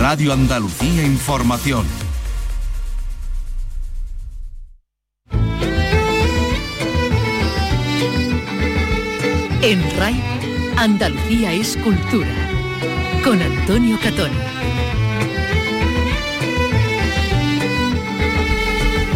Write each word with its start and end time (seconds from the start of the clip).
Radio 0.00 0.32
Andalucía 0.32 1.04
Información. 1.04 1.84
En 9.60 9.98
RAI, 9.98 10.22
Andalucía 10.78 11.52
es 11.52 11.76
cultura. 11.76 12.34
Con 13.22 13.42
Antonio 13.42 13.98
Catón. 14.02 14.30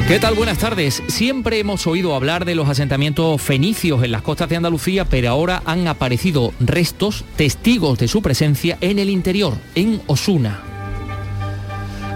¿Qué 0.07 0.21
tal? 0.21 0.35
Buenas 0.35 0.59
tardes. 0.59 1.03
Siempre 1.07 1.61
hemos 1.61 1.87
oído 1.87 2.15
hablar 2.15 2.45
de 2.45 2.55
los 2.55 2.69
asentamientos 2.69 3.41
fenicios 3.41 4.05
en 4.05 4.13
las 4.13 4.21
costas 4.21 4.51
de 4.51 4.57
Andalucía, 4.57 5.07
pero 5.07 5.31
ahora 5.31 5.63
han 5.65 5.89
aparecido 5.89 6.53
restos, 6.61 7.25
testigos 7.37 7.99
de 7.99 8.07
su 8.07 8.21
presencia 8.21 8.77
en 8.83 8.99
el 8.99 9.09
interior, 9.09 9.55
en 9.75 10.03
Osuna. 10.07 10.64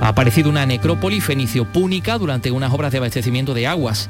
Ha 0.01 0.09
aparecido 0.09 0.49
una 0.49 0.65
necrópolis 0.65 1.25
fenicio-púnica 1.25 2.19
durante 2.19 2.51
unas 2.51 2.73
obras 2.73 2.93
de 2.93 2.99
abastecimiento 2.99 3.55
de 3.55 3.67
aguas. 3.67 4.09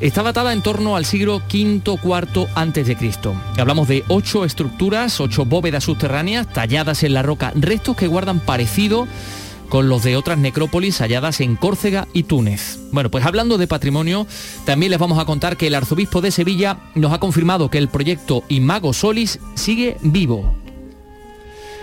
Está 0.00 0.22
datada 0.22 0.52
en 0.52 0.62
torno 0.62 0.96
al 0.96 1.04
siglo 1.04 1.42
V-IV 1.52 2.96
Cristo. 2.98 3.34
Hablamos 3.58 3.88
de 3.88 4.04
ocho 4.08 4.44
estructuras, 4.44 5.20
ocho 5.20 5.44
bóvedas 5.44 5.84
subterráneas 5.84 6.52
talladas 6.52 7.02
en 7.02 7.14
la 7.14 7.22
roca, 7.22 7.52
restos 7.54 7.96
que 7.96 8.06
guardan 8.08 8.40
parecido 8.40 9.06
con 9.70 9.88
los 9.88 10.02
de 10.02 10.16
otras 10.16 10.36
necrópolis 10.36 11.00
halladas 11.00 11.40
en 11.40 11.56
Córcega 11.56 12.08
y 12.12 12.24
Túnez. 12.24 12.80
Bueno, 12.92 13.10
pues 13.10 13.24
hablando 13.24 13.56
de 13.56 13.68
patrimonio, 13.68 14.26
también 14.66 14.90
les 14.90 14.98
vamos 14.98 15.18
a 15.18 15.24
contar 15.24 15.56
que 15.56 15.68
el 15.68 15.76
arzobispo 15.76 16.20
de 16.20 16.32
Sevilla 16.32 16.78
nos 16.94 17.12
ha 17.12 17.20
confirmado 17.20 17.70
que 17.70 17.78
el 17.78 17.88
proyecto 17.88 18.42
Imago 18.48 18.92
Solis 18.92 19.38
sigue 19.54 19.96
vivo. 20.02 20.59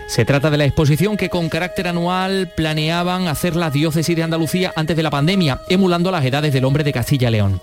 Se 0.08 0.24
trata 0.24 0.50
de 0.50 0.58
la 0.58 0.66
exposición 0.66 1.18
que 1.18 1.30
con 1.30 1.50
carácter 1.50 1.88
anual 1.88 2.50
planeaban 2.56 3.28
hacer 3.28 3.58
las 3.58 3.74
diócesis 3.74 4.16
de 4.16 4.24
Andalucía 4.24 4.72
antes 4.76 4.96
de 4.96 5.04
la 5.04 5.12
pandemia, 5.12 5.60
emulando 5.68 6.12
las 6.12 6.26
edades 6.26 6.54
del 6.54 6.64
hombre 6.64 6.86
de 6.86 6.94
Castilla 6.94 7.28
y 7.28 7.32
León. 7.34 7.62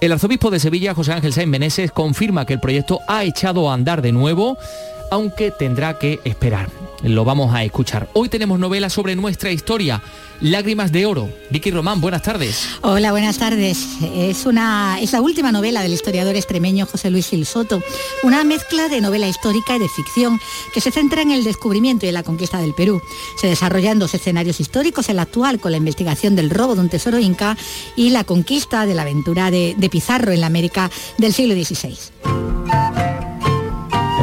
El 0.00 0.12
arzobispo 0.12 0.50
de 0.50 0.58
Sevilla, 0.58 0.92
José 0.92 1.12
Ángel 1.12 1.32
Sáenz 1.32 1.50
Meneses, 1.50 1.92
confirma 1.92 2.46
que 2.46 2.54
el 2.54 2.60
proyecto 2.60 2.98
ha 3.06 3.22
echado 3.22 3.70
a 3.70 3.74
andar 3.74 4.02
de 4.02 4.10
nuevo, 4.10 4.58
aunque 5.10 5.50
tendrá 5.50 5.98
que 5.98 6.20
esperar. 6.24 6.68
Lo 7.02 7.24
vamos 7.24 7.54
a 7.54 7.62
escuchar. 7.64 8.08
Hoy 8.14 8.30
tenemos 8.30 8.58
novela 8.58 8.88
sobre 8.88 9.14
nuestra 9.14 9.52
historia, 9.52 10.02
Lágrimas 10.40 10.90
de 10.90 11.04
Oro. 11.04 11.28
Vicky 11.50 11.70
Román, 11.70 12.00
buenas 12.00 12.22
tardes. 12.22 12.66
Hola, 12.80 13.10
buenas 13.10 13.36
tardes. 13.36 13.86
Es, 14.14 14.46
una, 14.46 14.98
es 15.00 15.12
la 15.12 15.20
última 15.20 15.52
novela 15.52 15.82
del 15.82 15.92
historiador 15.92 16.34
extremeño 16.34 16.86
José 16.86 17.10
Luis 17.10 17.28
Gil 17.28 17.44
Soto, 17.44 17.82
una 18.22 18.42
mezcla 18.44 18.88
de 18.88 19.02
novela 19.02 19.28
histórica 19.28 19.76
y 19.76 19.80
de 19.80 19.88
ficción 19.88 20.40
que 20.72 20.80
se 20.80 20.90
centra 20.90 21.20
en 21.20 21.30
el 21.30 21.44
descubrimiento 21.44 22.06
y 22.06 22.12
la 22.12 22.22
conquista 22.22 22.58
del 22.58 22.72
Perú. 22.72 23.02
Se 23.38 23.48
desarrollan 23.48 23.98
dos 23.98 24.14
escenarios 24.14 24.58
históricos, 24.60 25.10
el 25.10 25.18
actual 25.18 25.60
con 25.60 25.72
la 25.72 25.78
investigación 25.78 26.36
del 26.36 26.48
robo 26.48 26.74
de 26.74 26.80
un 26.80 26.88
tesoro 26.88 27.18
inca 27.18 27.56
y 27.96 28.10
la 28.10 28.24
conquista 28.24 28.86
de 28.86 28.94
la 28.94 29.02
aventura 29.02 29.50
de 29.50 29.88
Pizarro 29.90 30.32
en 30.32 30.40
la 30.40 30.46
América 30.46 30.90
del 31.18 31.34
siglo 31.34 31.54
XVI. 31.54 33.13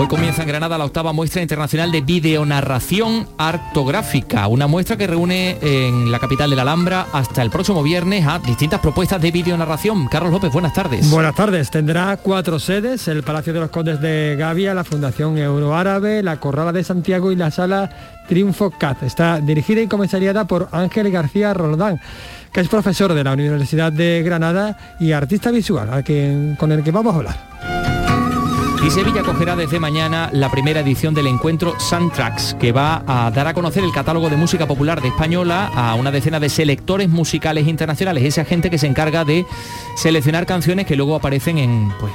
Hoy 0.01 0.07
comienza 0.07 0.41
en 0.41 0.47
Granada 0.47 0.79
la 0.79 0.85
octava 0.85 1.13
muestra 1.13 1.43
internacional 1.43 1.91
de 1.91 2.01
videonarración 2.01 3.27
artográfica, 3.37 4.47
una 4.47 4.65
muestra 4.65 4.97
que 4.97 5.05
reúne 5.05 5.59
en 5.61 6.11
la 6.11 6.17
capital 6.17 6.49
de 6.49 6.55
la 6.55 6.63
Alhambra 6.63 7.05
hasta 7.13 7.43
el 7.43 7.51
próximo 7.51 7.83
viernes 7.83 8.25
a 8.25 8.39
distintas 8.39 8.79
propuestas 8.79 9.21
de 9.21 9.29
videonarración. 9.29 10.07
Carlos 10.07 10.31
López, 10.31 10.51
buenas 10.51 10.73
tardes. 10.73 11.07
Buenas 11.11 11.35
tardes. 11.35 11.69
Tendrá 11.69 12.17
cuatro 12.17 12.57
sedes, 12.57 13.07
el 13.09 13.21
Palacio 13.21 13.53
de 13.53 13.59
los 13.59 13.69
Condes 13.69 14.01
de 14.01 14.35
Gavia, 14.39 14.73
la 14.73 14.83
Fundación 14.83 15.37
Euroárabe, 15.37 16.23
la 16.23 16.39
Corrala 16.39 16.71
de 16.71 16.83
Santiago 16.83 17.31
y 17.31 17.35
la 17.35 17.51
Sala 17.51 18.23
Triunfo 18.27 18.71
CAT. 18.71 19.03
Está 19.03 19.39
dirigida 19.39 19.81
y 19.81 19.87
comensariada 19.87 20.45
por 20.45 20.67
Ángel 20.71 21.11
García 21.11 21.53
Roldán 21.53 22.01
que 22.51 22.59
es 22.59 22.67
profesor 22.67 23.13
de 23.13 23.23
la 23.23 23.33
Universidad 23.33 23.93
de 23.93 24.23
Granada 24.25 24.77
y 24.99 25.11
artista 25.11 25.51
visual, 25.51 25.93
a 25.93 26.01
quien, 26.01 26.57
con 26.59 26.71
el 26.71 26.83
que 26.83 26.91
vamos 26.91 27.13
a 27.13 27.17
hablar. 27.17 27.80
Y 28.83 28.89
Sevilla 28.89 29.21
cogerá 29.21 29.55
desde 29.55 29.79
mañana 29.79 30.31
la 30.33 30.49
primera 30.49 30.79
edición 30.79 31.13
del 31.13 31.27
encuentro 31.27 31.79
Soundtracks, 31.79 32.55
que 32.55 32.71
va 32.71 33.03
a 33.05 33.29
dar 33.29 33.47
a 33.47 33.53
conocer 33.53 33.83
el 33.83 33.91
catálogo 33.91 34.27
de 34.27 34.37
música 34.37 34.67
popular 34.67 35.01
de 35.01 35.09
española 35.09 35.69
a 35.75 35.93
una 35.93 36.09
decena 36.09 36.39
de 36.39 36.49
selectores 36.49 37.07
musicales 37.07 37.67
internacionales, 37.67 38.23
esa 38.23 38.43
gente 38.43 38.71
que 38.71 38.79
se 38.79 38.87
encarga 38.87 39.23
de 39.23 39.45
seleccionar 39.95 40.47
canciones 40.47 40.87
que 40.87 40.95
luego 40.95 41.15
aparecen 41.15 41.59
en, 41.59 41.93
pues, 41.99 42.11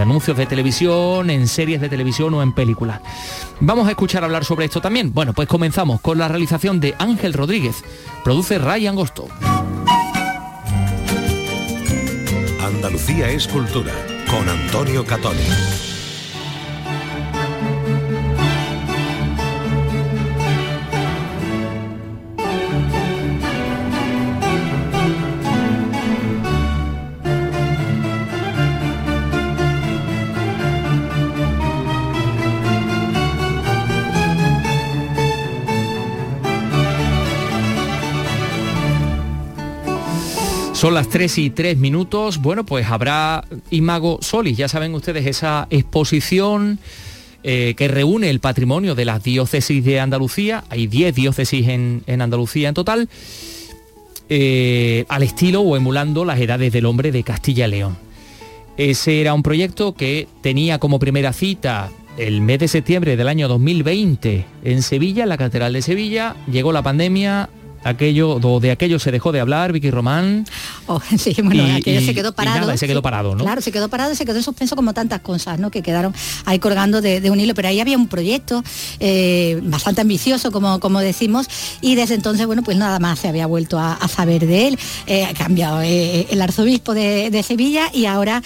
anuncios 0.00 0.38
de 0.38 0.46
televisión, 0.46 1.28
en 1.28 1.46
series 1.48 1.82
de 1.82 1.90
televisión 1.90 2.32
o 2.32 2.42
en 2.42 2.54
películas. 2.54 3.02
Vamos 3.60 3.86
a 3.86 3.90
escuchar 3.90 4.24
hablar 4.24 4.46
sobre 4.46 4.64
esto 4.64 4.80
también. 4.80 5.12
Bueno, 5.12 5.34
pues 5.34 5.48
comenzamos 5.48 6.00
con 6.00 6.16
la 6.16 6.28
realización 6.28 6.80
de 6.80 6.94
Ángel 6.98 7.34
Rodríguez. 7.34 7.84
Produce 8.24 8.58
Ray 8.58 8.86
Angosto. 8.86 9.28
Andalucía 12.64 13.28
es 13.28 13.46
cultura 13.46 13.92
con 14.30 14.48
Antonio 14.48 15.04
Catoni. 15.04 15.85
Son 40.76 40.92
las 40.92 41.08
3 41.08 41.38
y 41.38 41.50
3 41.50 41.78
minutos. 41.78 42.38
Bueno, 42.42 42.66
pues 42.66 42.86
habrá 42.86 43.44
Imago 43.70 44.18
Solis, 44.20 44.58
ya 44.58 44.68
saben 44.68 44.94
ustedes, 44.94 45.24
esa 45.26 45.66
exposición 45.70 46.78
eh, 47.42 47.72
que 47.78 47.88
reúne 47.88 48.28
el 48.28 48.40
patrimonio 48.40 48.94
de 48.94 49.06
las 49.06 49.22
diócesis 49.22 49.82
de 49.82 50.00
Andalucía. 50.00 50.64
Hay 50.68 50.86
10 50.86 51.14
diócesis 51.14 51.66
en, 51.68 52.02
en 52.06 52.20
Andalucía 52.20 52.68
en 52.68 52.74
total. 52.74 53.08
eh, 54.28 55.04
al 55.08 55.22
estilo 55.22 55.60
o 55.62 55.76
emulando 55.76 56.24
las 56.24 56.40
edades 56.40 56.72
del 56.72 56.84
hombre 56.86 57.10
de 57.12 57.22
Castilla 57.22 57.66
y 57.68 57.70
León. 57.70 57.96
Ese 58.76 59.20
era 59.20 59.32
un 59.32 59.42
proyecto 59.42 59.94
que 59.94 60.26
tenía 60.42 60.78
como 60.78 60.98
primera 60.98 61.32
cita 61.32 61.90
el 62.18 62.40
mes 62.40 62.58
de 62.58 62.68
septiembre 62.68 63.16
del 63.16 63.28
año 63.28 63.46
2020 63.48 64.44
en 64.64 64.82
Sevilla, 64.82 65.22
en 65.22 65.28
la 65.30 65.38
Catedral 65.38 65.72
de 65.72 65.80
Sevilla. 65.80 66.34
Llegó 66.50 66.72
la 66.72 66.82
pandemia, 66.82 67.48
aquello, 67.84 68.36
o 68.42 68.60
de 68.60 68.70
aquello 68.70 68.98
se 68.98 69.10
dejó 69.10 69.32
de 69.32 69.40
hablar, 69.40 69.72
Vicky 69.72 69.90
Román. 69.90 70.44
Oh, 70.86 71.00
sí, 71.18 71.34
bueno, 71.42 71.66
Y- 71.66 71.70
aquello 71.72 72.00
y- 72.00 72.06
se 72.06 72.14
quedó 72.14 72.32
parado. 72.34 72.60
nada, 72.60 72.76
se 72.76 72.86
quedó 72.86 73.02
parado, 73.02 73.34
¿no? 73.34 73.44
Claro, 73.44 73.60
se 73.60 73.72
quedó 73.72 73.88
parado 73.88 74.14
se 74.14 74.24
quedó 74.24 74.36
en 74.38 74.42
suspenso 74.42 74.76
como 74.76 74.92
tantas 74.94 75.20
cosas, 75.20 75.58
¿no? 75.58 75.70
Que 75.70 75.82
quedaron 75.82 76.14
ahí 76.44 76.58
colgando 76.58 77.00
de, 77.00 77.20
de 77.20 77.30
un 77.30 77.40
hilo. 77.40 77.54
Pero 77.54 77.68
ahí 77.68 77.80
había 77.80 77.96
un 77.96 78.08
proyecto 78.08 78.62
eh, 79.00 79.60
bastante 79.64 80.00
ambicioso, 80.00 80.50
como, 80.52 80.80
como 80.80 81.00
decimos, 81.00 81.46
y 81.80 81.94
desde 81.94 82.14
entonces, 82.14 82.46
bueno, 82.46 82.62
pues 82.62 82.76
nada 82.76 82.98
más 82.98 83.18
se 83.18 83.28
había 83.28 83.46
vuelto 83.46 83.78
a, 83.78 83.94
a 83.94 84.08
saber 84.08 84.46
de 84.46 84.68
él. 84.68 84.78
Eh, 85.06 85.24
ha 85.24 85.34
cambiado 85.34 85.82
eh, 85.82 86.26
el 86.30 86.40
arzobispo 86.42 86.94
de, 86.94 87.30
de 87.30 87.42
Sevilla 87.42 87.90
y 87.92 88.06
ahora 88.06 88.42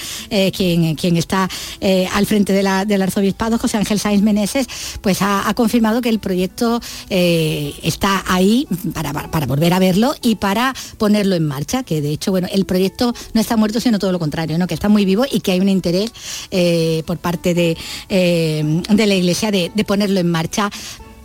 quien, 0.57 0.95
quien 0.97 1.17
está 1.17 1.49
al 2.15 2.27
frente 2.27 2.53
de 2.53 2.63
la- 2.63 2.85
del 2.85 3.03
arzobispado, 3.03 3.59
José 3.59 3.77
Ángel 3.79 3.99
Sáenz 4.01 4.23
Meneses, 4.23 4.67
pues 5.01 5.23
ha, 5.23 5.49
ha 5.49 5.55
confirmado 5.55 6.01
que 6.01 6.09
el 6.09 6.19
proyecto 6.19 6.81
está 7.09 8.25
ahí 8.27 8.67
para, 8.95 9.13
para- 9.13 9.30
para 9.31 9.47
volver 9.47 9.73
a 9.73 9.79
verlo 9.79 10.15
y 10.23 10.37
para 10.37 10.75
ponerlo 10.99 11.35
en 11.37 11.47
marcha, 11.47 11.83
que 11.83 12.01
de 12.01 12.11
hecho, 12.11 12.31
bueno, 12.31 12.49
el 12.53 12.65
proyecto 12.65 13.15
no 13.35 13.41
está 13.41 13.57
muerto, 13.57 13.81
sino 13.81 13.99
todo 13.99 14.13
lo 14.13 14.19
contrario, 14.19 14.59
¿no? 14.59 14.67
que 14.67 14.75
está 14.75 14.89
muy 14.89 15.05
vivo 15.05 15.25
y 15.31 15.41
que 15.41 15.53
hay 15.53 15.61
un 15.61 15.69
interés 15.69 16.13
eh, 16.51 17.03
por 17.07 17.19
parte 17.19 17.55
de, 17.55 17.77
eh, 18.09 18.83
de 18.89 19.07
la 19.07 19.15
Iglesia 19.15 19.51
de, 19.51 19.71
de 19.75 19.85
ponerlo 19.85 20.21
en 20.21 20.31
marcha. 20.31 20.71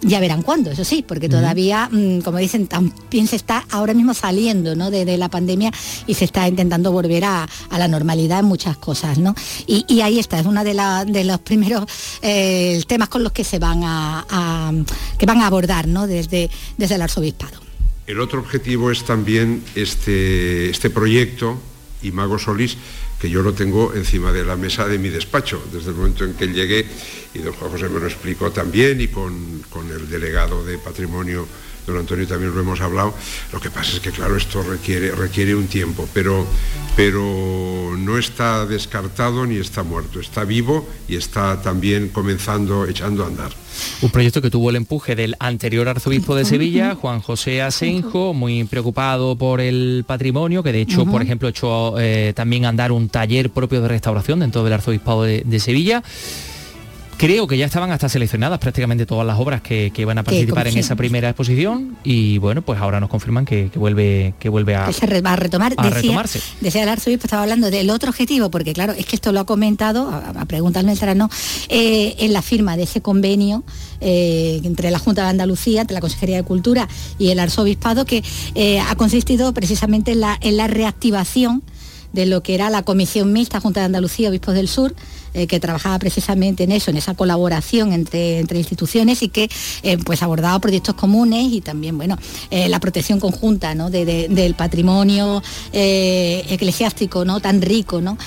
Ya 0.02 0.20
verán 0.20 0.44
cuándo, 0.44 0.70
eso 0.70 0.84
sí, 0.84 1.04
porque 1.08 1.28
todavía, 1.30 1.90
mm, 1.92 2.20
como 2.20 2.38
dicen, 2.38 2.68
también 2.68 3.26
se 3.28 3.38
está 3.38 3.66
ahora 3.72 3.96
mismo 3.96 4.14
saliendo 4.14 4.76
¿no? 4.76 4.92
de, 4.92 5.04
de 5.04 5.18
la 5.18 5.30
pandemia 5.30 5.72
y 6.06 6.14
se 6.14 6.26
está 6.26 6.48
intentando 6.48 6.92
volver 6.92 7.24
a, 7.26 7.48
a 7.72 7.80
la 7.80 7.88
normalidad 7.88 8.40
en 8.42 8.46
muchas 8.46 8.78
cosas. 8.78 9.18
¿no? 9.18 9.34
Y, 9.66 9.84
y 9.88 10.02
ahí 10.02 10.20
está, 10.20 10.40
es 10.40 10.46
uno 10.46 10.64
de, 10.64 10.76
la- 10.76 11.06
de 11.06 11.24
los 11.24 11.40
primeros 11.40 11.86
eh, 12.22 12.84
temas 12.86 13.10
con 13.10 13.24
los 13.24 13.32
que 13.32 13.44
se 13.44 13.58
van 13.58 13.84
a, 13.84 14.26
a- 14.30 14.74
que 15.18 15.26
van 15.26 15.42
a 15.42 15.48
abordar 15.48 15.88
¿no? 15.88 16.06
desde, 16.06 16.52
desde 16.78 16.96
el 16.96 17.02
arzobispado. 17.02 17.65
El 18.08 18.20
otro 18.20 18.40
objetivo 18.40 18.92
es 18.92 19.04
también 19.04 19.64
este, 19.74 20.70
este 20.70 20.90
proyecto, 20.92 21.60
Imago 22.04 22.38
Solís, 22.38 22.78
que 23.20 23.30
yo 23.30 23.42
lo 23.42 23.54
tengo 23.54 23.94
encima 23.96 24.32
de 24.32 24.46
la 24.46 24.56
mesa 24.56 24.88
de 24.88 25.00
mi 25.00 25.10
despacho, 25.10 25.64
desde 25.74 25.90
el 25.90 25.96
momento 25.96 26.24
en 26.24 26.36
que 26.36 26.48
llegué, 26.48 26.86
y 27.34 27.40
don 27.40 27.54
Juan 27.54 27.72
José 27.72 27.90
me 27.90 28.00
lo 28.00 28.06
explicó 28.06 28.52
también, 28.52 29.02
y 29.02 29.08
con, 29.08 29.64
con 29.70 29.90
el 29.92 30.08
delegado 30.08 30.64
de 30.64 30.78
Patrimonio 30.78 31.48
don 31.86 31.98
Antonio 31.98 32.28
también 32.28 32.54
lo 32.54 32.62
hemos 32.62 32.82
hablado. 32.82 33.14
Lo 33.54 33.60
que 33.60 33.70
pasa 33.70 33.94
es 33.94 34.00
que, 34.00 34.12
claro, 34.12 34.36
esto 34.38 34.62
requiere, 34.64 35.12
requiere 35.12 35.56
un 35.56 35.68
tiempo, 35.68 36.08
pero, 36.14 36.46
pero 36.96 37.96
no 37.98 38.18
está 38.18 38.66
descartado 38.66 39.46
ni 39.46 39.58
está 39.58 39.84
muerto, 39.84 40.20
está 40.20 40.44
vivo 40.44 40.88
y 41.08 41.16
está 41.16 41.62
también 41.62 42.10
comenzando, 42.10 42.86
echando 42.86 43.24
a 43.24 43.28
andar. 43.28 43.52
Un 44.02 44.10
proyecto 44.10 44.42
que 44.42 44.50
tuvo 44.50 44.70
el 44.70 44.78
empuje 44.78 45.16
del 45.16 45.36
anterior 45.40 45.88
arzobispo 45.90 46.36
de 46.36 46.46
Sevilla, 46.46 46.96
Juan 46.96 47.22
José 47.22 47.62
Asenjo, 47.62 48.34
muy 48.34 48.64
preocupado 48.64 49.36
por 49.36 49.60
el 49.60 50.06
patrimonio, 50.08 50.64
que 50.64 50.72
de 50.72 50.82
hecho, 50.82 51.06
por 51.06 51.22
ejemplo, 51.22 51.50
echó 51.50 52.00
eh, 52.00 52.34
también 52.36 52.66
a 52.66 52.70
andar 52.70 52.92
un 52.92 53.10
taller 53.10 53.50
propio 53.50 53.82
de 53.82 53.90
restauración 53.90 54.40
dentro 54.40 54.64
del 54.64 54.74
arzobispado 54.74 55.24
de 55.24 55.60
Sevilla. 55.60 56.04
Creo 57.18 57.48
que 57.48 57.58
ya 57.58 57.66
estaban 57.66 57.92
hasta 57.92 58.10
seleccionadas 58.10 58.60
prácticamente 58.60 59.06
todas 59.06 59.26
las 59.26 59.40
obras 59.40 59.62
que, 59.62 59.92
que 59.94 60.04
van 60.04 60.18
a 60.18 60.24
participar 60.24 60.68
en 60.68 60.78
esa 60.78 60.96
primera 60.96 61.30
exposición 61.30 61.98
y 62.04 62.38
bueno, 62.40 62.62
pues 62.62 62.80
ahora 62.80 63.00
nos 63.00 63.10
confirman 63.10 63.46
que, 63.46 63.70
vuelve 63.76 64.34
que 64.40 64.50
vuelve 64.50 64.76
a, 64.76 64.92
se 64.92 65.22
va 65.22 65.34
a 65.34 65.36
retomar. 65.38 65.74
A 65.78 65.90
retomarse. 65.90 66.42
Decía 66.60 66.84
el 66.84 66.90
arzobispo, 66.90 67.26
estaba 67.26 67.44
hablando 67.44 67.72
del 67.72 67.90
otro 67.90 68.10
objetivo, 68.10 68.52
porque 68.52 68.74
claro, 68.74 68.94
es 68.94 69.06
que 69.06 69.16
esto 69.16 69.32
lo 69.32 69.40
ha 69.40 69.46
comentado, 69.46 70.10
a, 70.10 70.42
a 70.42 70.46
preguntas 70.46 70.84
nuestras 70.84 71.16
no, 71.16 71.30
eh, 71.70 72.16
en 72.20 72.34
la 72.34 72.42
firma 72.42 72.76
de 72.76 72.84
ese 72.84 73.02
convenio 73.02 73.64
eh, 74.02 74.60
entre 74.64 74.92
la 74.92 75.00
Junta 75.00 75.24
de 75.24 75.30
Andalucía, 75.30 75.82
entre 75.82 75.94
la 75.94 76.02
Consejería 76.02 76.38
de 76.38 76.44
Cultura 76.44 76.88
y 77.18 77.30
el 77.30 77.40
Arzobispado, 77.40 78.06
que 78.06 78.24
eh, 78.56 78.80
ha 78.80 78.96
consistido 78.96 79.54
precisamente 79.54 80.12
en 80.12 80.20
la, 80.20 80.38
en 80.42 80.58
la 80.58 80.68
reactivación 80.68 81.64
de 82.16 82.26
lo 82.26 82.42
que 82.42 82.56
era 82.56 82.70
la 82.70 82.82
Comisión 82.82 83.32
Mixta 83.34 83.60
Junta 83.60 83.82
de 83.82 83.88
Andalucía 83.88 84.30
Obispos 84.30 84.56
del 84.56 84.68
Sur, 84.68 84.96
eh, 85.36 85.48
que 85.48 85.60
trabajaba 85.60 86.00
precisamente 86.00 86.64
en 86.64 86.72
eso, 86.72 86.92
en 86.92 86.98
esa 86.98 87.14
colaboración 87.14 87.92
entre, 87.92 88.40
entre 88.40 88.58
instituciones 88.58 89.22
y 89.22 89.28
que 89.28 89.50
eh, 89.84 89.98
pues 89.98 90.24
abordaba 90.24 90.58
proyectos 90.60 90.96
comunes 90.96 91.52
y 91.52 91.60
también 91.60 91.98
bueno, 91.98 92.18
eh, 92.52 92.70
la 92.70 92.80
protección 92.80 93.20
conjunta 93.20 93.76
del 93.76 94.56
patrimonio 94.56 95.44
eclesiástico 95.74 97.26
¿no? 97.26 97.42
tan 97.42 97.62
rico, 97.62 98.00
¿no? 98.00 98.18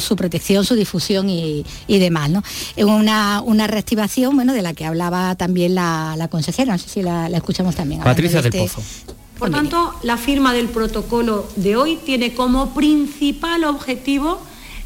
su 0.00 0.16
protección, 0.16 0.64
su 0.64 0.74
difusión 0.74 1.28
y, 1.28 1.64
demás. 1.86 2.30
¿no? 2.30 2.42
Una, 2.78 3.42
una 3.42 3.66
reactivación 3.66 4.34
bueno, 4.36 4.54
de 4.54 4.62
la 4.62 4.72
que 4.72 4.86
hablaba 4.86 5.34
también 5.34 5.74
la, 5.74 6.28
consejera, 6.30 6.72
no 6.72 6.78
sé 6.78 6.88
si 6.88 7.02
la, 7.02 7.26
escuchamos 7.26 7.74
también. 7.74 8.00
Patricia 8.00 8.40
del 8.40 8.54
este 8.54 8.58
Pozo. 8.58 8.82
Por 9.38 9.50
tanto, 9.50 9.94
la 10.02 10.16
firma 10.16 10.54
del 10.54 10.68
protocolo 10.68 11.46
de 11.56 11.76
hoy 11.76 11.96
tiene 11.96 12.32
como 12.32 12.72
principal 12.72 13.64
objetivo 13.64 14.40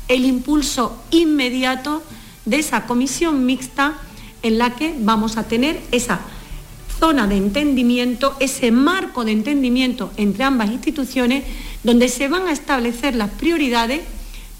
el 0.08 0.24
impulso 0.24 0.96
inmediato 1.12 2.02
de 2.44 2.58
esa 2.58 2.86
comisión 2.86 3.46
mixta 3.46 3.96
en 4.42 4.58
la 4.58 4.74
que 4.74 4.96
vamos 4.98 5.36
a 5.36 5.44
tener 5.44 5.80
esa 5.92 6.20
zona 6.98 7.28
de 7.28 7.36
entendimiento, 7.36 8.34
ese 8.40 8.72
marco 8.72 9.24
de 9.24 9.32
entendimiento 9.32 10.10
entre 10.16 10.42
ambas 10.42 10.70
instituciones, 10.70 11.44
donde 11.84 12.08
se 12.08 12.28
van 12.28 12.48
a 12.48 12.52
establecer 12.52 13.14
las 13.14 13.30
prioridades 13.30 14.00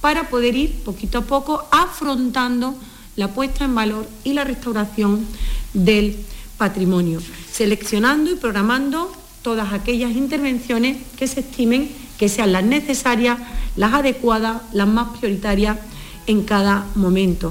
para 0.01 0.31
poder 0.31 0.55
ir 0.55 0.73
poquito 0.85 1.19
a 1.19 1.23
poco 1.23 1.67
afrontando 1.73 2.77
la 3.17 3.29
puesta 3.29 3.65
en 3.65 3.75
valor 3.75 4.07
y 4.23 4.35
la 4.35 4.45
restauración 4.45 5.27
del 5.75 6.17
patrimonio, 6.57 7.21
seleccionando 7.53 8.31
y 8.31 8.37
programando 8.37 9.20
todas 9.43 9.73
aquellas 9.73 10.13
intervenciones 10.13 10.99
que 11.17 11.27
se 11.27 11.41
estimen 11.41 11.91
que 12.21 12.29
sean 12.29 12.53
las 12.53 12.63
necesarias, 12.63 13.39
las 13.77 13.95
adecuadas, 13.95 14.61
las 14.75 14.87
más 14.87 15.17
prioritarias 15.17 15.79
en 16.27 16.43
cada 16.43 16.85
momento. 16.95 17.51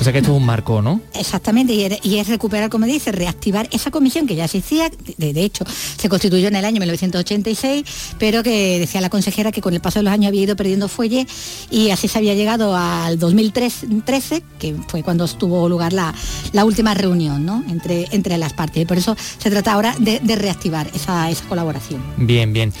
O 0.00 0.02
sea 0.02 0.14
que 0.14 0.20
esto 0.20 0.32
es 0.32 0.38
un 0.38 0.46
marco, 0.46 0.80
¿no? 0.80 1.02
Exactamente, 1.12 1.74
y 2.02 2.16
es, 2.16 2.28
recuperar, 2.28 2.70
como 2.70 2.86
dice, 2.86 3.12
reactivar 3.12 3.68
esa 3.70 3.90
comisión 3.90 4.26
que 4.26 4.34
ya 4.34 4.46
existía, 4.46 4.90
de, 5.18 5.34
de, 5.34 5.44
hecho, 5.44 5.66
se 5.98 6.08
constituyó 6.08 6.48
en 6.48 6.56
el 6.56 6.64
año 6.64 6.80
1986, 6.80 7.84
pero 8.18 8.42
que 8.42 8.78
decía 8.78 9.02
la 9.02 9.10
consejera 9.10 9.52
que 9.52 9.60
con 9.60 9.74
el 9.74 9.80
paso 9.82 9.98
de 9.98 10.04
los 10.04 10.12
años 10.14 10.28
había 10.28 10.40
ido 10.40 10.56
perdiendo 10.56 10.88
fuelle 10.88 11.26
y 11.70 11.90
así 11.90 12.08
se 12.08 12.16
había 12.16 12.34
llegado 12.34 12.74
al 12.74 13.18
2013, 13.18 14.42
que 14.58 14.74
fue 14.88 15.02
cuando 15.02 15.28
tuvo 15.28 15.68
lugar 15.68 15.92
la, 15.92 16.14
última 16.64 16.94
reunión 16.94 17.44
¿no? 17.44 17.62
entre, 17.68 18.08
entre 18.12 18.38
las 18.38 18.54
partes. 18.54 18.82
Y 18.82 18.86
por 18.86 18.96
eso 18.96 19.14
se 19.38 19.50
trata 19.50 19.72
ahora 19.72 19.94
de, 19.98 20.20
reactivar 20.34 20.90
esa, 20.94 21.28
esa 21.30 21.44
colaboración. 21.44 22.00
Bien, 22.16 22.54
bien. 22.54 22.72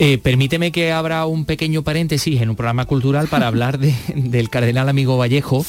Eh, 0.00 0.18
permíteme 0.18 0.72
que 0.72 0.90
abra 0.90 1.24
un 1.26 1.44
pequeño 1.44 1.82
paréntesis 1.82 2.40
en 2.40 2.50
un 2.50 2.56
programa 2.56 2.84
cultural 2.84 3.28
para 3.28 3.46
hablar 3.54 3.78
del 3.78 4.50
cardenal 4.50 4.88
amigo 4.88 5.16
Vallejo, 5.16 5.64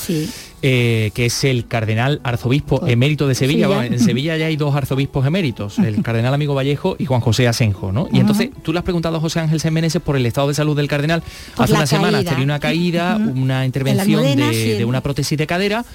eh, 0.63 1.11
que 1.13 1.27
es 1.27 1.43
el 1.43 1.67
cardenal 1.67 2.21
arzobispo 2.23 2.79
pues, 2.79 2.91
emérito 2.91 3.27
de 3.27 3.35
Sevilla. 3.35 3.85
en 3.85 3.99
Sevilla 3.99 4.35
ya 4.35 4.47
hay 4.47 4.55
dos 4.55 4.75
arzobispos 4.75 5.27
eméritos, 5.27 5.77
el 5.77 6.01
cardenal 6.01 6.33
amigo 6.33 6.55
Vallejo 6.55 6.95
y 6.97 7.05
Juan 7.05 7.21
José 7.21 7.47
Asenjo, 7.47 7.91
¿no? 7.91 8.07
Y 8.11 8.19
entonces 8.19 8.49
tú 8.63 8.73
le 8.73 8.79
has 8.79 8.83
preguntado 8.83 9.17
a 9.17 9.19
José 9.19 9.41
Ángel 9.41 9.59
Semeneses 9.59 10.01
por 10.01 10.17
el 10.17 10.25
estado 10.25 10.47
de 10.47 10.55
salud 10.55 10.75
del 10.75 10.87
cardenal. 10.87 11.21
Hace 11.57 11.73
una 11.73 11.85
semana 11.85 12.23
tenía 12.23 12.43
una 12.43 12.59
caída, 12.59 13.17
una 13.17 13.63
intervención 13.63 14.23
de, 14.23 14.85
una 14.85 15.01
prótesis 15.01 15.37
de 15.37 15.45
cadera, 15.45 15.85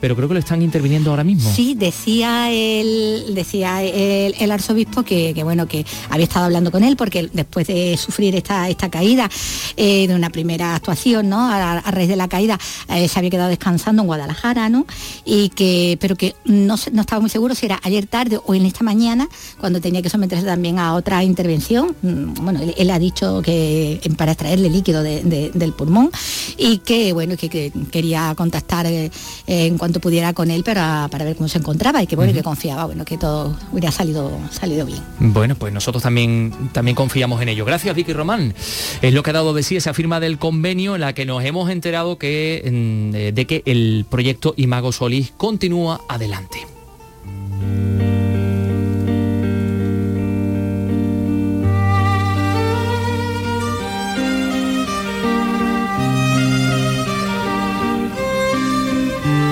pero 0.00 0.14
creo 0.14 0.28
que 0.28 0.34
lo 0.34 0.40
están 0.40 0.60
interviniendo 0.60 1.10
ahora 1.10 1.24
mismo. 1.24 1.50
Sí, 1.50 1.74
decía 1.74 2.50
el, 2.50 3.34
decía 3.34 3.82
el, 3.82 4.50
arzobispo 4.50 5.04
que, 5.04 5.32
que, 5.34 5.42
bueno, 5.42 5.66
que 5.66 5.86
había 6.10 6.24
estado 6.24 6.44
hablando 6.44 6.70
con 6.70 6.84
él 6.84 6.96
porque 6.96 7.30
después 7.32 7.66
de 7.66 7.77
sufrir 7.98 8.34
esta, 8.36 8.68
esta 8.68 8.88
caída 8.90 9.28
eh, 9.76 10.06
de 10.06 10.14
una 10.14 10.30
primera 10.30 10.74
actuación, 10.74 11.28
¿no? 11.28 11.50
A, 11.50 11.80
raíz 11.90 12.08
de 12.08 12.16
la 12.16 12.28
caída 12.28 12.58
eh, 12.88 13.08
se 13.08 13.18
había 13.18 13.30
quedado 13.30 13.48
descansando 13.48 14.02
en 14.02 14.06
Guadalajara, 14.06 14.68
¿no? 14.68 14.86
Y 15.24 15.50
que, 15.50 15.96
pero 16.00 16.16
que 16.16 16.34
no, 16.44 16.76
no 16.92 17.00
estaba 17.00 17.20
muy 17.20 17.30
seguro 17.30 17.54
si 17.54 17.66
era 17.66 17.80
ayer 17.82 18.06
tarde 18.06 18.38
o 18.44 18.54
en 18.54 18.66
esta 18.66 18.84
mañana, 18.84 19.28
cuando 19.58 19.80
tenía 19.80 20.02
que 20.02 20.10
someterse 20.10 20.44
también 20.44 20.78
a 20.78 20.94
otra 20.94 21.22
intervención. 21.24 21.94
Mm, 22.02 22.34
bueno, 22.44 22.60
él, 22.76 22.90
ha 22.90 22.98
dicho 22.98 23.42
que 23.42 24.00
para 24.16 24.32
extraerle 24.32 24.70
líquido 24.70 25.02
del 25.02 25.72
pulmón 25.72 26.10
y 26.56 26.78
que, 26.78 27.12
bueno, 27.12 27.36
que, 27.36 27.72
quería 27.90 28.34
contactar 28.36 28.86
eh, 28.86 29.10
en 29.46 29.78
cuanto 29.78 30.00
pudiera 30.00 30.32
con 30.32 30.50
él 30.50 30.64
para, 30.64 31.08
para 31.10 31.24
ver 31.24 31.36
cómo 31.36 31.48
se 31.48 31.58
encontraba 31.58 32.02
y 32.02 32.06
que, 32.06 32.16
bueno, 32.16 32.32
que 32.32 32.42
confiaba, 32.42 32.86
bueno, 32.86 33.04
que 33.04 33.18
todo 33.18 33.56
hubiera 33.72 33.90
salido, 33.90 34.30
salido 34.50 34.86
bien. 34.86 35.02
Bueno, 35.18 35.54
pues 35.54 35.72
nosotros 35.72 36.02
también, 36.02 36.70
también 36.72 36.94
confiamos 36.94 37.40
en 37.42 37.48
ello. 37.48 37.64
Gracias, 37.68 37.94
Vicky 37.94 38.14
Román. 38.14 38.54
Es 39.02 39.12
lo 39.12 39.22
que 39.22 39.28
ha 39.28 39.34
dado 39.34 39.52
de 39.52 39.62
sí 39.62 39.76
esa 39.76 39.92
firma 39.92 40.20
del 40.20 40.38
convenio 40.38 40.94
en 40.94 41.02
la 41.02 41.12
que 41.12 41.26
nos 41.26 41.44
hemos 41.44 41.68
enterado 41.68 42.16
que, 42.16 42.62
mm, 42.64 43.14
eh, 43.14 43.32
de 43.32 43.44
que 43.44 43.62
el 43.66 44.06
proyecto 44.08 44.54
Imago 44.56 44.90
Solís 44.90 45.34
continúa 45.36 46.00
adelante. 46.08 46.66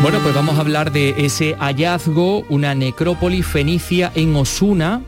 Bueno, 0.00 0.20
pues 0.22 0.34
vamos 0.34 0.56
a 0.56 0.60
hablar 0.62 0.90
de 0.90 1.16
ese 1.18 1.54
hallazgo, 1.58 2.46
una 2.48 2.74
necrópolis 2.74 3.44
fenicia 3.44 4.10
en 4.14 4.34
Osuna, 4.36 5.02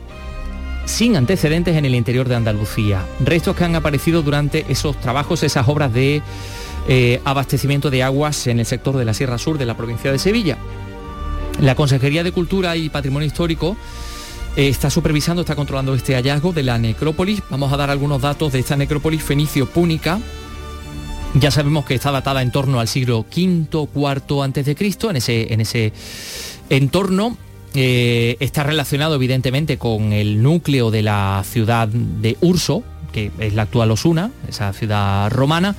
sin 0.89 1.15
antecedentes 1.15 1.77
en 1.77 1.85
el 1.85 1.93
interior 1.93 2.27
de 2.27 2.35
Andalucía. 2.35 3.05
Restos 3.19 3.55
que 3.55 3.63
han 3.63 3.75
aparecido 3.75 4.23
durante 4.23 4.65
esos 4.69 4.99
trabajos, 4.99 5.43
esas 5.43 5.67
obras 5.67 5.93
de 5.93 6.21
eh, 6.87 7.21
abastecimiento 7.23 7.91
de 7.91 8.01
aguas 8.01 8.47
en 8.47 8.59
el 8.59 8.65
sector 8.65 8.97
de 8.97 9.05
la 9.05 9.13
Sierra 9.13 9.37
Sur 9.37 9.59
de 9.59 9.67
la 9.67 9.77
provincia 9.77 10.11
de 10.11 10.17
Sevilla. 10.17 10.57
La 11.61 11.75
Consejería 11.75 12.23
de 12.23 12.31
Cultura 12.31 12.75
y 12.75 12.89
Patrimonio 12.89 13.27
Histórico 13.27 13.77
eh, 14.55 14.67
está 14.67 14.89
supervisando, 14.89 15.43
está 15.43 15.55
controlando 15.55 15.93
este 15.93 16.15
hallazgo 16.15 16.53
de 16.53 16.63
la 16.63 16.79
necrópolis. 16.79 17.43
Vamos 17.51 17.71
a 17.71 17.77
dar 17.77 17.91
algunos 17.91 18.21
datos 18.21 18.51
de 18.51 18.59
esta 18.59 18.75
necrópolis 18.75 19.21
fenicio-púnica. 19.21 20.19
Ya 21.35 21.51
sabemos 21.51 21.85
que 21.85 21.93
está 21.93 22.11
datada 22.11 22.41
en 22.41 22.51
torno 22.51 22.79
al 22.79 22.87
siglo 22.87 23.19
V, 23.19 23.67
IV 23.71 24.41
antes 24.43 24.65
de 24.65 24.75
Cristo, 24.75 25.11
en 25.11 25.17
ese, 25.17 25.53
en 25.53 25.61
ese 25.61 25.93
entorno 26.71 27.37
eh, 27.75 28.37
está 28.39 28.63
relacionado 28.63 29.15
evidentemente 29.15 29.77
con 29.77 30.13
el 30.13 30.41
núcleo 30.41 30.91
de 30.91 31.03
la 31.03 31.43
ciudad 31.45 31.87
de 31.87 32.37
Urso, 32.41 32.83
que 33.11 33.31
es 33.39 33.53
la 33.53 33.63
actual 33.63 33.91
Osuna, 33.91 34.31
esa 34.47 34.73
ciudad 34.73 35.29
romana. 35.31 35.75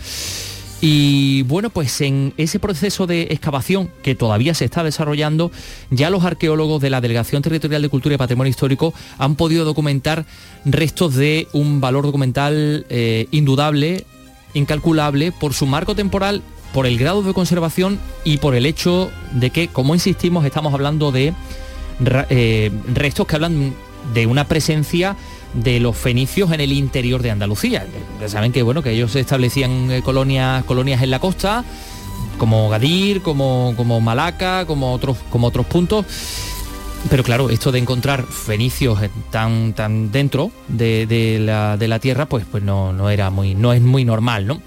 Y 0.82 1.42
bueno, 1.42 1.68
pues 1.68 2.00
en 2.00 2.32
ese 2.38 2.58
proceso 2.58 3.06
de 3.06 3.22
excavación 3.30 3.90
que 4.02 4.14
todavía 4.14 4.54
se 4.54 4.64
está 4.64 4.82
desarrollando, 4.82 5.50
ya 5.90 6.08
los 6.08 6.24
arqueólogos 6.24 6.80
de 6.80 6.88
la 6.88 7.02
Delegación 7.02 7.42
Territorial 7.42 7.82
de 7.82 7.90
Cultura 7.90 8.14
y 8.14 8.18
Patrimonio 8.18 8.50
Histórico 8.50 8.94
han 9.18 9.36
podido 9.36 9.66
documentar 9.66 10.24
restos 10.64 11.14
de 11.16 11.48
un 11.52 11.82
valor 11.82 12.06
documental 12.06 12.86
eh, 12.88 13.26
indudable, 13.30 14.06
incalculable, 14.54 15.32
por 15.32 15.52
su 15.52 15.66
marco 15.66 15.94
temporal, 15.94 16.40
por 16.72 16.86
el 16.86 16.96
grado 16.96 17.22
de 17.22 17.34
conservación 17.34 17.98
y 18.24 18.38
por 18.38 18.54
el 18.54 18.64
hecho 18.64 19.10
de 19.32 19.50
que, 19.50 19.68
como 19.68 19.94
insistimos, 19.94 20.46
estamos 20.46 20.72
hablando 20.72 21.12
de 21.12 21.34
eh, 22.30 22.70
restos 22.94 23.26
que 23.26 23.36
hablan 23.36 23.74
de 24.14 24.26
una 24.26 24.48
presencia 24.48 25.16
de 25.54 25.80
los 25.80 25.96
fenicios 25.96 26.52
en 26.52 26.60
el 26.60 26.72
interior 26.72 27.22
de 27.22 27.30
Andalucía. 27.30 27.86
Ya 28.20 28.28
saben 28.28 28.52
que 28.52 28.62
bueno 28.62 28.82
que 28.82 28.92
ellos 28.92 29.14
establecían 29.16 29.90
eh, 29.90 30.02
colonias, 30.02 30.64
colonias 30.64 31.02
en 31.02 31.10
la 31.10 31.18
costa, 31.18 31.64
como 32.38 32.68
Gadir, 32.68 33.22
como, 33.22 33.74
como 33.76 34.00
Malaca, 34.00 34.64
como 34.66 34.92
otros, 34.92 35.18
como 35.30 35.48
otros 35.48 35.66
puntos. 35.66 36.06
pero 37.10 37.22
claro, 37.22 37.50
esto 37.50 37.72
de 37.72 37.78
encontrar 37.78 38.24
fenicios 38.24 38.98
tan, 39.30 39.72
tan 39.74 40.12
dentro 40.12 40.50
de, 40.68 41.38
la, 41.40 41.98
tierra, 41.98 42.26
pues, 42.26 42.44
pues 42.50 42.62
no, 42.62 42.92
no, 42.92 43.10
era 43.10 43.30
muy, 43.30 43.54
no 43.54 43.72
es 43.72 43.82
muy 43.82 44.04
normal, 44.04 44.46
¿no? 44.46 44.62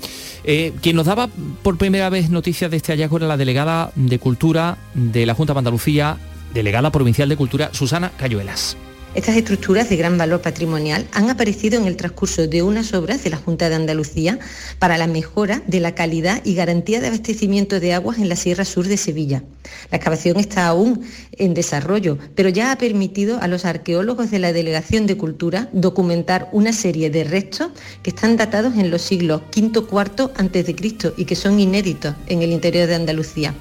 Eh, 0.45 0.73
quien 0.81 0.97
nos 0.97 1.05
daba 1.05 1.29
por 1.61 1.77
primera 1.77 2.09
vez 2.09 2.29
noticias 2.29 2.69
de 2.69 2.75
este 2.75 2.91
hallazgo 2.91 3.15
era 3.15 3.27
la 3.27 3.37
delegada 3.37 3.91
de 3.95 4.19
Cultura 4.19 4.77
de 4.93 5.25
la 5.25 5.35
Junta 5.35 5.53
de 5.53 5.59
Andalucía, 5.59 6.17
delegada 6.53 6.91
provincial 6.91 7.29
de 7.29 7.37
Cultura, 7.37 7.69
Susana 7.73 8.11
Cayuelas. 8.17 8.77
Estas 9.15 9.37
estructuras 9.37 9.89
de 9.89 9.95
gran 9.95 10.17
valor 10.17 10.41
patrimonial 10.41 11.05
han 11.11 11.29
aparecido 11.29 11.79
en 11.79 11.85
el 11.85 11.95
transcurso 11.95 12.47
de 12.47 12.63
unas 12.63 12.95
obras 12.95 13.23
de 13.23 13.29
la 13.29 13.37
Junta 13.37 13.69
de 13.69 13.75
Andalucía 13.75 14.39
para 14.79 14.97
la 14.97 15.05
mejora 15.05 15.61
de 15.67 15.79
la 15.79 15.93
calidad 15.93 16.41
y 16.43 16.55
garantía 16.55 16.99
de 16.99 17.07
abastecimiento 17.07 17.79
de 17.79 17.93
aguas 17.93 18.17
en 18.17 18.27
la 18.27 18.35
Sierra 18.35 18.65
Sur 18.65 18.87
de 18.87 18.97
Sevilla. 18.97 19.43
La 19.91 19.97
excavación 19.97 20.39
está 20.39 20.65
aún 20.65 21.03
en 21.33 21.53
desarrollo, 21.53 22.17
pero 22.33 22.49
ya 22.49 22.71
ha 22.71 22.77
permitido 22.79 23.39
a 23.39 23.47
los 23.47 23.65
arqueólogos 23.65 24.31
de 24.31 24.39
la 24.39 24.51
Delegación 24.51 25.05
de 25.05 25.15
Cultura 25.15 25.69
documentar 25.73 26.49
una 26.51 26.73
serie 26.73 27.11
de 27.11 27.23
restos 27.23 27.67
que 28.01 28.09
están 28.09 28.35
datados 28.35 28.77
en 28.77 28.89
los 28.89 29.03
siglos 29.03 29.43
V, 29.55 29.79
IV 29.91 30.31
a.C. 30.35 31.13
y 31.17 31.25
que 31.25 31.35
son 31.35 31.59
inéditos 31.59 32.15
en 32.25 32.41
el 32.41 32.51
interior 32.51 32.87
de 32.87 32.95
Andalucía. 32.95 33.53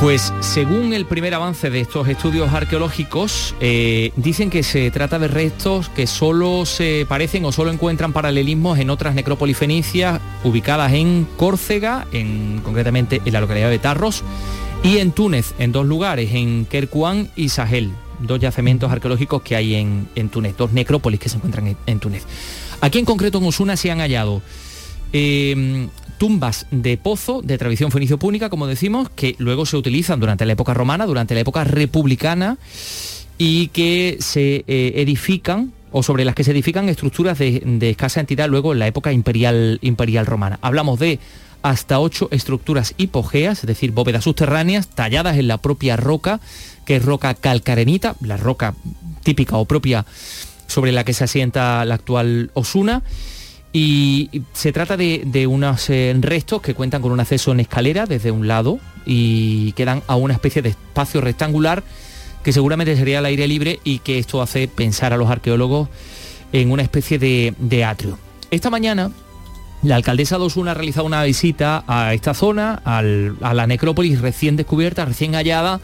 Pues 0.00 0.32
según 0.38 0.92
el 0.92 1.06
primer 1.06 1.34
avance 1.34 1.70
de 1.70 1.80
estos 1.80 2.06
estudios 2.06 2.52
arqueológicos, 2.52 3.56
eh, 3.60 4.12
dicen 4.14 4.48
que 4.48 4.62
se 4.62 4.92
trata 4.92 5.18
de 5.18 5.26
restos 5.26 5.88
que 5.88 6.06
solo 6.06 6.66
se 6.66 7.04
parecen 7.08 7.44
o 7.44 7.50
solo 7.50 7.72
encuentran 7.72 8.12
paralelismos 8.12 8.78
en 8.78 8.90
otras 8.90 9.16
necrópolis 9.16 9.56
fenicias 9.56 10.20
ubicadas 10.44 10.92
en 10.92 11.26
Córcega, 11.36 12.06
en, 12.12 12.60
concretamente 12.62 13.20
en 13.24 13.32
la 13.32 13.40
localidad 13.40 13.70
de 13.70 13.80
Tarros, 13.80 14.22
y 14.84 14.98
en 14.98 15.10
Túnez, 15.10 15.54
en 15.58 15.72
dos 15.72 15.84
lugares, 15.84 16.32
en 16.32 16.64
Kerkuán 16.64 17.28
y 17.34 17.48
Sahel, 17.48 17.90
dos 18.20 18.38
yacimientos 18.38 18.92
arqueológicos 18.92 19.42
que 19.42 19.56
hay 19.56 19.74
en, 19.74 20.28
Túnez, 20.30 20.56
dos 20.56 20.72
necrópolis 20.72 21.18
que 21.18 21.28
se 21.28 21.36
encuentran 21.36 21.76
en, 21.86 21.98
Túnez. 21.98 22.24
Aquí 22.80 23.00
en 23.00 23.04
concreto 23.04 23.38
en 23.38 23.44
Osuna 23.46 23.76
se 23.76 23.90
han 23.90 23.98
hallado 23.98 24.42
eh, 25.12 25.88
tumbas 26.18 26.66
de 26.70 26.96
pozo 26.98 27.40
de 27.42 27.56
tradición 27.56 27.90
fenicio-púnica, 27.90 28.50
como 28.50 28.66
decimos, 28.66 29.08
que 29.08 29.36
luego 29.38 29.64
se 29.64 29.76
utilizan 29.76 30.20
durante 30.20 30.44
la 30.44 30.52
época 30.52 30.74
romana, 30.74 31.06
durante 31.06 31.34
la 31.34 31.40
época 31.40 31.64
republicana 31.64 32.58
y 33.38 33.68
que 33.68 34.18
se 34.20 34.64
eh, 34.66 34.92
edifican 34.96 35.72
o 35.92 36.02
sobre 36.02 36.24
las 36.24 36.34
que 36.34 36.44
se 36.44 36.50
edifican 36.50 36.88
estructuras 36.88 37.38
de, 37.38 37.78
escasa 37.80 38.20
entidad 38.20 38.48
luego 38.48 38.72
en 38.72 38.80
la 38.80 38.86
época 38.88 39.12
imperial, 39.12 39.78
imperial 39.80 40.26
romana. 40.26 40.58
Hablamos 40.60 40.98
de 40.98 41.18
hasta 41.62 41.98
ocho 41.98 42.28
estructuras 42.30 42.94
hipogeas, 42.98 43.60
es 43.60 43.66
decir, 43.66 43.92
bóvedas 43.92 44.24
subterráneas 44.24 44.88
talladas 44.88 45.38
en 45.38 45.48
la 45.48 45.58
propia 45.58 45.96
roca, 45.96 46.40
que 46.84 46.96
es 46.96 47.04
roca 47.04 47.34
calcarenita, 47.34 48.16
la 48.20 48.36
roca 48.36 48.74
típica 49.22 49.56
o 49.56 49.64
propia 49.64 50.04
sobre 50.66 50.92
la 50.92 51.04
que 51.04 51.14
se 51.14 51.24
asienta 51.24 51.84
la 51.84 51.94
actual 51.94 52.50
Osuna 52.54 53.02
y 53.72 54.42
se 54.52 54.72
trata 54.72 54.96
de, 54.96 55.46
unos 55.46 55.90
eh, 55.90 56.16
restos 56.20 56.62
que 56.62 56.74
cuentan 56.74 57.02
con 57.02 57.12
un 57.12 57.20
acceso 57.20 57.52
en 57.52 57.60
escalera 57.60 58.06
desde 58.06 58.30
un 58.30 58.48
lado 58.48 58.78
y 59.04 59.72
quedan 59.72 60.02
a 60.06 60.16
una 60.16 60.34
especie 60.34 60.62
de 60.62 60.70
espacio 60.70 61.20
rectangular 61.20 61.82
que 62.42 62.52
seguramente 62.52 62.96
sería 62.96 63.18
al 63.18 63.26
aire 63.26 63.46
libre 63.46 63.80
y 63.84 63.98
que 63.98 64.18
esto 64.18 64.40
hace 64.40 64.68
pensar 64.68 65.12
a 65.12 65.16
los 65.16 65.30
arqueólogos 65.30 65.88
en 66.52 66.70
una 66.70 66.82
especie 66.82 67.18
de, 67.18 67.84
atrio. 67.84 68.18
Esta 68.50 68.70
mañana 68.70 69.10
la 69.82 69.96
alcaldesa 69.96 70.38
de 70.38 70.44
Osuna 70.44 70.70
ha 70.70 70.74
realizado 70.74 71.06
una 71.06 71.22
visita 71.24 71.84
a 71.86 72.14
esta 72.14 72.32
zona, 72.34 72.80
a 72.84 73.02
la 73.02 73.66
necrópolis 73.66 74.20
recién 74.20 74.56
descubierta, 74.56 75.04
recién 75.04 75.34
hallada, 75.34 75.80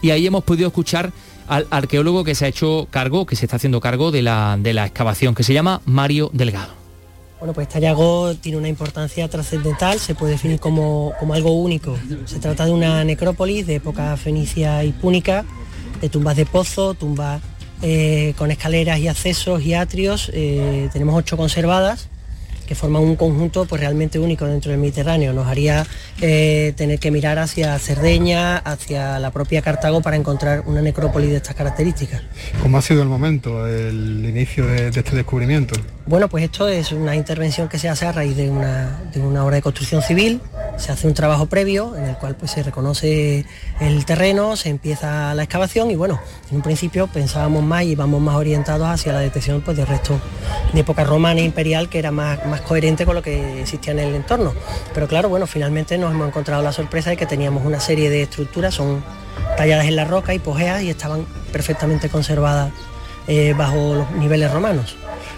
y 0.00 0.10
ahí 0.10 0.26
hemos 0.26 0.44
podido 0.44 0.68
escuchar 0.68 1.12
al 1.48 1.66
arqueólogo 1.70 2.24
que 2.24 2.34
se 2.34 2.44
ha 2.44 2.48
hecho 2.48 2.86
cargo, 2.90 3.26
que 3.26 3.36
se 3.36 3.46
está 3.46 3.56
haciendo 3.56 3.80
cargo 3.80 4.10
de 4.10 4.22
la, 4.22 4.56
de 4.60 4.72
la 4.72 4.86
excavación, 4.86 5.34
que 5.34 5.42
se 5.42 5.54
llama 5.54 5.80
Mario 5.86 6.30
Delgado. 6.32 6.85
Bueno, 7.38 7.52
pues 7.52 7.66
este 7.66 7.78
hallazgo 7.78 8.34
tiene 8.34 8.56
una 8.56 8.68
importancia 8.68 9.28
trascendental, 9.28 9.98
se 9.98 10.14
puede 10.14 10.32
definir 10.32 10.58
como, 10.58 11.12
algo 11.32 11.52
único. 11.52 11.96
Se 12.24 12.38
trata 12.38 12.64
de 12.64 12.72
una 12.72 13.04
necrópolis 13.04 13.66
de 13.66 13.74
época 13.74 14.16
fenicia 14.16 14.82
y 14.84 14.92
púnica, 14.92 15.44
de 16.00 16.08
tumbas 16.08 16.36
de 16.36 16.46
pozo, 16.46 16.94
tumbas 16.94 17.42
eh, 17.82 18.32
con 18.38 18.50
escaleras 18.50 18.98
y 19.00 19.08
accesos 19.08 19.62
y 19.62 19.74
atrios. 19.74 20.30
Eh, 20.32 20.88
tenemos 20.92 21.14
ocho 21.14 21.36
conservadas 21.36 22.08
que 22.66 22.74
forman 22.74 23.02
un 23.02 23.16
conjunto 23.16 23.64
pues, 23.64 23.80
realmente 23.80 24.18
único 24.18 24.46
dentro 24.46 24.70
del 24.70 24.80
Mediterráneo. 24.80 25.32
Nos 25.32 25.46
haría 25.46 25.86
eh, 26.20 26.72
tener 26.76 26.98
que 26.98 27.10
mirar 27.10 27.38
hacia 27.38 27.78
Cerdeña, 27.78 28.58
hacia 28.58 29.18
la 29.18 29.30
propia 29.30 29.62
Cartago 29.62 30.02
para 30.02 30.16
encontrar 30.16 30.64
una 30.66 30.82
necrópolis 30.82 31.30
de 31.30 31.36
estas 31.36 31.54
características. 31.54 32.22
¿Cómo 32.62 32.78
ha 32.78 32.82
sido 32.82 33.02
el 33.02 33.08
momento, 33.08 33.66
el 33.66 34.24
inicio 34.24 34.66
de, 34.66 34.88
este 34.88 35.16
descubrimiento? 35.16 35.78
Bueno, 36.06 36.28
pues 36.28 36.44
esto 36.44 36.68
es 36.68 36.92
una 36.92 37.16
intervención 37.16 37.68
que 37.68 37.78
se 37.78 37.88
hace 37.88 38.06
a 38.06 38.12
raíz 38.12 38.36
de 38.36 38.48
una, 38.48 39.00
de 39.12 39.20
una 39.20 39.44
obra 39.44 39.56
de 39.56 39.62
construcción 39.62 40.02
civil, 40.02 40.40
se 40.76 40.92
hace 40.92 41.06
un 41.06 41.14
trabajo 41.14 41.46
previo 41.46 41.96
en 41.96 42.04
el 42.04 42.16
cual 42.16 42.36
pues, 42.36 42.52
se 42.52 42.62
reconoce 42.62 43.44
el 43.80 44.04
terreno, 44.04 44.56
se 44.56 44.68
empieza 44.68 45.34
la 45.34 45.42
excavación 45.42 45.90
y 45.90 45.96
bueno, 45.96 46.20
en 46.50 46.56
un 46.56 46.62
principio 46.62 47.06
pensábamos 47.06 47.64
más 47.64 47.84
y 47.84 47.94
vamos 47.94 48.20
más 48.20 48.36
orientados 48.36 48.86
hacia 48.88 49.12
la 49.12 49.20
detección 49.20 49.62
pues, 49.62 49.76
de 49.76 49.84
restos 49.84 50.20
de 50.72 50.80
época 50.80 51.04
romana 51.04 51.40
e 51.40 51.44
imperial 51.44 51.88
que 51.88 51.98
era 51.98 52.10
más 52.10 52.55
coherente 52.60 53.04
con 53.04 53.14
lo 53.14 53.22
que 53.22 53.60
existía 53.62 53.92
en 53.92 53.98
el 54.00 54.14
entorno. 54.14 54.52
Pero 54.94 55.08
claro, 55.08 55.28
bueno, 55.28 55.46
finalmente 55.46 55.98
nos 55.98 56.12
hemos 56.12 56.28
encontrado 56.28 56.62
la 56.62 56.72
sorpresa 56.72 57.10
de 57.10 57.16
que 57.16 57.26
teníamos 57.26 57.64
una 57.64 57.80
serie 57.80 58.10
de 58.10 58.22
estructuras, 58.22 58.74
son 58.74 59.02
talladas 59.56 59.86
en 59.86 59.96
la 59.96 60.04
roca, 60.04 60.34
y 60.34 60.38
pogeas 60.38 60.82
y 60.82 60.90
estaban 60.90 61.26
perfectamente 61.52 62.08
conservadas 62.08 62.72
eh, 63.28 63.54
bajo 63.56 63.94
los 63.94 64.10
niveles 64.12 64.50
romanos. 64.52 64.96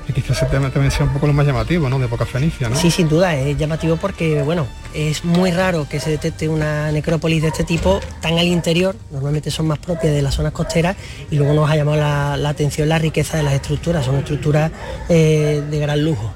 Y 0.08 0.12
quizás 0.12 0.48
también 0.50 0.90
sea 0.90 1.04
un 1.04 1.12
poco 1.12 1.26
lo 1.26 1.34
más 1.34 1.46
llamativo, 1.46 1.88
¿no? 1.90 1.98
De 1.98 2.06
época 2.06 2.24
fenicia, 2.24 2.68
¿no? 2.68 2.76
Sí, 2.76 2.90
sin 2.90 3.08
duda, 3.08 3.34
es 3.34 3.58
llamativo 3.58 3.96
porque, 3.96 4.42
bueno, 4.42 4.66
es 4.94 5.22
muy 5.24 5.50
raro 5.50 5.86
que 5.86 6.00
se 6.00 6.10
detecte 6.10 6.48
una 6.48 6.90
necrópolis 6.92 7.42
de 7.42 7.48
este 7.48 7.64
tipo 7.64 8.00
tan 8.22 8.38
al 8.38 8.46
interior, 8.46 8.96
normalmente 9.10 9.50
son 9.50 9.66
más 9.66 9.78
propias 9.78 10.14
de 10.14 10.22
las 10.22 10.34
zonas 10.34 10.52
costeras, 10.52 10.96
y 11.30 11.36
luego 11.36 11.52
nos 11.52 11.70
ha 11.70 11.76
llamado 11.76 11.98
la, 11.98 12.48
atención 12.48 12.88
la 12.88 12.98
riqueza 12.98 13.36
de 13.36 13.42
las 13.42 13.52
estructuras, 13.52 14.06
son 14.06 14.16
estructuras 14.16 14.72
eh, 15.10 15.62
de 15.70 15.78
gran 15.78 16.02
lujo 16.02 16.32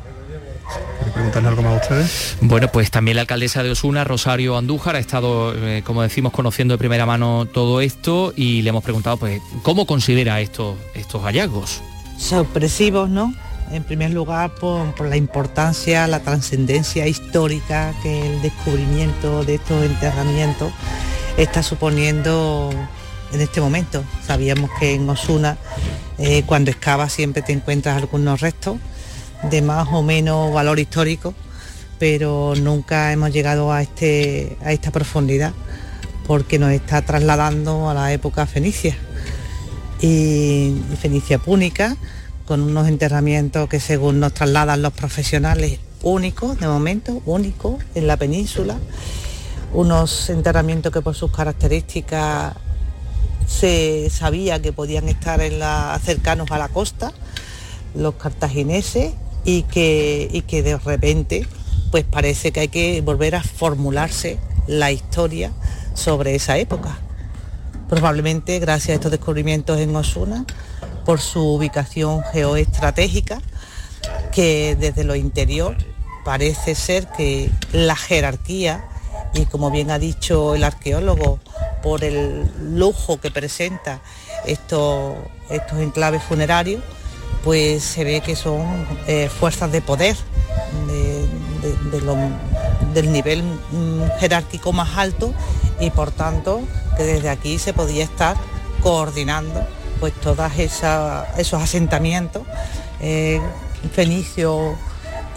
preguntarle 1.13 1.49
algo 1.49 1.63
más 1.63 1.75
a 1.75 1.83
ustedes? 1.83 2.37
Bueno, 2.41 2.69
pues 2.73 2.91
también 2.91 3.17
la 3.17 3.23
alcaldesa 3.23 3.63
de 3.63 3.71
Osuna, 3.71 4.05
Rosario 4.05 4.57
Andújar, 4.57 4.97
ha 4.97 4.99
estado, 4.99 5.55
eh, 5.55 5.83
como 5.85 6.03
decimos, 6.03 6.33
conociendo 6.33 6.75
de 6.75 6.79
primera 6.79 7.07
mano 7.07 7.47
todo 7.47 7.81
esto 7.81 8.33
y 8.37 8.63
le 8.63 8.71
hemos 8.71 8.83
preguntado, 8.83 9.17
pues, 9.17 9.41
¿cómo 9.63 9.87
considera 9.87 10.41
estos, 10.41 10.77
estos 10.95 11.23
hallazgos? 11.23 11.83
Sorpresivos, 12.19 13.09
¿no? 13.09 13.35
En 13.71 13.85
primer 13.85 14.11
lugar, 14.11 14.55
por, 14.55 14.95
por 14.95 15.09
la 15.09 15.17
importancia, 15.17 16.07
la 16.07 16.21
trascendencia 16.21 17.07
histórica 17.07 17.95
que 18.03 18.27
el 18.27 18.43
descubrimiento 18.43 19.45
de 19.45 19.55
estos 19.55 19.85
enterramientos 19.85 20.73
está 21.37 21.63
suponiendo 21.63 22.71
en 23.33 23.41
este 23.41 23.61
momento. 23.61 24.05
Sabíamos 24.27 24.71
que 24.79 24.95
en 24.95 25.09
Osuna, 25.09 25.57
eh, 26.19 26.43
cuando 26.47 26.71
excava 26.71 27.09
siempre 27.09 27.43
te 27.43 27.53
encuentras 27.53 27.97
algunos 27.97 28.41
restos 28.41 28.77
de 29.51 29.63
más 29.63 29.89
o 29.93 30.03
menos 30.03 30.53
valor 30.53 30.79
histórico, 30.79 31.35
pero 31.99 32.55
nunca 32.57 33.13
hemos 33.13 33.33
llegado 33.33 33.73
a, 33.73 33.83
este, 33.83 34.57
a 34.65 34.73
esta 34.73 34.91
profundidad 34.91 35.53
porque 36.27 36.59
nos 36.59 36.73
está 36.73 37.03
trasladando 37.03 37.89
a 37.89 37.95
la 37.95 38.13
época 38.13 38.47
fenicia. 38.47 38.97
Y 40.01 40.75
fenicia 41.01 41.39
púnica 41.39 41.97
con 42.47 42.61
unos 42.61 42.89
enterramientos 42.89 43.69
que 43.69 43.79
según 43.79 44.19
nos 44.19 44.35
trasladan 44.35 44.83
los 44.83 44.93
profesionales 44.93 45.79
únicos, 46.03 46.59
de 46.59 46.67
momento, 46.67 47.23
únicos 47.25 47.77
en 47.95 48.09
la 48.09 48.17
península, 48.17 48.77
unos 49.73 50.29
enterramientos 50.29 50.93
que 50.93 51.01
por 51.01 51.15
sus 51.15 51.31
características 51.31 52.55
se 53.47 54.11
sabía 54.11 54.61
que 54.61 54.73
podían 54.73 55.09
estar 55.09 55.41
en 55.41 55.61
cercanos 56.05 56.51
a 56.51 56.59
la 56.59 56.69
costa, 56.69 57.13
los 57.95 58.15
cartagineses 58.15 59.13
y 59.45 59.63
que, 59.65 60.45
que 60.47 60.63
de 60.63 60.79
repente 60.79 61.47
pues 61.91 62.05
parece 62.05 62.53
que 62.53 62.61
hay 62.61 62.69
que 62.69 63.01
volver 63.03 63.35
a 63.35 63.43
formularse 63.43 64.39
la 64.67 64.93
historia 64.93 65.53
sobre 65.95 66.35
esa 66.35 66.57
época. 66.57 66.99
Probablemente 67.89 68.59
gracias 68.59 68.91
a 68.91 68.95
estos 68.95 69.11
descubrimientos 69.11 69.79
en 69.79 69.95
Osuna, 69.95 70.47
por 71.05 71.21
su 71.21 71.55
ubicación 71.55 72.23
geoestratégica, 72.33 73.43
que 74.33 74.77
desde 74.79 75.05
lo 75.05 75.17
interior 75.17 75.77
parece 76.25 76.75
ser 76.75 77.09
que 77.09 77.51
la 77.73 77.97
jerarquía, 77.97 78.85
y 79.35 79.45
como 79.45 79.71
bien 79.71 79.91
ha 79.91 79.99
dicho 79.99 80.55
el 80.55 80.65
arqueólogo, 80.65 81.41
por 81.83 82.05
el 82.05 82.49
lujo 82.59 83.21
que 83.21 83.31
presenta 83.31 84.01
estos, 84.47 85.17
estos 85.51 85.79
enclaves 85.81 86.23
funerarios, 86.23 86.83
pues 87.45 87.83
se 87.83 88.05
ve 88.05 88.21
que 88.21 88.37
son 88.37 88.87
eh, 89.07 89.29
fuerzas 89.29 89.73
de 89.73 89.81
poder 89.81 90.17
del 92.93 93.13
nivel 93.13 93.43
mm, 93.43 94.19
jerárquico 94.19 94.73
más 94.73 94.97
alto 94.97 95.33
y 95.81 95.91
por 95.91 96.11
tanto 96.11 96.63
que 96.97 97.05
desde 97.05 97.31
aquí 97.31 97.59
se 97.59 97.73
podía 97.73 98.05
estar 98.05 98.37
coordinando 98.83 99.67
pues 100.01 100.13
esos 100.59 101.63
asentamientos 101.63 102.43
eh, 103.01 103.41
fenicios 103.93 104.77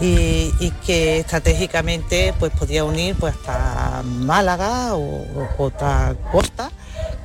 y, 0.00 0.70
que 0.84 1.20
estratégicamente 1.20 2.34
pues 2.38 2.52
podía 2.52 2.84
unir 2.84 3.14
pues 3.18 3.34
hasta 3.34 4.02
Málaga 4.04 4.94
o, 4.94 5.24
otra 5.56 6.14
costa 6.32 6.70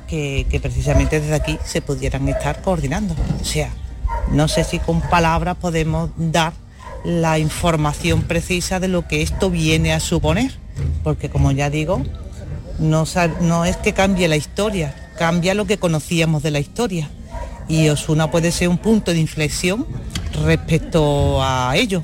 que, 0.06 0.46
que, 0.48 0.58
precisamente 0.60 1.20
desde 1.20 1.34
aquí 1.34 1.58
se 1.64 1.82
pudieran 1.82 2.26
estar 2.28 2.62
coordinando. 2.62 3.14
O 3.40 3.44
sea, 3.44 3.70
no 4.30 4.48
sé 4.48 4.64
si 4.64 4.78
con 4.78 5.00
palabras 5.00 5.56
podemos 5.56 6.10
dar 6.16 6.52
la 7.04 7.38
información 7.38 8.22
precisa 8.22 8.80
de 8.80 8.88
lo 8.88 9.08
que 9.08 9.22
esto 9.22 9.50
viene 9.50 9.92
a 9.92 10.00
suponer, 10.00 10.52
porque 11.02 11.28
como 11.28 11.50
ya 11.50 11.68
digo, 11.70 12.02
no, 12.78 13.04
es 13.64 13.76
que 13.76 13.92
cambie 13.92 14.28
la 14.28 14.36
historia, 14.36 14.94
cambia 15.18 15.54
lo 15.54 15.66
que 15.66 15.78
conocíamos 15.78 16.42
de 16.42 16.50
la 16.50 16.60
historia. 16.60 17.10
Y 17.68 17.88
Osuna 17.88 18.30
puede 18.30 18.52
ser 18.52 18.68
un 18.68 18.78
punto 18.78 19.12
de 19.12 19.20
inflexión 19.20 19.86
respecto 20.44 21.42
a 21.42 21.74
ello, 21.76 22.02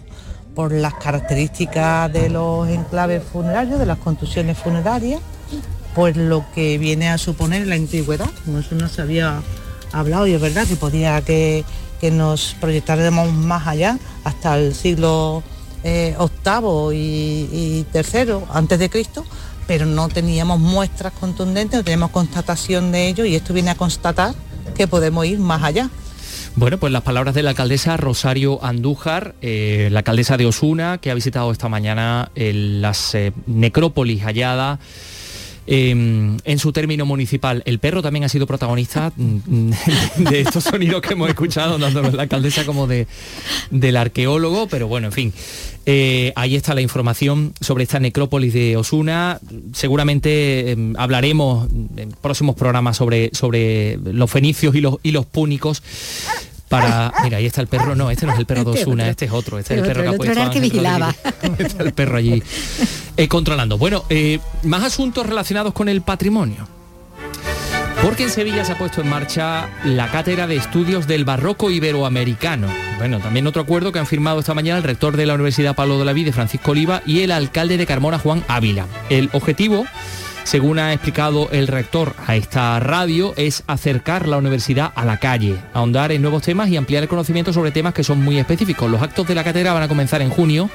por 0.55 0.73
las 0.73 0.95
características 0.95 2.13
de 2.13 2.31
los 2.31 2.69
enclaves 2.69 3.23
funerarios, 3.23 3.79
de 3.79 3.87
las 3.87 3.99
construcciones 3.99 4.59
funerarias, 4.59 5.21
pues 5.95 6.17
lo 6.17 6.45
que 6.53 6.79
viene 6.79 7.09
a 7.09 7.19
suponer 7.19 7.67
la 7.67 7.77
antigüedad. 7.77 8.29
Eso 8.59 8.75
no 8.75 8.89
se 8.89 9.03
había 9.03 9.41
hablado 9.93 10.27
y 10.27 10.35
es 10.35 10.41
verdad 10.41 10.67
que 10.67 10.77
podía 10.77 11.21
que, 11.23 11.65
nos 12.11 12.55
proyectáramos 12.61 13.33
más 13.33 13.67
allá, 13.67 13.99
hasta 14.25 14.57
el 14.59 14.75
siglo 14.75 15.43
eh, 15.85 16.17
VIII 16.19 16.97
y, 16.97 17.87
III 17.95 18.35
antes 18.53 18.79
de 18.79 18.91
Cristo, 18.91 19.25
pero 19.67 19.87
no 19.87 20.09
teníamos 20.09 20.59
muestras 20.59 21.13
contundentes, 21.13 21.79
no 21.79 21.85
teníamos 21.85 22.11
constatación 22.11 22.93
de 22.93 23.09
ello 23.09 23.25
y 23.25 23.35
esto 23.35 23.53
viene 23.53 23.71
a 23.71 23.75
constatar 23.75 24.35
que 24.75 24.87
podemos 24.87 25.27
ir 25.27 25.39
más 25.39 25.63
allá. 25.63 25.91
Bueno, 26.57 26.79
pues 26.79 26.93
las 26.93 27.03
palabras 27.03 27.35
de 27.35 27.43
la 27.43 27.51
alcaldesa 27.51 27.97
Rosario 27.97 28.65
Andújar, 28.65 29.35
eh, 29.43 29.89
la 29.93 30.01
alcaldesa 30.01 30.37
de 30.37 30.47
Osuna, 30.47 30.99
que 30.99 31.11
ha 31.11 31.15
visitado 31.15 31.53
esta 31.53 31.69
mañana 31.69 32.31
las 32.35 33.15
eh, 33.15 33.33
necrópolis 33.47 34.23
halladas 34.23 34.79
Em, 35.71 36.39
en 36.45 36.59
su 36.59 36.73
término 36.73 37.05
municipal. 37.05 37.63
El 37.67 37.79
perro 37.79 38.01
también 38.01 38.25
ha 38.25 38.31
sido 38.31 38.47
protagonista 38.47 39.13
mm, 39.15 39.71
de 40.31 40.41
estos 40.41 40.65
sonidos 40.65 41.03
que 41.03 41.13
hemos 41.13 41.29
escuchado, 41.29 41.79
tanto 41.79 42.01
la 42.01 42.23
alcaldesa 42.23 42.65
como 42.65 42.87
de, 42.87 43.07
del 43.71 43.99
arqueólogo, 43.99 44.67
pero 44.69 44.89
bueno, 44.89 45.09
en 45.09 45.13
fin. 45.13 45.33
Eh, 45.85 46.33
ahí 46.37 46.57
está 46.57 46.73
la 46.75 46.81
información 46.81 47.53
sobre 47.61 47.85
esta 47.85 48.01
necrópolis 48.01 48.55
de 48.55 48.79
Osuna. 48.79 49.41
Seguramente 49.75 50.71
em, 50.71 50.95
hablaremos 50.97 51.69
en 51.99 52.13
próximos 52.13 52.57
programas 52.57 52.97
sobre, 52.97 53.29
sobre 53.35 53.99
los 53.99 54.31
fenicios 54.31 54.75
y 54.75 54.81
los, 54.81 54.97
y 55.03 55.11
los 55.11 55.27
púnicos 55.27 55.83
para... 56.69 57.13
Mira, 57.23 57.39
ahí 57.39 57.47
está 57.47 57.61
el 57.61 57.67
perro, 57.67 57.95
no, 57.95 58.11
este 58.11 58.27
no 58.27 58.33
es 58.33 58.39
el 58.39 58.47
perro 58.47 58.65
de 58.65 58.73
este 58.73 58.83
Osuna, 58.83 59.09
este 59.09 59.25
es 59.25 59.33
otro, 59.33 59.59
este 59.59 59.75
es 59.75 59.81
el 59.81 59.87
perro 59.87 60.03
que 60.03 60.09
ha 60.09 60.13
puesto 60.13 60.43
el 60.43 60.51
que 60.51 60.61
vigilaba. 60.61 61.15
Está 61.59 61.83
el 61.83 61.93
perro 61.93 62.19
allí 62.19 62.43
eh, 63.17 63.29
controlando. 63.29 63.79
Bueno, 63.79 64.05
eh, 64.11 64.39
más 64.65 64.83
asuntos 64.83 65.27
relacionados 65.27 65.73
con 65.73 65.89
el 65.89 66.03
patrimonio. 66.03 66.69
Porque 68.03 68.23
en 68.23 68.31
Sevilla 68.31 68.65
se 68.65 68.73
ha 68.73 68.79
puesto 68.79 69.01
en 69.01 69.09
marcha 69.09 69.69
la 69.85 70.11
cátedra 70.11 70.47
de 70.47 70.55
estudios 70.57 71.09
del 71.09 71.25
barroco 71.25 71.71
iberoamericano. 71.71 72.69
Bueno, 72.99 73.19
también 73.19 73.47
otro 73.49 73.63
acuerdo 73.63 73.91
que 73.91 73.99
han 73.99 74.07
firmado 74.07 74.39
esta 74.39 74.55
mañana 74.55 74.79
el 74.79 74.85
rector 74.85 75.17
de 75.17 75.27
la 75.27 75.35
Universidad 75.35 75.75
Pablo 75.75 75.99
de 75.99 76.05
la 76.05 76.13
Vide, 76.13 76.33
Francisco 76.33 76.71
Oliva, 76.71 77.03
y 77.07 77.21
el 77.21 77.33
alcalde 77.33 77.77
de 77.77 77.87
Carmona, 77.87 78.19
Juan 78.19 78.45
Ávila. 78.47 78.87
El 79.11 79.31
objetivo 79.33 79.85
según 80.45 80.79
ha 80.79 80.93
explicado 80.93 81.49
el 81.51 81.67
rector 81.67 82.15
a 82.27 82.37
esta 82.37 82.79
radio, 82.81 83.35
es 83.37 83.65
acercar 83.67 84.27
la 84.27 84.39
universidad 84.39 84.93
a 84.95 85.05
la 85.05 85.19
calle, 85.19 85.59
ahondar 85.75 86.13
en 86.13 86.23
nuevos 86.23 86.43
temas 86.43 86.69
y 86.69 86.77
ampliar 86.77 87.03
el 87.03 87.09
conocimiento 87.09 87.53
sobre 87.53 87.71
temas 87.71 87.95
que 87.95 88.05
son 88.05 88.23
muy 88.23 88.39
específicos. 88.39 88.91
Los 88.91 89.03
actos 89.03 89.27
de 89.29 89.35
la 89.35 89.45
cátedra 89.45 89.73
van 89.73 89.83
a 89.83 89.89
comenzar 89.89 90.23
en 90.23 90.31
junio 90.31 90.71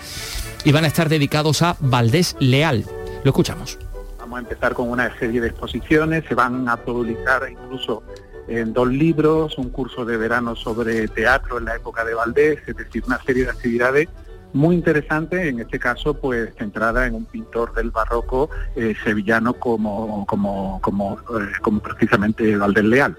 y 0.64 0.72
van 0.72 0.84
a 0.84 0.88
estar 0.88 1.10
dedicados 1.10 1.62
a 1.62 1.76
Valdés 1.80 2.36
Leal. 2.40 2.86
Lo 3.24 3.30
escuchamos. 3.32 3.80
Vamos 4.20 4.38
a 4.38 4.42
empezar 4.42 4.74
con 4.74 4.90
una 4.90 5.18
serie 5.18 5.42
de 5.42 5.48
exposiciones, 5.48 6.24
se 6.28 6.36
van 6.36 6.68
a 6.70 6.78
publicar 6.78 7.42
incluso 7.50 8.04
en 8.48 8.74
dos 8.74 8.90
libros, 8.90 9.58
un 9.58 9.70
curso 9.70 10.06
de 10.06 10.18
verano 10.18 10.56
sobre 10.56 11.08
teatro 11.08 11.58
en 11.58 11.66
la 11.66 11.76
época 11.76 12.04
de 12.04 12.14
Valdés, 12.14 12.60
es 12.68 12.76
decir, 12.76 13.04
una 13.08 13.22
serie 13.24 13.46
de 13.46 13.52
actividades 13.52 14.08
muy 14.54 14.76
interesante, 14.76 15.50
en 15.50 15.60
este 15.60 15.80
caso 15.80 16.14
pues 16.14 16.54
centrada 16.58 17.08
en 17.08 17.16
un 17.16 17.26
pintor 17.26 17.74
del 17.74 17.92
barroco 17.92 18.50
eh, 18.76 18.94
sevillano 19.04 19.54
como, 19.54 20.26
como, 20.26 20.80
como, 20.82 21.18
eh, 21.18 21.52
como 21.62 21.80
precisamente 21.80 22.56
Valdés 22.56 22.86
Leal. 22.86 23.18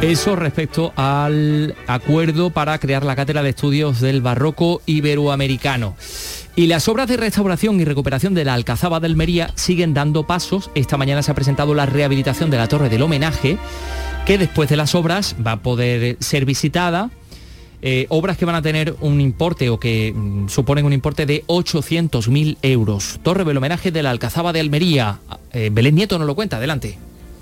Eso 0.00 0.36
respecto 0.36 0.92
al 0.94 1.74
acuerdo 1.88 2.50
para 2.50 2.78
crear 2.78 3.04
la 3.04 3.16
cátedra 3.16 3.42
de 3.42 3.50
estudios 3.50 4.00
del 4.00 4.22
barroco 4.22 4.80
iberoamericano. 4.86 5.96
Y 6.58 6.66
las 6.66 6.88
obras 6.88 7.06
de 7.06 7.16
restauración 7.16 7.78
y 7.78 7.84
recuperación 7.84 8.34
de 8.34 8.44
la 8.44 8.54
Alcazaba 8.54 8.98
del 8.98 9.14
Mería 9.14 9.52
siguen 9.54 9.94
dando 9.94 10.26
pasos. 10.26 10.72
Esta 10.74 10.96
mañana 10.96 11.22
se 11.22 11.30
ha 11.30 11.34
presentado 11.34 11.72
la 11.72 11.86
rehabilitación 11.86 12.50
de 12.50 12.56
la 12.56 12.66
Torre 12.66 12.88
del 12.88 13.00
Homenaje 13.00 13.58
que 14.26 14.38
después 14.38 14.68
de 14.68 14.76
las 14.76 14.96
obras 14.96 15.36
va 15.46 15.52
a 15.52 15.62
poder 15.62 16.16
ser 16.18 16.46
visitada. 16.46 17.10
Eh, 17.80 18.06
obras 18.08 18.38
que 18.38 18.44
van 18.44 18.56
a 18.56 18.62
tener 18.62 18.96
un 19.00 19.20
importe 19.20 19.70
o 19.70 19.78
que 19.78 20.12
mm, 20.12 20.48
suponen 20.48 20.84
un 20.84 20.92
importe 20.92 21.26
de 21.26 21.44
800.000 21.46 22.56
euros. 22.62 23.20
Torre 23.22 23.44
del 23.44 23.56
homenaje 23.56 23.92
de 23.92 24.02
la 24.02 24.10
Alcazaba 24.10 24.52
de 24.52 24.58
Almería. 24.58 25.20
Eh, 25.52 25.70
Belén 25.72 25.94
Nieto 25.94 26.18
nos 26.18 26.26
lo 26.26 26.34
cuenta, 26.34 26.56
adelante. 26.56 26.98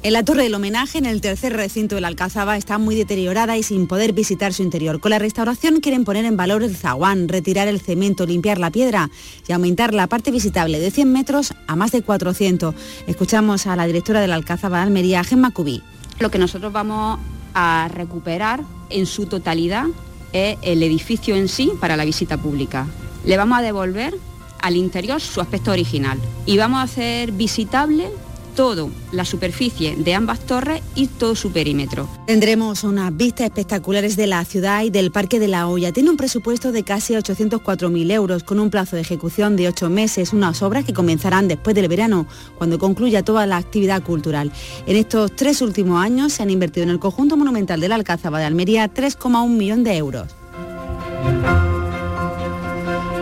En 0.06 0.12
la 0.12 0.24
torre 0.24 0.44
del 0.44 0.54
homenaje, 0.54 0.98
en 0.98 1.04
el 1.04 1.20
tercer 1.20 1.52
recinto 1.52 1.96
de 1.96 2.00
la 2.00 2.06
Alcazaba, 2.06 2.56
está 2.56 2.78
muy 2.78 2.94
deteriorada 2.94 3.56
y 3.56 3.64
sin 3.64 3.88
poder 3.88 4.12
visitar 4.12 4.54
su 4.54 4.62
interior. 4.62 5.00
Con 5.00 5.10
la 5.10 5.18
restauración 5.18 5.80
quieren 5.80 6.04
poner 6.04 6.24
en 6.26 6.36
valor 6.36 6.62
el 6.62 6.76
zaguán, 6.76 7.26
retirar 7.26 7.66
el 7.66 7.80
cemento, 7.80 8.24
limpiar 8.24 8.58
la 8.58 8.70
piedra 8.70 9.10
y 9.48 9.52
aumentar 9.52 9.92
la 9.94 10.06
parte 10.06 10.30
visitable 10.30 10.78
de 10.78 10.92
100 10.92 11.12
metros 11.12 11.54
a 11.66 11.74
más 11.74 11.90
de 11.90 12.02
400. 12.02 12.72
Escuchamos 13.08 13.66
a 13.66 13.74
la 13.74 13.84
directora 13.88 14.20
de 14.20 14.32
Alcazaba 14.32 14.76
de 14.76 14.84
Almería, 14.84 15.24
Gemma 15.24 15.50
Cubí. 15.50 15.82
Lo 16.20 16.30
que 16.30 16.38
nosotros 16.38 16.72
vamos 16.72 17.18
a 17.54 17.88
recuperar 17.92 18.62
en 18.90 19.06
su 19.06 19.26
totalidad 19.26 19.86
es 20.32 20.56
el 20.62 20.84
edificio 20.84 21.34
en 21.34 21.48
sí 21.48 21.72
para 21.80 21.96
la 21.96 22.04
visita 22.04 22.36
pública. 22.36 22.86
Le 23.24 23.36
vamos 23.36 23.58
a 23.58 23.62
devolver 23.62 24.14
al 24.60 24.76
interior 24.76 25.20
su 25.20 25.40
aspecto 25.40 25.72
original 25.72 26.16
y 26.46 26.58
vamos 26.58 26.78
a 26.78 26.82
hacer 26.82 27.32
visitable 27.32 28.08
todo 28.56 28.90
la 29.12 29.24
superficie 29.24 29.94
de 29.96 30.14
ambas 30.14 30.40
torres 30.40 30.82
y 30.96 31.06
todo 31.06 31.36
su 31.36 31.52
perímetro. 31.52 32.08
Tendremos 32.26 32.82
unas 32.82 33.16
vistas 33.16 33.46
espectaculares 33.46 34.16
de 34.16 34.26
la 34.26 34.44
ciudad 34.44 34.82
y 34.82 34.90
del 34.90 35.12
Parque 35.12 35.38
de 35.38 35.46
la 35.46 35.68
Hoya. 35.68 35.92
Tiene 35.92 36.10
un 36.10 36.16
presupuesto 36.16 36.72
de 36.72 36.82
casi 36.82 37.14
804.000 37.14 38.10
euros 38.10 38.42
con 38.42 38.58
un 38.58 38.70
plazo 38.70 38.96
de 38.96 39.02
ejecución 39.02 39.54
de 39.54 39.68
ocho 39.68 39.88
meses, 39.88 40.32
unas 40.32 40.62
obras 40.62 40.84
que 40.84 40.92
comenzarán 40.92 41.46
después 41.46 41.76
del 41.76 41.86
verano, 41.86 42.26
cuando 42.58 42.80
concluya 42.80 43.22
toda 43.22 43.46
la 43.46 43.58
actividad 43.58 44.02
cultural. 44.02 44.50
En 44.86 44.96
estos 44.96 45.36
tres 45.36 45.62
últimos 45.62 46.02
años 46.02 46.32
se 46.32 46.42
han 46.42 46.50
invertido 46.50 46.84
en 46.84 46.90
el 46.90 46.98
conjunto 46.98 47.36
monumental 47.36 47.78
de 47.78 47.88
la 47.88 47.94
Alcázaba 47.94 48.38
de 48.40 48.46
Almería 48.46 48.92
3,1 48.92 49.48
millón 49.48 49.84
de 49.84 49.96
euros. 49.96 50.34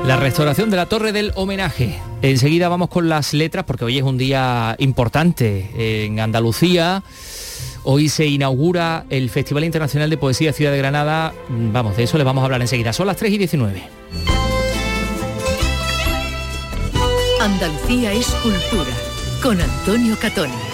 La 0.07 0.17
restauración 0.17 0.71
de 0.71 0.77
la 0.77 0.87
Torre 0.87 1.13
del 1.13 1.33
Homenaje. 1.35 1.99
Enseguida 2.25 2.71
vamos 2.71 2.89
con 2.89 3.11
las 3.11 3.35
letras 3.35 3.67
porque 3.67 3.85
hoy 3.85 3.99
es 3.99 4.03
un 4.03 4.17
día 4.17 4.77
importante 4.79 6.07
en 6.07 6.21
Andalucía. 6.21 7.03
Hoy 7.83 8.09
se 8.09 8.25
inaugura 8.25 9.05
el 9.11 9.29
Festival 9.29 9.63
Internacional 9.63 10.09
de 10.09 10.17
Poesía 10.17 10.55
Ciudad 10.55 10.73
de 10.73 10.79
Granada. 10.79 11.35
Vamos, 11.51 11.99
de 11.99 12.05
eso 12.05 12.17
les 12.17 12.25
vamos 12.25 12.41
a 12.41 12.47
hablar 12.47 12.63
enseguida. 12.63 12.95
Son 12.95 13.07
las 13.07 13.19
3 13.19 13.33
y 13.33 13.37
19. 13.37 13.83
Andalucía 17.43 18.13
es 18.15 18.27
cultura 18.29 18.95
con 19.43 19.61
Antonio 19.61 20.17
Catoni. 20.19 20.74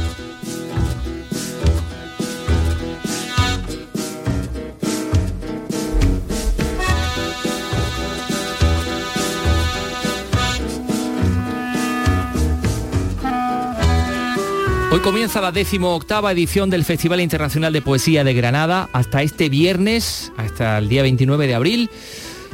Comienza 15.03 15.41
la 15.41 15.51
décimo 15.51 15.95
octava 15.95 16.31
edición 16.31 16.69
del 16.69 16.85
Festival 16.85 17.21
Internacional 17.21 17.73
de 17.73 17.81
Poesía 17.81 18.23
de 18.23 18.33
Granada 18.33 18.87
hasta 18.93 19.23
este 19.23 19.49
viernes, 19.49 20.31
hasta 20.37 20.77
el 20.77 20.89
día 20.89 21.01
29 21.01 21.47
de 21.47 21.55
abril. 21.55 21.89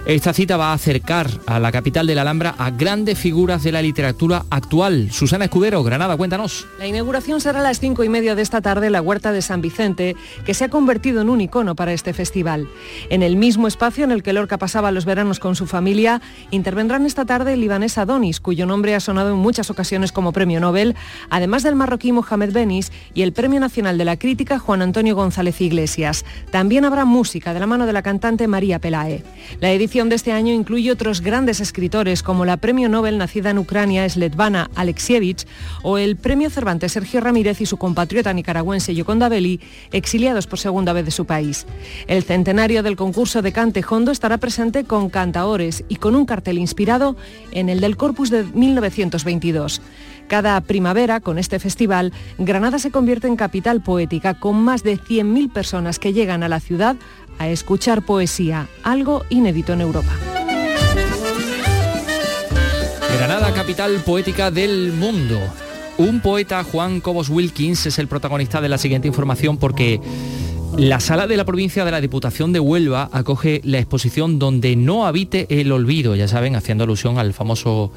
Esta 0.08 0.32
cita 0.32 0.56
va 0.56 0.72
a 0.72 0.74
acercar 0.74 1.30
a 1.48 1.60
la 1.60 1.70
capital 1.70 2.08
de 2.08 2.16
la 2.16 2.22
Alhambra 2.22 2.56
a 2.58 2.72
grandes 2.72 3.20
figuras 3.20 3.62
de 3.64 3.74
la 3.74 3.82
literatura 3.82 4.46
actual. 4.50 5.10
Susana 5.12 5.44
Escudero, 5.44 5.84
Granada, 5.84 6.16
cuéntanos. 6.16 6.66
La 6.80 6.88
inauguración 6.88 7.42
será 7.42 7.60
a 7.60 7.62
las 7.62 7.82
cinco 7.82 8.06
y 8.06 8.10
media 8.10 8.34
de 8.34 8.42
esta 8.42 8.62
tarde 8.62 8.86
en 8.86 8.94
la 8.94 9.02
Huerta 9.02 9.34
de 9.34 9.42
San 9.42 9.60
Vicente, 9.60 10.16
que 10.46 10.54
se 10.54 10.64
ha 10.64 10.70
convertido 10.70 11.20
en 11.20 11.30
un 11.30 11.42
icono 11.42 11.76
para 11.76 11.92
este 11.92 12.14
festival. 12.14 12.70
En 13.10 13.22
el 13.22 13.36
mismo 13.36 13.68
espacio 13.68 14.06
en 14.06 14.14
el 14.14 14.24
que 14.24 14.32
Lorca 14.32 14.58
pasaba 14.58 14.94
los 14.94 15.04
veranos 15.04 15.42
con 15.42 15.58
su 15.58 15.68
familia, 15.68 16.22
intervendrán 16.52 17.06
esta 17.06 17.26
tarde 17.26 17.52
el 17.52 17.60
libanés 17.60 17.98
Adonis, 17.98 18.40
cuyo 18.40 18.66
nombre 18.66 18.96
ha 18.96 19.02
sonado 19.02 19.32
en 19.32 19.40
muchas 19.40 19.70
ocasiones 19.70 20.14
como 20.14 20.32
premio 20.32 20.62
Nobel, 20.62 20.96
además 21.30 21.64
del 21.64 21.76
marroquí 21.76 22.14
Mohamed 22.14 22.54
Benis 22.54 22.94
y 23.14 23.24
el 23.24 23.34
Premio 23.34 23.60
Nacional 23.60 23.98
de 23.98 24.06
la 24.06 24.16
Crítica 24.16 24.58
Juan 24.58 24.82
Antonio 24.82 25.16
González 25.16 25.60
Iglesias. 25.60 26.24
También 26.50 26.86
habrá 26.86 27.04
música 27.04 27.54
de 27.54 27.60
la 27.60 27.68
mano 27.68 27.86
de 27.86 27.92
la 27.92 28.04
cantante 28.04 28.48
María 28.48 28.80
Pelae. 28.80 29.22
La 29.60 29.70
edición 29.72 29.97
de 29.98 30.16
este 30.16 30.32
año 30.32 30.54
incluye 30.54 30.92
otros 30.92 31.22
grandes 31.22 31.60
escritores 31.60 32.22
como 32.22 32.46
la 32.46 32.58
premio 32.58 32.88
Nobel 32.88 33.18
nacida 33.18 33.50
en 33.50 33.58
Ucrania 33.58 34.08
Svetlana 34.08 34.70
Alexievich 34.76 35.48
o 35.82 35.98
el 35.98 36.18
premio 36.18 36.52
Cervantes 36.52 36.92
Sergio 36.92 37.20
Ramírez 37.20 37.62
y 37.62 37.66
su 37.66 37.78
compatriota 37.78 38.32
nicaragüense 38.32 38.94
Yoconda 38.94 39.28
Belli, 39.28 39.60
exiliados 39.92 40.46
por 40.46 40.60
segunda 40.60 40.94
vez 40.94 41.04
de 41.04 41.10
su 41.10 41.26
país. 41.26 41.66
El 42.06 42.22
centenario 42.22 42.84
del 42.84 42.96
concurso 42.96 43.42
de 43.42 43.52
cante 43.52 43.84
hondo 43.90 44.12
estará 44.12 44.38
presente 44.38 44.84
con 44.84 45.10
cantaores 45.10 45.84
y 45.90 45.96
con 45.96 46.16
un 46.16 46.28
cartel 46.28 46.60
inspirado 46.60 47.18
en 47.52 47.68
el 47.68 47.80
del 47.80 47.98
Corpus 47.98 48.30
de 48.30 48.44
1922. 48.44 49.82
Cada 50.28 50.60
primavera, 50.60 51.22
con 51.22 51.40
este 51.40 51.58
festival, 51.58 52.12
Granada 52.38 52.80
se 52.80 52.92
convierte 52.92 53.28
en 53.28 53.38
capital 53.38 53.82
poética 53.82 54.34
con 54.34 54.62
más 54.62 54.84
de 54.84 55.00
100.000 55.00 55.52
personas 55.52 56.00
que 56.00 56.12
llegan 56.12 56.44
a 56.44 56.50
la 56.50 56.60
ciudad 56.60 56.98
a 57.40 57.48
escuchar 57.48 58.02
poesía, 58.04 58.68
algo 58.84 59.26
inédito 59.30 59.74
en 59.74 59.82
Europa. 59.82 60.12
Granada, 63.18 63.54
capital 63.54 64.02
poética 64.06 64.52
del 64.52 64.94
mundo. 64.94 65.40
Un 65.98 66.22
poeta, 66.22 66.64
Juan 66.64 67.02
Cobos 67.02 67.30
Wilkins, 67.30 67.88
es 67.88 67.98
el 67.98 68.08
protagonista 68.08 68.62
de 68.62 68.70
la 68.70 68.78
siguiente 68.78 69.08
información 69.08 69.58
porque 69.58 70.00
la 70.78 71.00
sala 71.00 71.26
de 71.26 71.38
la 71.38 71.46
provincia 71.46 71.84
de 71.84 71.92
la 71.92 72.02
Diputación 72.02 72.54
de 72.54 72.60
Huelva 72.60 73.10
acoge 73.12 73.62
la 73.64 73.80
exposición 73.80 74.38
Donde 74.38 74.76
no 74.76 75.08
habite 75.08 75.48
el 75.50 75.72
olvido, 75.72 76.16
ya 76.16 76.28
saben, 76.28 76.56
haciendo 76.56 76.84
alusión 76.84 77.18
al 77.18 77.34
famoso 77.34 77.92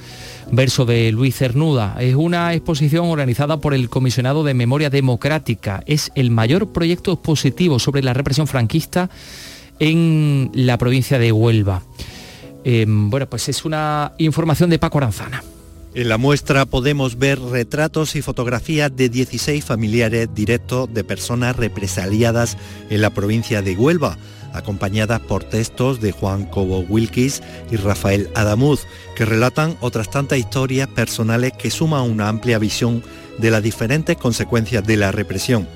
verso 0.50 0.86
de 0.86 1.12
Luis 1.12 1.36
Cernuda. 1.36 1.96
Es 2.00 2.14
una 2.14 2.54
exposición 2.54 3.06
organizada 3.06 3.58
por 3.58 3.74
el 3.74 3.90
Comisionado 3.90 4.44
de 4.44 4.54
Memoria 4.54 4.88
Democrática. 4.88 5.82
Es 5.86 6.10
el 6.14 6.30
mayor 6.30 6.72
proyecto 6.72 7.12
expositivo 7.12 7.78
sobre 7.78 8.02
la 8.02 8.14
represión 8.14 8.46
franquista 8.46 9.10
en 9.78 10.50
la 10.54 10.78
provincia 10.78 11.18
de 11.18 11.32
Huelva. 11.32 11.82
Eh, 12.64 12.86
bueno, 12.88 13.28
pues 13.28 13.48
es 13.50 13.66
una 13.66 14.12
información 14.16 14.70
de 14.70 14.78
Paco 14.78 14.98
Aranzana. 14.98 15.42
En 15.92 16.08
la 16.08 16.18
muestra 16.18 16.66
podemos 16.66 17.18
ver 17.18 17.40
retratos 17.40 18.14
y 18.14 18.22
fotografías 18.22 18.94
de 18.94 19.08
16 19.08 19.64
familiares 19.64 20.32
directos 20.32 20.92
de 20.94 21.02
personas 21.02 21.56
represaliadas 21.56 22.56
en 22.90 23.02
la 23.02 23.10
provincia 23.10 23.60
de 23.60 23.74
Huelva, 23.74 24.16
acompañadas 24.52 25.18
por 25.18 25.42
textos 25.42 26.00
de 26.00 26.12
Juan 26.12 26.44
Cobo 26.44 26.78
Wilkis 26.78 27.42
y 27.72 27.76
Rafael 27.76 28.30
Adamuz, 28.36 28.86
que 29.16 29.24
relatan 29.24 29.76
otras 29.80 30.08
tantas 30.10 30.38
historias 30.38 30.86
personales 30.86 31.54
que 31.54 31.72
suman 31.72 32.08
una 32.08 32.28
amplia 32.28 32.60
visión 32.60 33.02
de 33.38 33.50
las 33.50 33.62
diferentes 33.62 34.16
consecuencias 34.16 34.86
de 34.86 34.96
la 34.96 35.10
represión. 35.10 35.66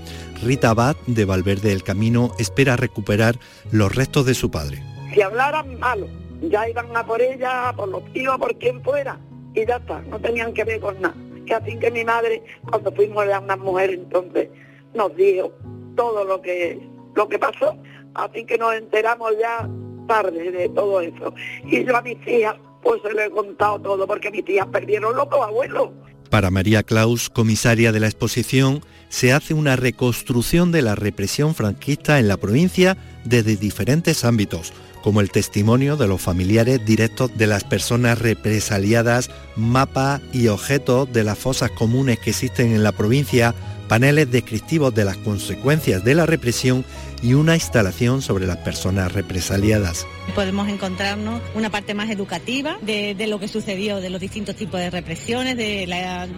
Rita 0.45 0.71
Abad, 0.71 0.95
de 1.09 1.25
Valverde 1.25 1.71
del 1.71 1.83
Camino, 1.83 2.31
espera 2.39 2.77
recuperar 2.77 3.37
los 3.73 3.93
restos 3.93 4.27
de 4.27 4.35
su 4.35 4.49
padre. 4.49 4.81
Si 5.13 5.21
hablaran 5.21 5.77
malo, 5.81 6.07
ya 6.41 6.69
iban 6.69 6.97
a 6.97 7.05
por 7.05 7.21
ella, 7.21 7.73
por 7.75 7.89
los 7.89 8.05
tíos, 8.13 8.39
por 8.39 8.57
quien 8.59 8.81
fuera 8.81 9.19
y 9.55 9.67
ya 9.67 9.77
está, 9.77 10.03
no 10.03 10.19
tenían 10.19 10.53
que 10.53 10.65
ver 10.65 10.81
con 10.81 11.01
nada. 11.01 11.15
Que 11.47 11.55
así 11.55 11.79
que 11.79 11.91
mi 11.91 12.05
madre, 12.05 12.43
cuando 12.69 12.93
fuimos 12.93 13.27
a 13.29 13.41
una 13.41 13.57
mujer 13.57 13.91
entonces, 13.91 14.49
nos 14.95 15.15
dijo 15.17 15.53
todo 15.97 16.25
lo 16.25 16.41
que, 16.41 16.81
lo 17.15 17.29
que 17.29 17.39
pasó, 17.39 17.77
así 18.15 18.45
que 18.45 18.59
nos 18.59 18.75
enteramos 18.75 19.33
ya 19.39 19.69
tarde 20.07 20.51
de 20.51 20.69
todo 20.71 21.01
eso. 21.01 21.35
Y 21.65 21.85
yo 21.85 21.97
a 21.97 22.03
mis 22.03 22.19
hijas, 22.27 22.57
pues 22.83 23.01
se 23.03 23.13
lo 23.13 23.23
he 23.23 23.31
contado 23.31 23.81
todo, 23.81 24.07
porque 24.07 24.31
mis 24.31 24.45
tías 24.45 24.67
perdieron 24.67 25.17
los 25.17 25.29
abuelos. 25.31 25.91
Para 26.31 26.51
María 26.51 26.83
Claus, 26.83 27.31
comisaria 27.31 27.93
de 27.93 28.01
la 28.01 28.07
exposición, 28.07 28.81
se 29.09 29.33
hace 29.33 29.55
una 29.55 29.77
reconstrucción 29.77 30.73
de 30.73 30.83
la 30.83 30.95
represión 30.95 31.55
franquista 31.55 32.19
en 32.19 32.27
la 32.27 32.37
provincia 32.37 32.97
desde 33.25 33.57
diferentes 33.57 34.25
ámbitos, 34.25 34.73
como 35.05 35.21
el 35.21 35.31
testimonio 35.31 35.99
de 35.99 36.07
los 36.07 36.23
familiares 36.23 36.83
directos 36.83 37.37
de 37.37 37.47
las 37.47 37.63
personas 37.63 38.19
represaliadas, 38.19 39.29
mapas 39.55 40.23
y 40.33 40.49
objetos 40.49 41.13
de 41.13 41.23
las 41.25 41.39
fosas 41.39 41.71
comunes 41.73 42.19
que 42.19 42.31
existen 42.31 42.73
en 42.73 42.83
la 42.83 42.91
provincia, 42.91 43.55
paneles 43.87 44.31
descriptivos 44.31 44.95
de 44.95 45.05
las 45.05 45.19
consecuencias 45.19 46.05
de 46.05 46.15
la 46.15 46.25
represión 46.25 46.87
y 47.23 47.35
una 47.35 47.55
instalación 47.55 48.23
sobre 48.23 48.47
las 48.47 48.57
personas 48.57 49.13
represaliadas. 49.13 50.07
Podemos 50.35 50.69
encontrarnos 50.69 51.41
una 51.55 51.71
parte 51.71 51.95
más 51.95 52.11
educativa 52.11 52.77
de, 52.83 53.15
lo 53.29 53.39
que 53.39 53.49
sucedió, 53.49 54.01
de 54.01 54.11
los 54.11 54.21
distintos 54.21 54.57
tipos 54.57 54.81
de 54.81 54.91
represiones, 54.91 55.57
de, 55.57 55.87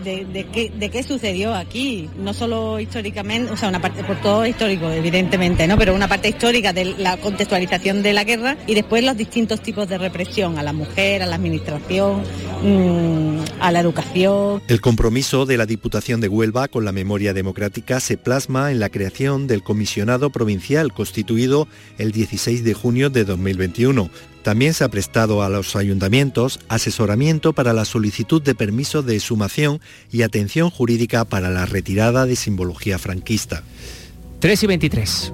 de, 0.04 0.90
qué, 0.90 1.02
sucedió 1.02 1.54
aquí, 1.54 2.10
no 2.18 2.34
solo 2.34 2.78
históricamente, 2.80 3.52
o 3.52 3.56
sea, 3.56 3.68
una 3.68 3.80
parte 3.80 4.04
por 4.04 4.20
todo 4.20 4.46
histórico, 4.46 4.90
evidentemente, 4.90 5.66
¿no? 5.66 5.78
Pero 5.78 5.94
una 5.94 6.08
parte 6.08 6.28
histórica 6.28 6.72
de 6.72 6.84
la 6.84 7.16
contextualización 7.16 8.02
de 8.02 8.12
la 8.12 8.24
guerra 8.24 8.56
y 8.66 8.74
después 8.74 9.04
los 9.04 9.16
distintos 9.16 9.60
tipos 9.62 9.88
de 9.88 9.98
represión 9.98 10.58
a 10.58 10.62
la 10.62 10.72
mujer, 10.72 11.22
a 11.22 11.26
la 11.26 11.36
administración, 11.36 12.22
mmm, 12.62 13.38
a 13.60 13.72
la 13.72 13.80
educación. 13.80 14.62
El 14.68 14.80
compromiso 14.80 15.46
de 15.46 15.56
la 15.56 15.66
Diputación 15.66 16.20
de 16.20 16.28
Huelva 16.28 16.68
con 16.68 16.84
la 16.84 16.92
memoria 16.92 17.32
democrática 17.32 18.00
se 18.00 18.16
plasma 18.16 18.70
en 18.72 18.80
la 18.80 18.90
creación 18.90 19.46
del 19.46 19.62
comisionado 19.62 20.30
provincial 20.30 20.92
constituido 20.92 21.68
el 21.98 22.12
16 22.12 22.64
de 22.64 22.74
junio 22.74 23.10
de 23.10 23.24
2021. 23.24 23.75
También 24.42 24.74
se 24.74 24.84
ha 24.84 24.88
prestado 24.88 25.42
a 25.42 25.48
los 25.48 25.74
ayuntamientos 25.74 26.60
asesoramiento 26.68 27.52
para 27.52 27.72
la 27.72 27.84
solicitud 27.84 28.40
de 28.40 28.54
permiso 28.54 29.02
de 29.02 29.18
sumación 29.20 29.80
y 30.12 30.22
atención 30.22 30.70
jurídica 30.70 31.24
para 31.24 31.50
la 31.50 31.66
retirada 31.66 32.26
de 32.26 32.36
simbología 32.36 32.98
franquista. 32.98 33.64
3 34.40 34.62
y 34.62 34.66
23. 34.66 35.32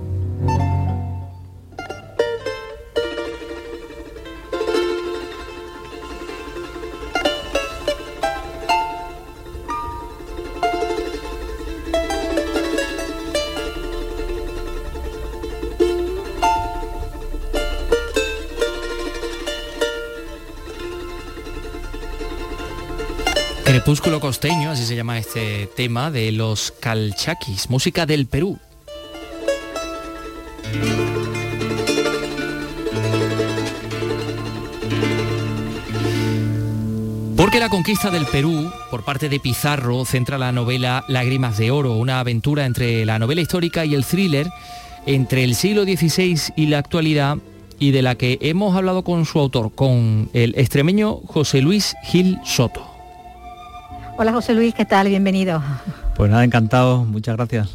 Crepúsculo 23.82 24.20
costeño, 24.20 24.70
así 24.70 24.86
se 24.86 24.94
llama 24.94 25.18
este 25.18 25.68
tema 25.74 26.12
de 26.12 26.30
los 26.30 26.70
calchaquis, 26.70 27.68
música 27.68 28.06
del 28.06 28.26
Perú. 28.26 28.56
Porque 37.36 37.58
la 37.58 37.68
conquista 37.68 38.12
del 38.12 38.24
Perú 38.26 38.70
por 38.88 39.04
parte 39.04 39.28
de 39.28 39.40
Pizarro 39.40 40.04
centra 40.04 40.38
la 40.38 40.52
novela 40.52 41.04
Lágrimas 41.08 41.58
de 41.58 41.72
Oro, 41.72 41.94
una 41.94 42.20
aventura 42.20 42.66
entre 42.66 43.04
la 43.04 43.18
novela 43.18 43.40
histórica 43.40 43.84
y 43.84 43.96
el 43.96 44.04
thriller 44.04 44.46
entre 45.06 45.42
el 45.42 45.56
siglo 45.56 45.82
XVI 45.82 46.52
y 46.54 46.66
la 46.66 46.78
actualidad 46.78 47.38
y 47.80 47.90
de 47.90 48.02
la 48.02 48.14
que 48.14 48.38
hemos 48.42 48.76
hablado 48.76 49.02
con 49.02 49.26
su 49.26 49.40
autor, 49.40 49.74
con 49.74 50.30
el 50.34 50.54
extremeño 50.56 51.16
José 51.26 51.62
Luis 51.62 51.96
Gil 52.04 52.38
Soto. 52.44 52.91
Hola 54.16 54.32
José 54.32 54.54
Luis, 54.54 54.74
¿qué 54.74 54.84
tal? 54.84 55.08
Bienvenido. 55.08 55.62
Pues 56.14 56.30
nada, 56.30 56.44
encantado, 56.44 57.04
muchas 57.04 57.36
gracias. 57.36 57.70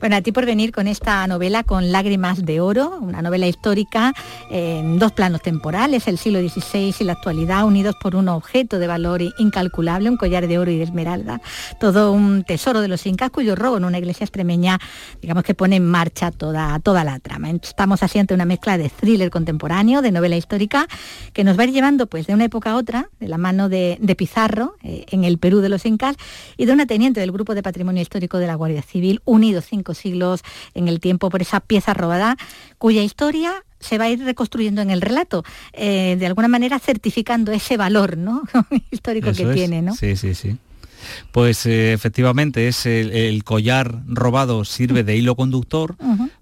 Bueno, 0.00 0.16
a 0.16 0.20
ti 0.20 0.32
por 0.32 0.46
venir 0.46 0.72
con 0.72 0.86
esta 0.86 1.26
novela 1.26 1.64
con 1.64 1.90
lágrimas 1.92 2.44
de 2.44 2.60
oro, 2.60 2.98
una 3.00 3.22
novela 3.22 3.46
histórica 3.46 4.12
en 4.50 4.98
dos 4.98 5.12
planos 5.12 5.42
temporales, 5.42 6.06
el 6.08 6.18
siglo 6.18 6.40
XVI 6.40 6.94
y 6.98 7.04
la 7.04 7.14
actualidad, 7.14 7.64
unidos 7.64 7.96
por 8.00 8.14
un 8.14 8.28
objeto 8.28 8.78
de 8.78 8.86
valor 8.86 9.22
incalculable, 9.38 10.10
un 10.10 10.16
collar 10.16 10.46
de 10.46 10.58
oro 10.58 10.70
y 10.70 10.78
de 10.78 10.84
esmeralda, 10.84 11.40
todo 11.80 12.12
un 12.12 12.44
tesoro 12.44 12.80
de 12.80 12.88
los 12.88 13.06
incas 13.06 13.30
cuyo 13.30 13.56
robo 13.56 13.76
en 13.76 13.84
una 13.84 13.98
iglesia 13.98 14.24
extremeña, 14.24 14.78
digamos 15.20 15.44
que 15.44 15.54
pone 15.54 15.76
en 15.76 15.86
marcha 15.86 16.30
toda, 16.30 16.78
toda 16.80 17.04
la 17.04 17.18
trama. 17.18 17.50
Estamos 17.50 18.02
haciendo 18.02 18.34
una 18.34 18.44
mezcla 18.44 18.78
de 18.78 18.88
thriller 18.88 19.30
contemporáneo, 19.30 20.02
de 20.02 20.12
novela 20.12 20.36
histórica, 20.36 20.86
que 21.32 21.44
nos 21.44 21.58
va 21.58 21.62
a 21.62 21.66
ir 21.66 21.72
llevando 21.72 22.06
pues 22.06 22.26
de 22.26 22.34
una 22.34 22.44
época 22.44 22.72
a 22.72 22.76
otra, 22.76 23.10
de 23.20 23.28
la 23.28 23.38
mano 23.38 23.68
de, 23.68 23.98
Pizarro, 24.16 24.74
eh, 24.82 25.06
en 25.10 25.22
el 25.24 25.38
Perú 25.38 25.60
de 25.60 25.68
los 25.68 25.86
incas, 25.86 26.16
y 26.56 26.66
de 26.66 26.72
una 26.72 26.86
teniente 26.86 27.20
del 27.20 27.30
grupo 27.30 27.54
de 27.54 27.62
patrimonio 27.62 28.02
histórico 28.02 28.38
de 28.38 28.46
la 28.46 28.56
Guardia 28.56 28.82
Civil, 28.82 29.20
unido 29.24 29.60
cinco 29.78 29.94
siglos 29.94 30.42
en 30.74 30.88
el 30.88 30.98
tiempo 30.98 31.30
por 31.30 31.40
esa 31.40 31.60
pieza 31.60 31.94
robada, 31.94 32.36
cuya 32.78 33.02
historia 33.02 33.64
se 33.80 33.96
va 33.96 34.04
a 34.04 34.10
ir 34.10 34.24
reconstruyendo 34.24 34.82
en 34.82 34.90
el 34.90 35.00
relato, 35.00 35.44
eh, 35.72 36.16
de 36.18 36.26
alguna 36.26 36.48
manera 36.48 36.80
certificando 36.80 37.52
ese 37.52 37.76
valor 37.76 38.16
¿no? 38.16 38.42
histórico 38.90 39.32
que 39.32 39.46
tiene. 39.46 39.82
¿no? 39.82 39.94
Sí, 39.94 40.16
sí, 40.16 40.34
sí. 40.34 40.56
Pues 41.30 41.64
eh, 41.66 41.92
efectivamente 41.92 42.66
es 42.66 42.84
el, 42.84 43.44
collar 43.44 44.02
robado 44.08 44.64
sirve 44.64 45.04
de 45.04 45.16
hilo 45.16 45.36
conductor 45.36 45.94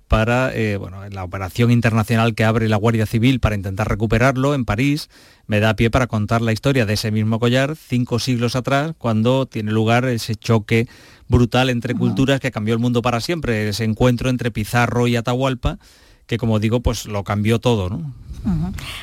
para 0.09 0.55
eh, 0.55 0.77
bueno, 0.77 1.07
la 1.09 1.25
operación 1.25 1.71
internacional 1.71 2.35
que 2.35 2.45
abre 2.45 2.69
la 2.69 2.77
Guardia 2.77 3.07
Civil 3.07 3.41
para 3.41 3.57
intentar 3.57 3.89
recuperarlo 3.89 4.55
en 4.55 4.65
París. 4.65 5.09
Me 5.47 5.61
da 5.61 5.75
pie 5.75 5.91
para 5.91 6.07
contar 6.07 6.43
la 6.43 6.53
historia 6.53 6.87
de 6.87 6.95
ese 6.95 7.11
mismo 7.11 7.39
collar 7.39 7.77
cinco 7.77 8.19
siglos 8.19 8.57
atrás, 8.57 8.95
cuando 8.99 9.47
tiene 9.47 9.73
lugar 9.73 10.05
ese 10.07 10.35
choque 10.35 10.89
brutal 11.29 11.71
entre 11.71 11.95
culturas 11.95 12.41
que 12.41 12.51
cambió 12.51 12.75
el 12.75 12.81
mundo 12.81 13.03
para 13.03 13.21
siempre, 13.21 13.69
ese 13.69 13.85
encuentro 13.85 14.31
entre 14.31 14.51
Pizarro 14.51 15.07
y 15.07 15.17
Atahualpa, 15.17 15.79
que 16.27 16.39
como 16.39 16.59
digo, 16.59 16.81
pues 16.81 17.07
lo 17.07 17.25
cambió 17.25 17.61
todo. 17.61 17.89
¿no? 17.89 18.15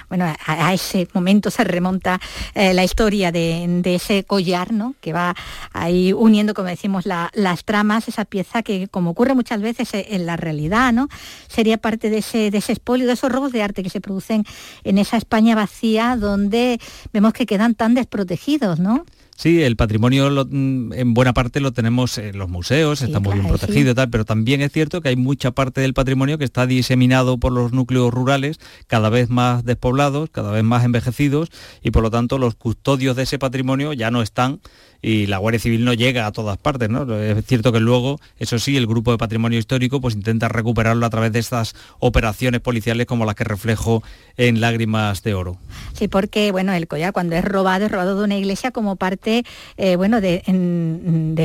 Bueno, 0.10 0.26
a, 0.46 0.74
ese 0.74 1.08
momento 1.14 1.52
se 1.52 1.64
remonta 1.64 2.20
eh, 2.54 2.74
la 2.74 2.84
historia 2.84 3.32
de, 3.32 3.82
ese 3.84 4.24
collar, 4.24 4.72
¿no? 4.72 4.96
Que 5.02 5.14
va 5.14 5.36
ahí 5.74 6.14
uniendo, 6.14 6.54
como 6.54 6.70
decimos, 6.70 7.06
las 7.06 7.66
tramas, 7.66 8.08
esa 8.08 8.26
pieza 8.26 8.64
que, 8.64 8.88
como 8.88 9.12
ocurre 9.12 9.36
muchas 9.36 9.62
veces 9.62 9.94
e, 9.94 10.16
en 10.16 10.26
la 10.26 10.38
realidad, 10.38 10.94
¿no? 10.94 11.10
Sería 11.48 11.78
parte 11.78 12.10
de 12.10 12.20
ese, 12.20 12.52
de 12.52 12.64
de 12.84 13.14
esos 13.14 13.32
robos 13.32 13.52
de 13.52 13.64
arte 13.64 13.84
que 13.84 13.90
se 13.90 14.02
producen 14.02 14.46
en 14.84 14.98
esa 14.98 15.18
España 15.18 15.56
vacía 15.56 16.16
donde 16.16 16.80
vemos 17.12 17.34
que 17.34 17.46
quedan 17.46 17.76
tan 17.76 17.94
desprotegidos, 17.94 18.80
¿no? 18.80 19.06
Sí, 19.36 19.64
el 19.64 19.76
patrimonio 19.76 20.30
mm, 20.30 20.94
en 20.94 21.14
buena 21.14 21.34
parte 21.34 21.60
lo 21.60 21.74
tenemos 21.74 22.18
en 22.18 22.38
los 22.38 22.50
museos, 22.50 23.02
está 23.02 23.20
muy 23.20 23.34
bien 23.34 23.48
protegido 23.48 23.92
y 23.92 23.96
tal, 23.96 24.10
pero 24.10 24.26
también 24.26 24.62
es 24.62 24.72
cierto 24.72 25.02
que 25.02 25.10
hay 25.10 25.16
mucha 25.16 25.52
parte 25.52 25.82
del 25.82 25.94
patrimonio 25.94 26.38
que 26.38 26.46
está 26.46 26.68
diseminado 26.68 27.38
por 27.38 27.52
los 27.52 27.74
núcleos 27.74 28.14
rurales, 28.14 28.60
cada 28.88 29.10
vez 29.10 29.30
más 29.30 29.66
despoblados, 29.66 30.30
cada 30.30 30.52
vez 30.52 30.64
más 30.64 30.86
envejecidos, 30.86 31.50
y 31.82 31.92
por 31.92 32.04
lo 32.04 32.12
tanto 32.12 32.38
los 32.38 32.56
custodios 32.56 33.16
de 33.16 33.24
ese 33.24 33.40
patrimonio 33.40 33.94
ya 33.94 34.12
no 34.12 34.22
están 34.22 34.62
y 35.04 35.28
la 35.28 35.38
Guardia 35.38 35.60
Civil 35.60 35.84
no 35.84 35.94
llega 35.94 36.26
a 36.26 36.32
todas 36.32 36.58
partes, 36.58 36.90
¿no? 36.90 37.14
Es 37.20 37.46
cierto 37.46 37.74
que 37.74 37.82
luego, 37.82 38.22
eso 38.40 38.58
sí, 38.58 38.78
el 38.78 38.88
grupo 38.88 39.12
de 39.12 39.18
patrimonio 39.18 39.60
histórico 39.60 40.00
pues 40.00 40.16
intenta 40.16 40.48
recuperarlo 40.48 41.06
a 41.06 41.10
través 41.10 41.34
de 41.34 41.40
estas 41.40 41.76
operaciones 42.00 42.62
policiales 42.62 43.06
como 43.06 43.26
las 43.26 43.36
que 43.36 43.44
reflejo 43.44 44.02
en 44.38 44.62
Lágrimas 44.62 45.22
de 45.22 45.34
Oro. 45.34 45.58
Sí, 45.92 46.08
porque 46.08 46.54
bueno, 46.54 46.72
el 46.72 46.88
collar 46.88 47.12
cuando 47.12 47.36
es 47.36 47.44
robado, 47.44 47.86
es 47.86 47.92
robado 47.92 48.18
de 48.18 48.24
una 48.24 48.38
iglesia 48.38 48.72
como 48.72 48.96
parte, 48.96 49.44
eh, 49.76 49.98
bueno, 49.98 50.22
de, 50.22 50.42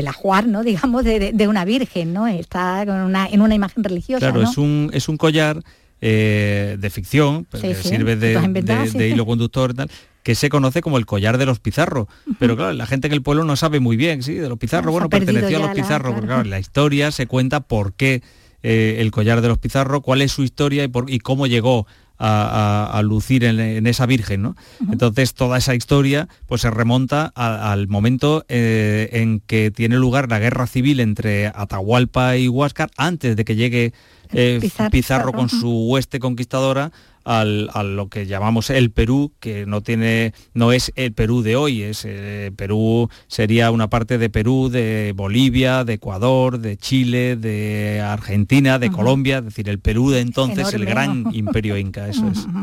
la 0.03 0.13
juar, 0.13 0.47
¿no? 0.47 0.63
Digamos, 0.69 1.05
de, 1.05 1.49
una 1.49 1.65
virgen, 1.65 2.13
¿no? 2.13 2.29
Está 2.29 2.83
en 2.83 3.41
una 3.43 3.55
imagen 3.55 3.83
religiosa. 3.83 4.31
Claro, 4.31 4.49
es, 4.49 4.57
un, 4.57 4.91
es 4.95 5.09
un 5.09 5.17
collar 5.17 5.65
eh, 6.01 6.77
de 6.79 6.91
ficción, 6.91 7.45
que 7.61 7.75
sirve 7.75 8.15
de, 8.15 9.09
hilo 9.09 9.27
conductor 9.27 9.75
tal, 9.75 9.91
que 10.29 10.35
se 10.35 10.51
conoce 10.51 10.83
como 10.83 10.99
el 10.99 11.07
collar 11.07 11.39
de 11.39 11.47
los 11.47 11.59
pizarros. 11.59 12.07
Pero 12.39 12.55
claro, 12.55 12.75
la 12.75 12.85
gente 12.85 13.07
en 13.07 13.15
el 13.15 13.23
pueblo 13.23 13.45
no 13.45 13.57
sabe 13.57 13.81
muy 13.81 13.97
bien, 13.97 14.23
sí, 14.23 14.35
de 14.35 14.47
los 14.51 14.59
pizarros, 14.59 14.93
bueno, 14.93 15.09
perteneció 15.09 15.57
a 15.57 15.69
los 15.69 15.71
pizarros, 15.75 16.13
porque 16.13 16.27
claro, 16.27 16.45
la 16.45 16.59
historia 16.59 17.11
se 17.13 17.27
cuenta 17.27 17.61
por 17.61 17.95
qué 17.95 18.23
eh, 18.63 18.97
el 18.99 19.11
collar 19.11 19.41
de 19.41 19.49
los 19.49 19.57
pizarros, 19.57 20.03
cuál 20.03 20.21
es 20.21 20.31
su 20.31 20.43
historia 20.43 20.85
y, 20.85 20.89
por, 20.89 21.09
y 21.09 21.21
cómo 21.21 21.47
llegó 21.47 21.87
a, 22.19 23.01
lucir 23.03 23.43
en, 23.45 23.87
esa 23.87 24.05
virgen. 24.05 24.43
¿no? 24.43 24.57
Entonces 24.93 25.33
toda 25.33 25.57
esa 25.57 25.75
historia 25.75 26.29
pues, 26.47 26.61
se 26.61 26.71
remonta 26.71 27.33
al 27.35 27.89
momento 27.89 28.45
eh, 28.51 29.09
en 29.13 29.41
que 29.41 29.71
tiene 29.71 29.97
lugar 29.97 30.29
la 30.29 30.41
guerra 30.41 30.67
civil 30.67 31.01
entre 31.01 31.47
Atahualpa 31.47 32.37
y 32.37 32.49
Huáscar, 32.49 32.91
antes 32.99 33.35
de 33.35 33.45
que 33.47 33.57
llegue 33.57 33.95
eh, 34.33 34.61
Pizarro 34.91 35.33
con 35.33 35.49
su 35.49 35.87
hueste 35.89 36.19
conquistadora 36.19 36.93
al, 37.29 37.69
a 37.75 37.83
lo 37.83 38.09
que 38.09 38.27
llamamos 38.27 38.71
el 38.71 38.91
Perú, 38.91 39.33
que 39.39 39.67
no 39.67 39.83
tiene, 39.83 40.33
no 40.55 40.73
es 40.73 40.93
el 40.97 41.13
Perú 41.13 41.43
de 41.43 41.57
hoy, 41.57 41.83
es 41.83 42.07
eh, 42.07 42.53
Perú 42.57 43.11
sería 43.27 43.71
una 43.71 43.91
parte 43.91 44.17
de 44.17 44.31
Perú, 44.31 44.71
de 44.71 45.13
Bolivia, 45.15 45.85
de 45.85 45.93
Ecuador, 45.93 46.59
de 46.59 46.79
Chile, 46.79 47.37
de 47.37 48.01
Argentina, 48.01 48.79
de 48.79 48.91
Colombia, 48.91 49.39
es 49.39 49.45
decir, 49.45 49.69
el 49.69 49.79
Perú 49.79 50.09
de 50.09 50.21
entonces, 50.21 50.73
el 50.73 50.87
gran 50.87 51.27
imperio 51.35 51.77
inca, 51.77 52.09
eso 52.09 52.27
es. 52.29 52.47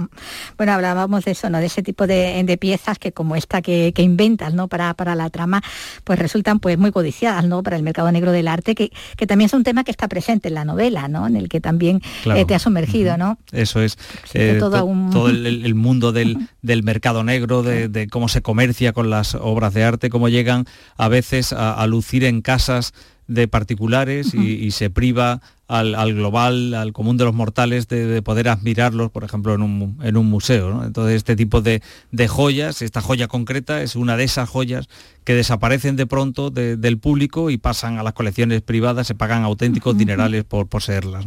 Bueno, 0.58 0.74
hablábamos 0.74 1.26
de 1.26 1.32
eso, 1.32 1.50
¿no? 1.50 1.60
De 1.60 1.66
ese 1.66 1.84
tipo 1.84 2.08
de, 2.08 2.58
piezas 2.60 2.98
que 2.98 3.12
como 3.12 3.36
esta 3.36 3.62
que, 3.62 3.94
inventas, 3.98 4.54
¿no? 4.54 4.68
Para, 4.68 4.94
para 4.94 5.14
la 5.14 5.30
trama, 5.30 5.62
pues 6.04 6.18
resultan 6.18 6.60
pues 6.60 6.78
muy 6.78 6.92
codiciadas, 6.92 7.46
¿no? 7.46 7.62
Para 7.62 7.76
el 7.76 7.84
mercado 7.84 8.12
negro 8.12 8.32
del 8.32 8.48
arte, 8.48 8.74
que, 8.74 8.92
que 9.16 9.28
también 9.28 9.48
es 9.48 9.54
un 9.54 9.64
tema 9.64 9.84
que 9.84 9.92
está 9.92 10.08
presente 10.08 10.48
en 10.48 10.56
la 10.56 10.66
novela, 10.66 11.08
¿no? 11.08 11.28
En 11.28 11.36
el 11.36 11.50
que 11.50 11.62
también 11.62 12.02
eh, 12.34 12.46
te 12.46 12.56
ha 12.56 12.60
sumergido, 12.60 13.18
¿no? 13.18 13.38
Eso 13.52 13.82
es. 13.82 13.98
Eh, 14.34 14.55
todo, 14.60 15.30
el, 15.30 15.76
mundo 15.76 16.12
del, 16.12 16.48
mercado 16.84 17.24
negro, 17.24 17.64
de, 17.64 18.08
cómo 18.12 18.28
se 18.28 18.42
comercia 18.42 18.94
con 18.94 19.10
las 19.10 19.36
obras 19.36 19.74
de 19.74 19.84
arte, 19.84 20.10
cómo 20.10 20.30
llegan 20.30 20.66
a 20.98 21.08
veces 21.08 21.54
a, 21.54 21.86
lucir 21.88 22.24
en 22.24 22.42
casas 22.42 22.94
de 23.28 23.48
particulares 23.48 24.34
y, 24.34 24.72
se 24.72 24.90
priva 24.90 25.42
al, 25.68 26.14
global, 26.14 26.74
al 26.74 26.94
común 26.94 27.18
de 27.18 27.26
los 27.26 27.34
mortales, 27.34 27.88
de, 27.88 28.22
poder 28.22 28.50
admirarlos, 28.50 29.12
por 29.12 29.24
ejemplo, 29.24 29.54
en 29.54 29.62
un, 29.62 29.98
en 30.04 30.18
un 30.18 30.28
museo. 30.28 30.84
Entonces, 30.84 31.16
este 31.18 31.36
tipo 31.36 31.62
de, 31.62 31.82
de, 32.12 32.28
joyas, 32.28 32.82
esta 32.82 33.02
joya 33.02 33.28
concreta 33.28 33.82
es 33.82 33.96
una 33.96 34.18
de 34.18 34.26
esas 34.26 34.50
joyas 34.50 34.88
que 35.26 35.34
desaparecen 35.34 35.96
de 35.96 36.06
pronto 36.06 36.52
del 36.52 37.00
público 37.00 37.50
y 37.50 37.58
pasan 37.58 37.98
a 37.98 38.04
las 38.04 38.14
colecciones 38.14 38.62
privadas, 38.62 39.08
se 39.08 39.16
pagan 39.16 39.44
auténticos 39.44 39.98
dinerales 39.98 40.44
por 40.44 40.68
poseerlas. 40.68 41.26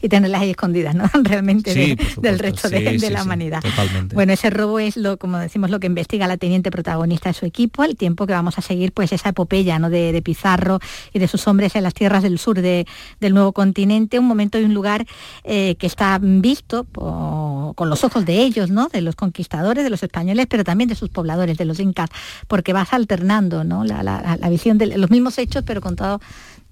Y 0.00 0.08
tenerlas 0.08 0.42
ahí 0.42 0.50
escondidas, 0.50 0.94
¿no? 0.94 1.10
Realmente 1.24 1.74
del 2.22 2.38
resto 2.38 2.68
de, 2.68 3.10
la 3.10 3.24
humanidad. 3.24 3.62
Bueno, 4.14 4.32
ese 4.32 4.48
robo 4.48 4.78
es 4.78 4.96
lo, 4.96 5.18
como 5.18 5.38
decimos, 5.38 5.70
lo 5.70 5.80
que 5.80 5.88
investiga 5.88 6.28
la 6.28 6.36
teniente 6.36 6.70
protagonista 6.70 7.30
de 7.30 7.34
su 7.34 7.46
equipo, 7.46 7.82
al 7.82 7.96
tiempo 7.96 8.28
que 8.28 8.32
vamos 8.32 8.58
a 8.58 8.62
seguir 8.62 8.92
pues 8.92 9.12
esa 9.12 9.30
epopeya 9.30 9.80
¿no? 9.80 9.90
de, 9.90 10.20
Pizarro 10.22 10.78
y 11.12 11.18
de 11.18 11.26
sus 11.26 11.48
hombres 11.48 11.74
en 11.74 11.82
las 11.82 11.94
tierras 11.94 12.22
del 12.22 12.38
sur 12.38 12.60
del 12.60 12.86
nuevo 13.40 13.52
continente, 13.52 14.18
un 14.18 14.26
momento 14.26 14.58
y 14.58 14.64
un 14.64 14.74
lugar 14.74 15.06
eh, 15.44 15.74
que 15.76 15.86
está 15.86 16.18
visto 16.20 16.84
con 17.74 17.88
los 17.88 18.04
ojos 18.04 18.24
de 18.24 18.42
ellos, 18.42 18.70
¿no? 18.70 18.88
De 18.88 19.00
los 19.00 19.16
conquistadores, 19.16 19.82
de 19.82 19.90
los 19.90 20.02
españoles, 20.02 20.46
pero 20.48 20.64
también 20.64 20.88
de 20.88 20.94
sus 20.94 21.08
pobladores, 21.08 21.56
de 21.56 21.64
los 21.64 21.80
incas, 21.80 22.10
porque 22.48 22.72
vas 22.72 22.92
alternando 22.92 23.64
¿no? 23.64 23.84
la, 23.84 24.38
visión 24.50 24.78
de 24.78 24.98
los 24.98 25.10
mismos 25.10 25.38
hechos, 25.38 25.64
pero 25.66 25.80
contado 25.80 26.20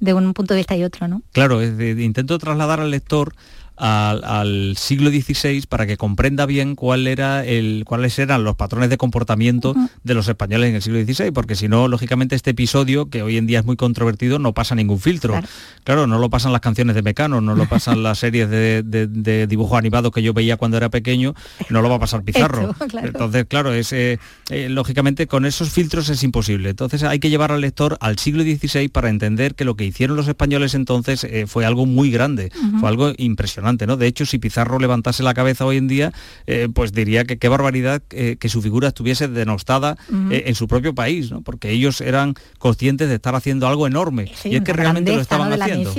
de 0.00 0.14
un 0.14 0.34
punto 0.34 0.54
de 0.54 0.60
vista 0.60 0.76
y 0.76 0.84
otro. 0.84 1.08
¿no? 1.08 1.22
Claro, 1.32 1.62
intento 1.62 2.38
trasladar 2.38 2.80
al 2.80 2.90
lector 2.90 3.34
al, 3.78 4.76
siglo 4.76 5.10
XVI 5.10 5.62
para 5.68 5.86
que 5.86 5.96
comprenda 5.96 6.46
bien 6.46 6.74
cuál 6.74 7.06
era 7.06 7.44
el, 7.44 7.84
cuáles 7.86 8.18
eran 8.18 8.44
los 8.44 8.56
patrones 8.56 8.90
de 8.90 8.96
comportamiento 8.96 9.74
de 10.02 10.14
los 10.14 10.28
españoles 10.28 10.70
en 10.70 10.76
el 10.76 10.82
siglo 10.82 11.02
XVI, 11.02 11.30
porque 11.30 11.54
si 11.54 11.68
no, 11.68 11.88
lógicamente 11.88 12.34
este 12.34 12.50
episodio, 12.50 13.08
que 13.08 13.22
hoy 13.22 13.36
en 13.36 13.46
día 13.46 13.60
es 13.60 13.64
muy 13.64 13.76
controvertido, 13.76 14.38
no 14.38 14.52
pasa 14.54 14.74
ningún 14.74 15.00
filtro. 15.00 15.40
Claro, 15.84 16.06
no 16.06 16.18
lo 16.18 16.30
pasan 16.30 16.52
las 16.52 16.60
canciones 16.60 16.94
de 16.94 17.02
Mecano, 17.02 17.40
no 17.40 17.54
lo 17.54 17.66
pasan 17.68 18.02
las 18.02 18.18
series 18.18 18.50
de, 18.50 18.82
de, 18.82 19.46
dibujo 19.46 19.76
animado 19.76 20.10
que 20.10 20.22
yo 20.22 20.32
veía 20.32 20.56
cuando 20.56 20.76
era 20.76 20.88
pequeño, 20.88 21.34
no 21.70 21.82
lo 21.82 21.88
va 21.88 21.96
a 21.96 22.00
pasar 22.00 22.22
Pizarro. 22.22 22.74
Entonces, 23.02 23.46
claro, 23.46 23.72
es, 23.72 23.92
eh, 23.92 24.18
eh, 24.50 24.68
lógicamente 24.68 25.26
con 25.26 25.44
esos 25.44 25.70
filtros 25.70 26.08
es 26.08 26.22
imposible. 26.22 26.70
Entonces 26.70 27.02
hay 27.02 27.18
que 27.18 27.30
llevar 27.30 27.52
al 27.52 27.60
lector 27.60 27.96
al 28.00 28.18
siglo 28.18 28.42
XVI 28.42 28.88
para 28.88 29.08
entender 29.08 29.54
que 29.54 29.64
lo 29.64 29.76
que 29.76 29.84
hicieron 29.84 30.16
los 30.16 30.28
españoles 30.28 30.74
entonces 30.74 31.24
eh, 31.24 31.46
fue 31.46 31.64
algo 31.64 31.86
muy 31.86 32.10
grande, 32.10 32.50
fue 32.80 32.88
algo 32.88 33.12
impresionante 33.16 33.67
¿no? 33.86 33.96
De 33.96 34.06
hecho, 34.06 34.26
si 34.26 34.38
Pizarro 34.38 34.78
levantase 34.78 35.22
la 35.22 35.34
cabeza 35.34 35.64
hoy 35.64 35.76
en 35.76 35.88
día, 35.88 36.12
eh, 36.46 36.68
pues 36.72 36.92
diría 36.92 37.24
que 37.24 37.38
qué 37.38 37.48
barbaridad 37.48 38.02
eh, 38.10 38.36
que 38.38 38.48
su 38.48 38.62
figura 38.62 38.88
estuviese 38.88 39.28
denostada 39.28 39.96
eh, 40.30 40.44
en 40.46 40.54
su 40.54 40.68
propio 40.68 40.94
país, 40.94 41.30
¿no? 41.30 41.42
Porque 41.42 41.70
ellos 41.70 42.00
eran 42.00 42.34
conscientes 42.58 43.08
de 43.08 43.16
estar 43.16 43.34
haciendo 43.34 43.66
algo 43.66 43.86
enorme. 43.86 44.30
y 44.44 44.56
es 44.56 44.62
que 44.62 44.72
realmente 44.72 45.14
lo 45.14 45.20
estaban 45.20 45.52
haciendo. 45.52 45.92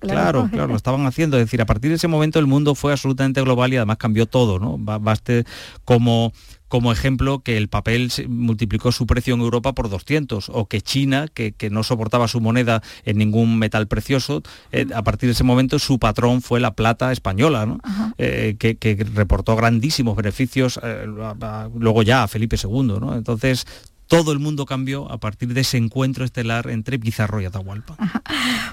claro, 0.00 0.48
claro. 0.50 0.68
lo 0.68 0.76
estaban 0.76 1.06
haciendo. 1.06 1.36
Es 1.38 1.44
decir, 1.44 1.60
a 1.60 1.66
partir 1.66 1.90
de 1.90 1.96
ese 1.96 2.08
momento 2.08 2.38
el 2.38 2.46
mundo 2.46 2.74
fue 2.74 2.92
absolutamente 2.92 3.40
global 3.40 3.72
y 3.72 3.76
además 3.76 3.96
cambió 3.96 4.26
todo, 4.26 4.58
¿no? 4.58 4.76
Baste 4.78 5.44
como 5.84 6.32
como 6.68 6.92
ejemplo 6.92 7.40
que 7.40 7.56
el 7.56 7.68
papel 7.68 8.10
multiplicó 8.28 8.92
su 8.92 9.06
precio 9.06 9.34
en 9.34 9.40
Europa 9.40 9.74
por 9.74 9.88
200 9.88 10.50
o 10.52 10.66
que 10.66 10.80
China, 10.80 11.26
que, 11.32 11.54
no 11.70 11.82
soportaba 11.82 12.28
su 12.28 12.40
moneda 12.40 12.82
en 13.04 13.18
ningún 13.18 13.58
metal 13.58 13.86
precioso, 13.88 14.42
eh, 14.72 14.86
a 14.94 15.02
partir 15.02 15.28
de 15.28 15.32
ese 15.32 15.44
momento 15.44 15.78
su 15.78 15.98
patrón 15.98 16.42
fue 16.42 16.60
la 16.60 16.74
plata 16.74 17.12
española, 17.12 17.78
eh, 18.18 18.56
que, 18.58 19.06
reportó 19.14 19.56
grandísimos 19.56 20.16
beneficios 20.16 20.80
eh, 20.82 21.06
luego 21.74 22.02
ya 22.02 22.22
a 22.22 22.28
Felipe 22.28 22.56
II. 22.62 22.98
Entonces, 23.14 23.66
todo 24.06 24.32
el 24.32 24.38
mundo 24.38 24.66
cambió 24.66 25.10
a 25.10 25.18
partir 25.18 25.52
de 25.52 25.62
ese 25.62 25.76
encuentro 25.78 26.24
estelar 26.24 26.70
entre 26.70 26.98
Pizarro 26.98 27.40
y 27.40 27.44
Atahualpa. 27.44 27.96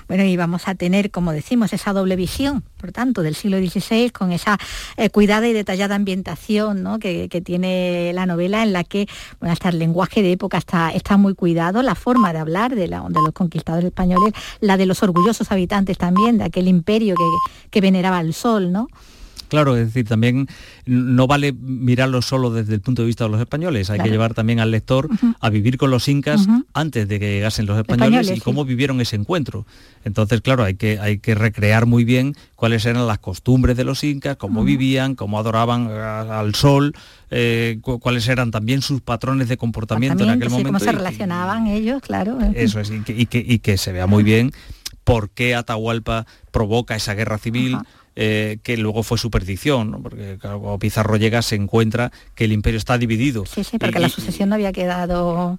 Bueno, 0.07 0.25
y 0.25 0.35
vamos 0.35 0.67
a 0.67 0.75
tener, 0.75 1.11
como 1.11 1.31
decimos, 1.31 1.71
esa 1.71 1.93
doble 1.93 2.15
visión, 2.15 2.63
por 2.77 2.91
tanto, 2.91 3.23
del 3.23 3.35
siglo 3.35 3.57
XVI, 3.57 4.11
con 4.11 4.31
esa 4.31 4.59
eh, 4.97 5.09
cuidada 5.09 5.47
y 5.47 5.53
detallada 5.53 5.95
ambientación 5.95 6.83
¿no? 6.83 6.99
que, 6.99 7.29
tiene 7.43 8.11
la 8.13 8.25
novela, 8.25 8.63
en 8.63 8.73
la 8.73 8.83
que, 8.83 9.07
bueno, 9.39 9.53
hasta 9.53 9.69
el 9.69 9.79
lenguaje 9.79 10.21
de 10.21 10.33
época 10.33 10.57
está, 10.57 11.17
muy 11.17 11.35
cuidado, 11.35 11.81
la 11.81 11.95
forma 11.95 12.33
de 12.33 12.39
hablar 12.39 12.75
de, 12.75 12.87
los 12.89 13.31
conquistadores 13.33 13.85
españoles, 13.85 14.33
la 14.59 14.77
de 14.77 14.85
los 14.85 15.01
orgullosos 15.01 15.51
habitantes 15.51 15.97
también, 15.97 16.37
de 16.37 16.43
aquel 16.43 16.67
imperio 16.67 17.15
que, 17.15 17.69
que 17.71 17.81
veneraba 17.81 18.19
el 18.19 18.33
sol, 18.33 18.71
¿no? 18.71 18.89
Claro, 19.53 19.77
es 19.77 19.85
decir, 19.85 20.07
también 20.07 20.47
no 20.87 21.27
vale 21.27 21.53
mirarlo 21.53 22.23
solo 22.23 22.49
desde 22.49 22.73
el 22.73 22.81
punto 22.81 23.03
de 23.03 23.05
vista 23.05 23.25
de 23.25 23.29
los 23.29 23.39
españoles, 23.39 23.91
hay 23.91 23.99
que 23.99 24.09
llevar 24.09 24.33
también 24.33 24.59
al 24.59 24.71
lector 24.71 25.07
a 25.39 25.49
vivir 25.51 25.77
con 25.77 25.91
los 25.91 26.07
incas 26.07 26.47
antes 26.73 27.07
de 27.07 27.19
que 27.19 27.33
llegasen 27.33 27.67
los 27.67 27.77
españoles, 27.77 28.31
y 28.35 28.39
cómo 28.39 28.65
vivieron 28.65 28.99
ese 28.99 29.15
encuentro. 29.15 29.67
Entonces, 30.05 30.41
claro, 30.41 30.63
hay 30.63 30.73
que, 30.73 30.97
hay 30.99 31.19
que 31.19 31.35
recrear 31.35 31.85
muy 31.85 32.03
bien 32.03 32.33
cuáles 32.55 32.83
eran 32.87 33.05
las 33.05 33.19
costumbres 33.19 33.77
de 33.77 33.83
los 33.83 34.03
incas, 34.03 34.37
cómo 34.37 34.63
vivían, 34.63 35.13
cómo 35.13 35.37
adoraban 35.37 35.87
al 35.87 36.55
sol, 36.55 36.95
eh, 37.29 37.77
cuáles 37.81 38.27
eran 38.27 38.49
también 38.49 38.81
sus 38.81 39.01
patrones 39.01 39.49
de 39.49 39.57
comportamiento 39.57 40.23
en 40.23 40.31
aquel 40.31 40.49
momento. 40.49 40.69
Cómo 40.69 40.79
se 40.79 40.93
relacionaban 40.93 41.67
ellos, 41.67 42.01
claro. 42.01 42.39
Eso 42.55 42.79
es, 42.79 42.91
y 42.91 43.59
que, 43.59 43.77
se 43.77 43.91
vea 43.91 44.07
muy 44.07 44.23
bien 44.23 44.51
por 45.03 45.29
qué 45.29 45.53
Atahualpa 45.53 46.25
provoca 46.49 46.95
esa 46.95 47.13
guerra 47.13 47.37
civil. 47.37 47.77
Eh, 48.15 48.59
que 48.61 48.77
luego 48.77 49.01
fue 49.01 49.17
su 49.17 49.31
perdición, 49.31 50.03
porque 50.03 50.37
cuando 50.39 50.77
Pizarro 50.77 51.17
llega 51.17 51.41
se 51.41 51.55
encuentra 51.55 52.11
que 52.35 52.45
el 52.45 52.51
imperio 52.51 52.77
está 52.77 52.99
dividido. 52.99 53.43
Sí, 53.47 53.63
sí, 53.63 53.79
porque 53.79 53.99
la 53.99 54.09
sucesión 54.09 54.49
no 54.49 54.55
había 54.55 54.71
quedado 54.71 55.57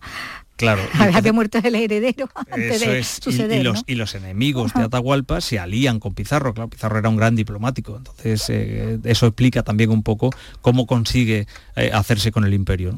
Claro. 0.57 0.83
Había 0.99 1.33
muerto 1.33 1.59
el 1.63 1.75
heredero 1.75 2.29
antes 2.51 2.81
de 2.81 3.03
suceder. 3.03 3.61
Y, 3.61 3.65
los, 3.65 3.83
y, 3.87 3.95
los, 3.97 4.15
enemigos 4.15 4.73
de 4.75 4.83
Atahualpa 4.83 5.41
se 5.41 5.59
alían 5.59 5.99
con 5.99 6.15
Pizarro. 6.15 6.55
Claro, 6.55 6.71
Pizarro 6.71 6.99
era 6.99 7.09
un 7.09 7.17
gran 7.17 7.35
diplomático. 7.35 7.97
Entonces, 7.97 8.49
eh, 8.49 8.99
eso 9.05 9.27
explica 9.27 9.63
también 9.63 9.91
un 9.91 10.03
poco 10.03 10.31
cómo 10.61 10.87
consigue 10.87 11.47
eh, 11.77 11.91
hacerse 11.93 12.31
con 12.31 12.45
el 12.45 12.55
imperio. 12.55 12.97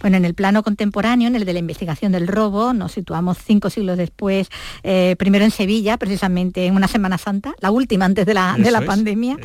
Bueno, 0.00 0.16
en 0.16 0.24
el 0.24 0.34
plano 0.34 0.62
contemporáneo, 0.62 1.28
en 1.28 1.36
el 1.36 1.44
de 1.44 1.52
la 1.54 1.58
investigación 1.58 2.12
del 2.12 2.28
robo, 2.28 2.72
nos 2.74 2.92
situamos 2.92 3.38
cinco 3.38 3.70
siglos 3.70 3.96
después, 3.96 4.48
eh, 4.82 5.16
primero 5.18 5.44
en 5.44 5.50
Sevilla, 5.50 5.96
precisamente 5.96 6.66
en 6.66 6.74
una 6.76 6.88
Semana 6.88 7.16
Santa, 7.16 7.54
la 7.60 7.70
última 7.70 8.04
antes 8.04 8.26
de 8.26 8.34
la, 8.34 8.56
de 8.58 8.70
la 8.70 8.82
pandemia. 8.82 9.38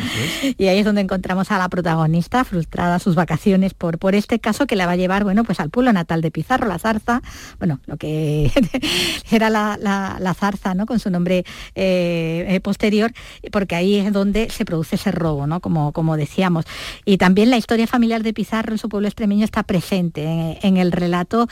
Y 0.57 0.67
ahí 0.67 0.79
es 0.79 0.85
donde 0.85 1.01
encontramos 1.01 1.51
a 1.51 1.57
la 1.57 1.69
protagonista, 1.69 2.43
frustrada 2.43 2.99
sus 2.99 3.15
vacaciones 3.15 3.73
por, 3.73 3.97
por 3.97 4.15
este 4.15 4.39
caso 4.39 4.67
que 4.67 4.75
la 4.75 4.85
va 4.85 4.93
a 4.93 4.97
llevar, 4.97 5.23
bueno, 5.23 5.43
pues 5.43 5.59
al 5.59 5.69
pueblo 5.69 5.93
natal 5.93 6.21
de 6.21 6.31
Pizarro, 6.31 6.67
la 6.67 6.79
Zarza 6.79 7.21
bueno, 7.57 7.79
lo 7.85 7.97
que 7.97 8.51
era 9.31 9.49
la, 9.49 10.35
zarza, 10.37 10.73
¿no? 10.73 10.85
Con 10.85 10.99
su 10.99 11.09
nombre 11.09 11.43
eh, 11.75 12.45
eh, 12.47 12.59
posterior, 12.61 13.11
porque 13.51 13.75
ahí 13.75 13.95
es 13.95 14.13
donde 14.13 14.49
se 14.49 14.65
produce 14.65 14.95
ese 14.95 15.11
robo, 15.11 15.47
¿no? 15.47 15.59
Como, 15.59 15.91
como 15.91 16.17
decíamos. 16.17 16.65
Y 17.05 17.17
también 17.17 17.49
la 17.49 17.57
historia 17.57 17.87
familiar 17.87 18.23
de 18.23 18.33
Pizarro 18.33 18.71
en 18.71 18.77
su 18.77 18.89
pueblo 18.89 19.07
extremeño 19.07 19.43
está 19.43 19.63
presente 19.63 20.57
en, 20.61 20.77
el 20.77 20.91
relato 20.91 21.47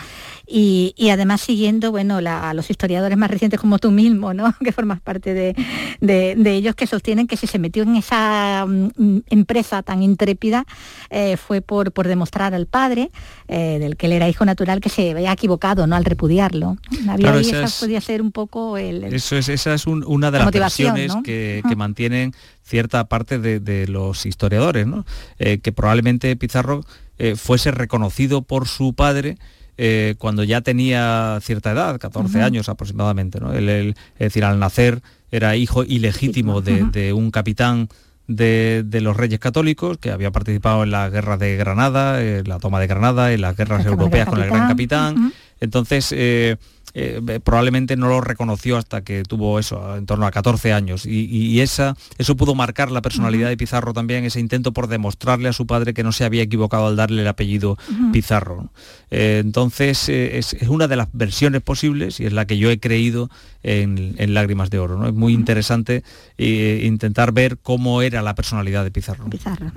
y, 0.45 0.93
además 1.11 1.41
siguiendo, 1.41 1.91
bueno, 1.91 2.17
a 2.17 2.53
los 2.53 2.69
historiadores 2.69 3.17
más 3.17 3.29
recientes 3.29 3.59
como 3.59 3.79
tú 3.79 3.91
mismo, 3.91 4.33
¿no? 4.33 4.53
Que 4.67 4.71
formas 4.71 4.99
parte 4.99 5.33
de, 5.33 6.55
ellos 6.57 6.75
que 6.75 6.87
sostienen 6.87 7.27
que 7.27 7.37
si 7.37 7.47
se 7.47 7.59
metió 7.59 7.83
en 7.83 7.95
esa 7.95 8.65
mm, 8.65 9.19
empresa 9.29 9.83
tan 9.83 10.03
intrépida 10.03 10.65
eh, 11.09 11.37
fue 11.37 11.61
por, 11.61 11.91
por 11.91 12.07
demostrar 12.07 12.53
al 12.53 12.67
padre, 12.67 13.11
del 13.47 13.95
que 13.95 14.07
él 14.07 14.13
era 14.13 14.27
hijo 14.27 14.45
natural, 14.45 14.81
que 14.81 14.89
se 14.89 15.11
había 15.11 15.31
equivocado 15.31 15.66
¿no? 15.75 15.95
Al 15.95 16.05
repudiarlo. 16.05 16.77
esa, 17.39 17.67
podía 17.79 17.99
ser 18.01 18.21
un 18.21 18.31
poco 18.31 18.77
el, 18.77 19.03
Eso 19.03 19.35
es, 19.35 19.49
esa 19.49 19.73
es 19.73 19.85
una 19.87 20.31
de 20.31 20.39
las 20.39 20.51
versiones 20.51 21.13
que, 21.23 21.61
mantienen 21.75 22.33
cierta 22.63 23.05
parte 23.05 23.39
de, 23.39 23.87
los 23.87 24.25
historiadores, 24.25 24.87
¿no? 24.87 25.05
Eh, 25.39 25.59
que 25.59 25.71
probablemente 25.71 26.35
Pizarro 26.35 26.83
eh, 27.17 27.35
fuese 27.35 27.71
reconocido 27.71 28.41
por 28.41 28.67
su 28.67 28.93
padre 28.93 29.37
eh, 29.79 30.15
cuando 30.17 30.43
ya 30.43 30.61
tenía 30.61 31.37
cierta 31.41 31.71
edad, 31.71 31.99
14 31.99 32.41
años 32.41 32.67
aproximadamente. 32.67 33.39
¿no? 33.39 33.53
es 33.53 33.95
decir, 34.17 34.43
al 34.43 34.59
nacer 34.59 35.01
era 35.31 35.55
hijo 35.55 35.83
ilegítimo 35.83 36.61
de, 36.61 37.13
un 37.13 37.31
capitán 37.31 37.89
de, 38.27 38.83
los 39.01 39.15
reyes 39.15 39.39
católicos 39.39 39.97
que 39.99 40.11
había 40.11 40.31
participado 40.31 40.83
en 40.83 40.91
la 40.91 41.09
guerra 41.09 41.37
de 41.37 41.57
Granada, 41.57 42.23
en 42.23 42.49
la 42.49 42.57
toma 42.57 42.79
de 42.79 42.87
Granada, 42.87 43.31
en 43.31 43.41
las 43.41 43.55
guerras 43.55 43.85
europeas 43.85 44.27
con 44.27 44.41
el 44.41 44.49
gran 44.49 44.67
capitán. 44.67 45.33
Entonces, 45.59 46.13
eh, 46.15 46.57
eh, 46.93 47.39
probablemente 47.43 47.95
no 47.95 48.07
lo 48.07 48.21
reconoció 48.21 48.77
hasta 48.77 49.03
que 49.03 49.23
tuvo 49.23 49.59
eso, 49.59 49.95
en 49.95 50.05
torno 50.05 50.25
a 50.25 50.31
14 50.31 50.73
años. 50.73 51.05
Y, 51.05 51.59
esa, 51.61 51.95
eso 52.17 52.35
pudo 52.35 52.55
marcar 52.55 52.91
la 52.91 53.01
personalidad 53.01 53.49
de 53.49 53.57
Pizarro 53.57 53.93
también, 53.93 54.25
ese 54.25 54.39
intento 54.39 54.71
por 54.71 54.87
demostrarle 54.87 55.49
a 55.49 55.53
su 55.53 55.67
padre 55.67 55.93
que 55.93 56.03
no 56.03 56.11
se 56.11 56.23
había 56.23 56.43
equivocado 56.43 56.87
al 56.87 56.95
darle 56.95 57.21
el 57.21 57.27
apellido 57.27 57.77
Pizarro. 58.11 58.71
Eh, 59.11 59.41
entonces, 59.43 60.09
es, 60.09 60.55
una 60.67 60.87
de 60.87 60.95
las 60.95 61.07
versiones 61.13 61.61
posibles 61.61 62.19
y 62.19 62.25
es 62.25 62.33
la 62.33 62.45
que 62.45 62.57
yo 62.57 62.69
he 62.69 62.79
creído 62.79 63.29
en, 63.63 64.15
Lágrimas 64.33 64.69
de 64.69 64.79
Oro. 64.79 64.97
¿no? 64.97 65.07
Es 65.07 65.13
muy 65.13 65.33
interesante 65.33 66.03
intentar 66.37 67.31
ver 67.31 67.57
cómo 67.57 68.01
era 68.01 68.21
la 68.21 68.35
personalidad 68.35 68.83
de 68.83 68.91
Pizarro. 68.91 69.29
Pizarro. 69.29 69.71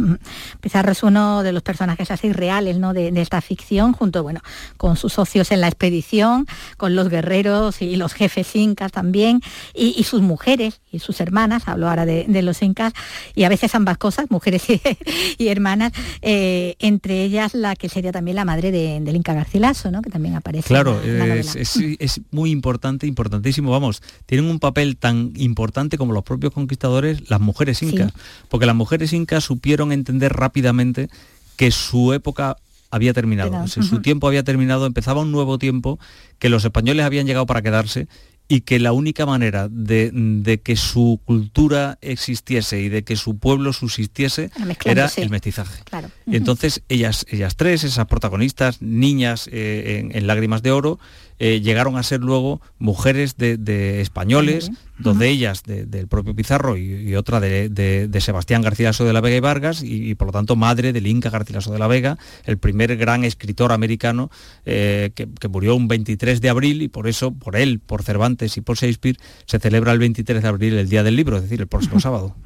Pizarro 0.60 0.92
es 0.92 1.02
uno 1.02 1.42
de 1.42 1.52
los 1.52 1.62
personajes 1.62 2.10
así 2.10 2.32
reales 2.32 2.78
¿no? 2.78 2.92
de, 2.92 3.10
de 3.10 3.20
esta 3.20 3.40
ficción, 3.40 3.92
junto 3.92 4.22
bueno, 4.22 4.40
con 4.76 4.96
sus 4.96 5.12
socios 5.14 5.50
en 5.50 5.60
la 5.60 5.68
expedición, 5.68 6.46
con 6.76 6.94
los 6.94 6.99
guerreros 7.08 7.82
y 7.82 7.96
los 7.96 8.12
jefes 8.12 8.54
incas 8.56 8.92
también, 8.92 9.40
y, 9.74 10.02
sus 10.04 10.22
mujeres 10.22 10.80
y 10.90 10.98
sus 10.98 11.20
hermanas, 11.20 11.66
hablo 11.66 11.88
ahora 11.88 12.06
de, 12.06 12.42
los 12.42 12.62
incas, 12.62 12.92
y 13.34 13.44
a 13.44 13.48
veces 13.48 13.74
ambas 13.74 13.98
cosas, 13.98 14.26
mujeres 14.30 14.64
y, 15.38 15.48
hermanas, 15.48 15.92
eh, 16.22 16.76
entre 16.78 17.22
ellas 17.22 17.54
la 17.54 17.76
que 17.76 17.88
sería 17.88 18.12
también 18.12 18.36
la 18.36 18.44
madre 18.44 18.72
del 18.72 19.16
Inca 19.16 19.34
Garcilaso, 19.34 19.90
¿no? 19.90 20.02
que 20.02 20.10
también 20.10 20.34
aparece. 20.34 20.68
Claro, 20.68 21.00
es, 21.02 22.20
muy 22.30 22.50
importante, 22.50 23.06
importantísimo, 23.06 23.70
vamos, 23.70 24.02
tienen 24.26 24.50
un 24.50 24.58
papel 24.58 24.96
tan 24.96 25.32
importante 25.36 25.98
como 25.98 26.12
los 26.12 26.24
propios 26.24 26.52
conquistadores, 26.52 27.30
las 27.30 27.40
mujeres 27.40 27.82
incas, 27.82 28.12
porque 28.48 28.66
las 28.66 28.76
mujeres 28.76 29.12
incas 29.12 29.44
supieron 29.44 29.92
entender 29.92 30.32
rápidamente 30.32 31.08
que 31.56 31.70
su 31.70 32.12
época 32.12 32.56
había 32.90 33.12
terminado. 33.12 33.66
Su 33.66 34.02
tiempo 34.02 34.26
había 34.26 34.42
terminado, 34.42 34.86
empezaba 34.86 35.22
un 35.22 35.32
nuevo 35.32 35.58
tiempo, 35.58 35.98
que 36.38 36.48
los 36.48 36.64
españoles 36.64 37.04
habían 37.04 37.26
llegado 37.26 37.46
para 37.46 37.62
quedarse 37.62 38.08
y 38.50 38.62
que 38.62 38.80
la 38.80 38.90
única 38.90 39.26
manera 39.26 39.68
de, 39.70 40.60
que 40.64 40.74
su 40.74 41.20
cultura 41.24 41.98
existiese 42.00 42.80
y 42.80 42.88
de 42.88 43.04
que 43.04 43.14
su 43.14 43.38
pueblo 43.38 43.72
subsistiese 43.72 44.50
era 44.84 45.08
el 45.16 45.30
mestizaje. 45.30 45.84
Entonces 46.26 46.82
ellas, 46.88 47.24
ellas 47.28 47.54
tres, 47.54 47.84
esas 47.84 48.06
protagonistas, 48.06 48.82
niñas 48.82 49.48
eh, 49.52 50.10
en, 50.12 50.26
Lágrimas 50.26 50.62
de 50.62 50.72
Oro, 50.72 50.98
eh, 51.42 51.62
llegaron 51.62 51.96
a 51.96 52.02
ser 52.02 52.20
luego 52.20 52.60
mujeres 52.78 53.36
de, 53.38 54.00
españoles, 54.02 54.70
dos 54.98 55.18
de 55.18 55.30
ellas 55.30 55.62
del 55.64 56.06
propio 56.06 56.36
Pizarro 56.36 56.76
y, 56.76 57.16
otra 57.16 57.40
de, 57.40 58.20
Sebastián 58.20 58.60
Garcilaso 58.60 59.06
de 59.06 59.14
la 59.14 59.22
Vega 59.22 59.36
y 59.36 59.40
Vargas, 59.40 59.82
y, 59.82 60.14
por 60.16 60.28
lo 60.28 60.32
tanto 60.32 60.54
madre 60.54 60.92
del 60.92 61.06
Inca 61.06 61.30
Garcilaso 61.30 61.72
de 61.72 61.78
la 61.78 61.86
Vega, 61.86 62.18
el 62.44 62.58
primer 62.58 62.94
gran 62.98 63.24
escritor 63.24 63.72
americano 63.72 64.30
eh, 64.66 65.12
que, 65.14 65.26
murió 65.48 65.74
un 65.74 65.88
23 65.88 66.42
de 66.42 66.50
abril 66.50 66.82
y 66.82 66.88
por 66.88 67.08
eso, 67.08 67.32
por 67.32 67.56
él, 67.56 67.80
por 67.80 68.02
Cervantes 68.02 68.58
y 68.58 68.60
por 68.60 68.76
Shakespeare, 68.76 69.16
se 69.46 69.58
celebra 69.58 69.92
el 69.92 69.98
23 69.98 70.42
de 70.42 70.48
abril 70.48 70.74
el 70.74 70.90
Día 70.90 71.02
del 71.02 71.16
Libro, 71.16 71.38
es 71.38 71.42
decir, 71.44 71.60
el 71.60 71.66
próximo 71.66 72.00
sábado. 72.00 72.36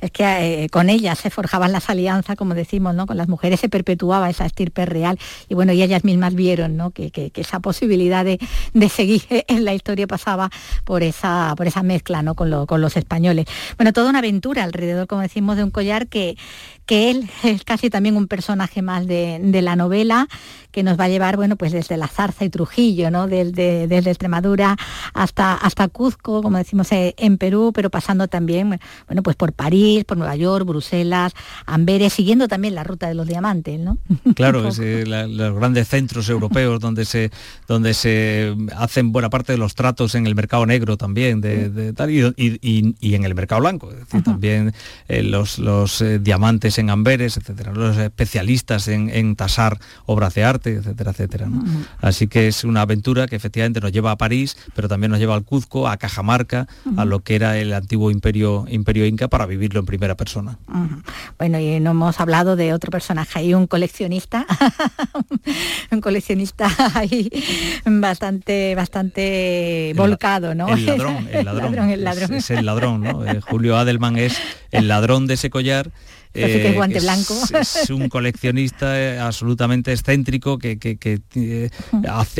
Es 0.00 0.10
que 0.12 0.64
eh, 0.64 0.68
con 0.70 0.88
ellas 0.88 1.18
se 1.18 1.28
forjaban 1.28 1.72
las 1.72 1.90
alianzas, 1.90 2.36
como 2.36 2.54
decimos, 2.54 2.94
¿no? 2.94 3.06
con 3.06 3.16
las 3.16 3.28
mujeres 3.28 3.60
se 3.60 3.68
perpetuaba 3.68 4.30
esa 4.30 4.46
estirpe 4.46 4.86
real 4.86 5.18
y 5.48 5.54
bueno, 5.54 5.72
y 5.72 5.82
ellas 5.82 6.04
mismas 6.04 6.34
vieron 6.34 6.76
¿no? 6.76 6.90
que, 6.90 7.12
esa 7.34 7.60
posibilidad 7.60 7.97
de, 7.98 8.38
de 8.74 8.88
seguir 8.88 9.22
en 9.48 9.64
la 9.64 9.74
historia 9.74 10.06
pasaba 10.06 10.50
por 10.84 11.02
esa 11.02 11.54
por 11.56 11.66
esa 11.66 11.82
mezcla 11.82 12.22
¿no? 12.22 12.34
con, 12.34 12.50
los 12.50 12.96
españoles. 12.96 13.46
Bueno, 13.76 13.92
toda 13.92 14.10
una 14.10 14.20
aventura 14.20 14.64
alrededor, 14.64 15.06
como 15.06 15.22
decimos, 15.22 15.56
de 15.56 15.64
un 15.64 15.70
collar 15.70 16.06
que, 16.06 16.36
que 16.88 17.10
él 17.10 17.30
es 17.44 17.62
casi 17.62 17.90
también 17.90 18.16
un 18.16 18.26
personaje 18.26 18.82
más 18.82 19.06
de, 19.06 19.60
la 19.62 19.76
novela, 19.76 20.26
que 20.72 20.82
nos 20.82 20.98
va 20.98 21.04
a 21.04 21.08
llevar, 21.08 21.36
bueno, 21.36 21.56
pues 21.56 21.72
desde 21.72 21.96
la 21.96 22.08
Zarza 22.08 22.44
y 22.44 22.50
Trujillo, 22.50 23.10
¿no? 23.10 23.26
Desde, 23.26 23.86
desde 23.88 24.10
Extremadura 24.10 24.76
hasta, 25.12 25.54
hasta 25.54 25.88
Cuzco, 25.88 26.42
como 26.42 26.58
decimos 26.58 26.90
eh, 26.92 27.14
en 27.18 27.38
Perú, 27.38 27.72
pero 27.74 27.90
pasando 27.90 28.28
también, 28.28 28.78
bueno, 29.06 29.22
pues 29.22 29.36
por 29.36 29.52
París, 29.52 30.04
por 30.04 30.16
Nueva 30.16 30.36
York, 30.36 30.64
Bruselas, 30.66 31.32
Amberes, 31.66 32.12
siguiendo 32.12 32.48
también 32.48 32.74
la 32.74 32.84
ruta 32.84 33.08
de 33.08 33.14
los 33.14 33.26
diamantes, 33.26 33.78
¿no? 33.78 33.98
Claro, 34.34 34.68
es, 34.68 34.78
eh, 34.78 35.04
los 35.06 35.54
grandes 35.54 35.88
centros 35.88 36.28
europeos 36.28 36.80
donde 36.80 37.04
se, 37.04 37.30
donde 37.66 37.92
se 37.92 38.54
hacen 38.76 39.12
buena 39.12 39.30
parte 39.30 39.52
de 39.52 39.58
los 39.58 39.74
tratos 39.74 40.14
en 40.14 40.26
el 40.26 40.34
mercado 40.34 40.64
negro 40.64 40.96
también, 40.96 41.40
de, 41.40 41.92
tal, 41.92 42.10
y, 42.10 43.14
en 43.14 43.24
el 43.24 43.34
mercado 43.34 43.60
blanco, 43.60 43.90
es 43.90 43.98
decir, 43.98 44.22
también 44.22 44.72
eh, 45.08 45.22
los, 45.22 45.58
los 45.58 46.00
eh, 46.00 46.18
diamantes 46.18 46.77
en 46.78 46.90
amberes, 46.90 47.36
etcétera, 47.36 47.72
los 47.72 47.96
especialistas 47.96 48.88
en, 48.88 49.36
tasar 49.36 49.78
obras 50.06 50.34
de 50.34 50.44
arte, 50.44 50.74
etcétera, 50.74 51.10
etcétera. 51.10 51.48
Así 52.00 52.26
que 52.28 52.48
es 52.48 52.64
una 52.64 52.82
aventura 52.82 53.26
que 53.26 53.36
efectivamente 53.36 53.80
nos 53.80 53.92
lleva 53.92 54.10
a 54.10 54.16
París, 54.16 54.56
pero 54.74 54.88
también 54.88 55.10
nos 55.10 55.20
lleva 55.20 55.34
al 55.34 55.44
Cuzco, 55.44 55.88
a 55.88 55.96
Cajamarca, 55.96 56.66
a 56.96 57.04
lo 57.04 57.20
que 57.20 57.36
era 57.36 57.58
el 57.58 57.72
antiguo 57.72 58.10
imperio, 58.10 58.66
imperio 58.68 59.06
inca 59.06 59.28
para 59.28 59.46
vivirlo 59.46 59.80
en 59.80 59.86
primera 59.86 60.16
persona. 60.16 60.58
Bueno, 61.38 61.58
y 61.58 61.80
no 61.80 61.90
hemos 61.92 62.20
hablado 62.20 62.56
de 62.56 62.72
otro 62.72 62.90
personaje, 62.90 63.38
hay 63.40 63.54
un 63.54 63.66
coleccionista, 63.66 64.46
un 65.90 66.00
coleccionista 66.00 66.70
ahí 66.94 67.30
bastante, 67.84 68.74
bastante 68.74 69.92
volcado, 69.96 70.54
¿no? 70.54 70.68
El 70.78 70.86
ladrón, 70.86 71.28
el 71.30 71.44
ladrón, 71.44 71.90
el 71.90 72.04
ladrón. 72.04 72.34
Es, 72.34 72.50
el 72.50 72.66
ladrón, 72.66 73.00
¿no? 73.02 73.24
Eh, 73.24 73.40
Julio 73.40 73.76
Adelman 73.76 74.16
es 74.16 74.38
el 74.70 74.88
ladrón 74.88 75.26
de 75.26 75.34
ese 75.34 75.50
collar 75.50 75.90
eh, 76.34 76.72
guante 76.74 77.00
blanco. 77.00 77.34
Es, 77.60 77.90
un 77.90 78.08
coleccionista 78.08 79.00
eh, 79.00 79.18
absolutamente 79.18 79.92
excéntrico 79.92 80.58
que, 80.58 80.78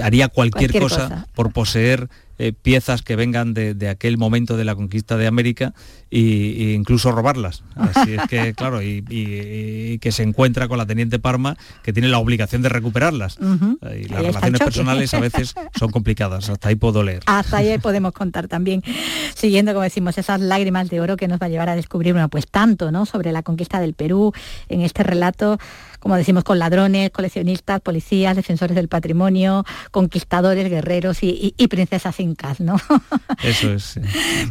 haría 0.03 0.29
cualquier, 0.29 0.79
cosa, 0.79 1.27
por 1.35 1.53
poseer 1.53 2.09
eh, 2.39 2.53
piezas 2.53 3.03
que 3.03 3.17
vengan 3.17 3.55
de, 3.55 3.89
aquel 3.89 4.19
momento 4.19 4.57
de 4.57 4.65
la 4.65 4.75
conquista 4.75 5.17
de 5.17 5.27
América 5.27 5.75
e, 6.11 6.75
incluso 6.77 7.13
robarlas. 7.13 7.65
Así 7.75 8.15
es 8.15 8.23
que, 8.29 8.55
claro, 8.57 8.83
y, 8.83 9.99
que 10.01 10.13
se 10.13 10.23
encuentra 10.23 10.69
con 10.69 10.79
la 10.79 10.87
teniente 10.87 11.19
Parma, 11.19 11.57
que 11.83 11.93
tiene 11.93 12.09
la 12.09 12.19
obligación 12.19 12.63
de 12.63 12.69
recuperarlas. 12.69 13.39
Y 13.39 14.09
las 14.09 14.23
relaciones 14.23 14.61
personales 14.61 15.15
a 15.15 15.21
veces 15.21 15.55
son 15.79 15.91
complicadas, 15.91 16.49
hasta 16.49 16.69
ahí 16.69 16.77
puedo 16.77 17.03
leer. 17.03 17.23
Hasta 17.27 17.59
ahí 17.59 17.79
podemos 17.83 18.13
contar 18.13 18.49
también, 18.49 18.83
siguiendo, 19.35 19.73
como 19.73 19.83
decimos, 19.83 20.19
esas 20.19 20.41
lágrimas 20.41 20.89
de 20.91 21.01
oro 21.01 21.17
que 21.17 21.29
nos 21.29 21.41
va 21.41 21.47
a 21.47 21.51
llevar 21.51 21.69
a 21.69 21.77
descubrir, 21.77 22.13
bueno, 22.13 22.29
pues 22.29 22.47
tanto, 22.47 22.91
¿no?, 22.91 23.07
sobre 23.07 23.33
la 23.33 23.43
conquista 23.43 23.81
del 23.81 23.95
Perú, 23.95 24.33
en 24.69 24.83
este 24.83 25.03
relato 25.03 25.59
como 25.99 26.17
decimos, 26.17 26.45
con 26.45 26.59
ladrones, 26.59 27.11
coleccionistas, 27.11 27.81
policías, 27.81 28.37
defensores 28.37 28.75
del 28.75 28.89
patrimonio, 28.89 29.65
conquistadores, 29.91 30.69
guerreros 30.71 31.19
y, 31.23 31.55
princesas 31.69 32.19
incas, 32.21 32.61
¿no? 32.61 32.77
Eso 33.43 33.73
es. 33.73 34.01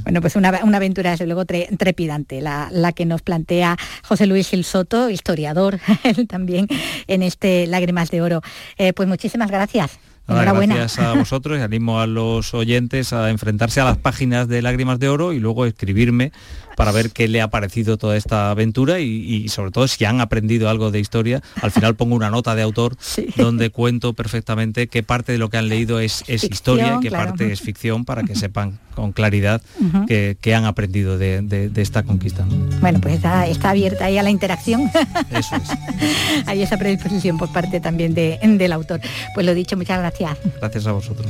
Bueno, 0.04 0.22
pues 0.22 0.36
una, 0.36 0.50
aventura 0.50 1.12
desde 1.12 1.26
luego 1.26 1.46
trepidante, 1.46 2.42
la, 2.42 2.92
que 2.96 3.06
nos 3.06 3.22
plantea 3.22 3.78
José 4.04 4.28
Luis 4.28 4.50
Gil 4.50 4.64
Soto, 4.64 5.10
historiador, 5.10 5.80
él 6.04 6.28
también 6.28 6.68
en 7.08 7.24
este 7.24 7.68
Lágrimas 7.68 8.12
de 8.12 8.22
Oro. 8.22 8.42
Eh, 8.78 8.94
pues 8.94 9.08
muchísimas 9.08 9.50
gracias. 9.50 10.00
Enhorabuena. 10.28 10.76
Gracias 10.76 11.06
a 11.06 11.14
vosotros 11.18 11.58
y 11.58 11.62
animo 11.62 12.02
a 12.02 12.08
los 12.08 12.54
oyentes 12.54 13.14
a 13.14 13.30
enfrentarse 13.30 13.80
a 13.80 13.86
las 13.86 13.98
páginas 13.98 14.48
de 14.48 14.62
Lágrimas 14.62 15.00
de 15.00 15.10
Oro 15.10 15.34
y 15.34 15.40
luego 15.40 15.66
escribirme 15.66 16.32
para 16.78 16.92
ver 16.92 17.10
qué 17.10 17.28
le 17.28 17.42
ha 17.42 17.48
parecido 17.50 17.98
toda 17.98 18.16
esta 18.16 18.52
aventura 18.52 19.00
y, 19.00 19.50
sobre 19.50 19.72
todo 19.72 19.88
si 19.88 20.06
han 20.06 20.22
aprendido 20.22 20.70
algo 20.70 20.92
de 20.92 21.00
historia. 21.00 21.42
Al 21.60 21.72
final 21.72 21.96
pongo 21.96 22.16
una 22.16 22.30
nota 22.30 22.54
de 22.54 22.62
autor 22.62 22.96
donde 23.36 23.72
cuento 23.72 24.14
perfectamente 24.14 24.88
qué 24.88 25.02
parte 25.02 25.32
de 25.32 25.40
lo 25.40 25.50
que 25.50 25.58
han 25.58 25.70
leído 25.70 26.00
es, 26.00 26.24
historia 26.28 26.98
y 26.98 27.00
qué 27.00 27.10
parte 27.10 27.52
es 27.52 27.62
ficción 27.62 28.06
para 28.06 28.22
que 28.22 28.36
sepan 28.36 28.78
con 28.94 29.12
claridad 29.12 29.60
qué, 30.08 30.56
han 30.56 30.66
aprendido 30.66 31.18
de, 31.18 31.72
esta 31.76 32.04
conquista. 32.04 32.46
Bueno, 32.80 33.02
pues 33.02 33.16
está, 33.16 33.70
abierta 33.70 34.06
ahí 34.06 34.20
a 34.20 34.24
la 34.24 34.30
interacción. 34.30 34.92
Eso 35.32 35.56
es. 35.56 36.48
Hay 36.48 36.62
esa 36.68 36.78
predisposición 36.78 37.40
por 37.40 37.52
parte 37.52 37.80
también 37.80 38.14
del 38.14 38.72
autor. 38.72 39.02
Pues 39.34 39.48
lo 39.48 39.56
dicho, 39.56 39.78
muchas 39.78 39.98
gracias. 39.98 40.38
Gracias 40.60 40.86
a 40.86 40.92
vosotros. 40.92 41.28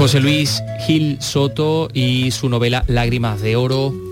José 0.00 0.18
Luis 0.18 0.62
Gil 0.86 1.18
Soto 1.20 1.88
y 1.92 2.30
su 2.30 2.48
novela 2.48 2.84
Lágrimas 2.88 3.42
de 3.42 3.56
Oro. 3.56 4.09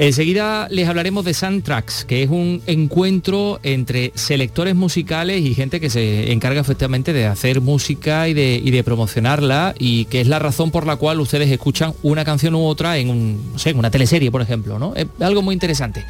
Enseguida 0.00 0.66
les 0.70 0.88
hablaremos 0.88 1.26
de 1.26 1.34
Soundtracks, 1.34 2.06
que 2.06 2.22
es 2.22 2.30
un 2.30 2.62
encuentro 2.66 3.60
entre 3.62 4.12
selectores 4.14 4.74
musicales 4.74 5.42
y 5.42 5.52
gente 5.52 5.78
que 5.78 5.90
se 5.90 6.32
encarga 6.32 6.62
efectivamente 6.62 7.12
de 7.12 7.26
hacer 7.26 7.60
música 7.60 8.26
y 8.26 8.32
de, 8.32 8.82
promocionarla 8.82 9.74
y 9.78 10.06
que 10.06 10.22
es 10.22 10.26
la 10.26 10.38
razón 10.38 10.70
por 10.70 10.86
la 10.86 10.96
cual 10.96 11.20
ustedes 11.20 11.50
escuchan 11.50 11.92
una 12.02 12.24
canción 12.24 12.54
u 12.54 12.64
otra 12.64 12.96
en, 12.96 13.10
un, 13.10 13.52
en 13.62 13.78
una 13.78 13.90
teleserie, 13.90 14.30
por 14.30 14.40
ejemplo. 14.40 14.78
¿no? 14.78 14.94
Es 14.96 15.06
algo 15.20 15.42
muy 15.42 15.52
interesante. 15.52 16.06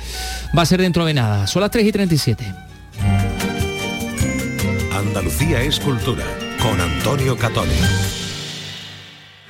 Va 0.56 0.62
a 0.62 0.66
ser 0.66 0.80
dentro 0.80 1.04
de 1.04 1.14
nada. 1.14 1.48
Son 1.48 1.60
las 1.60 1.72
3 1.72 1.84
y 1.84 1.90
37. 1.90 2.44
Andalucía 4.94 5.62
es 5.62 5.80
cultura 5.80 6.24
con 6.62 6.80
Antonio 6.80 7.36
Catoni. 7.36 8.19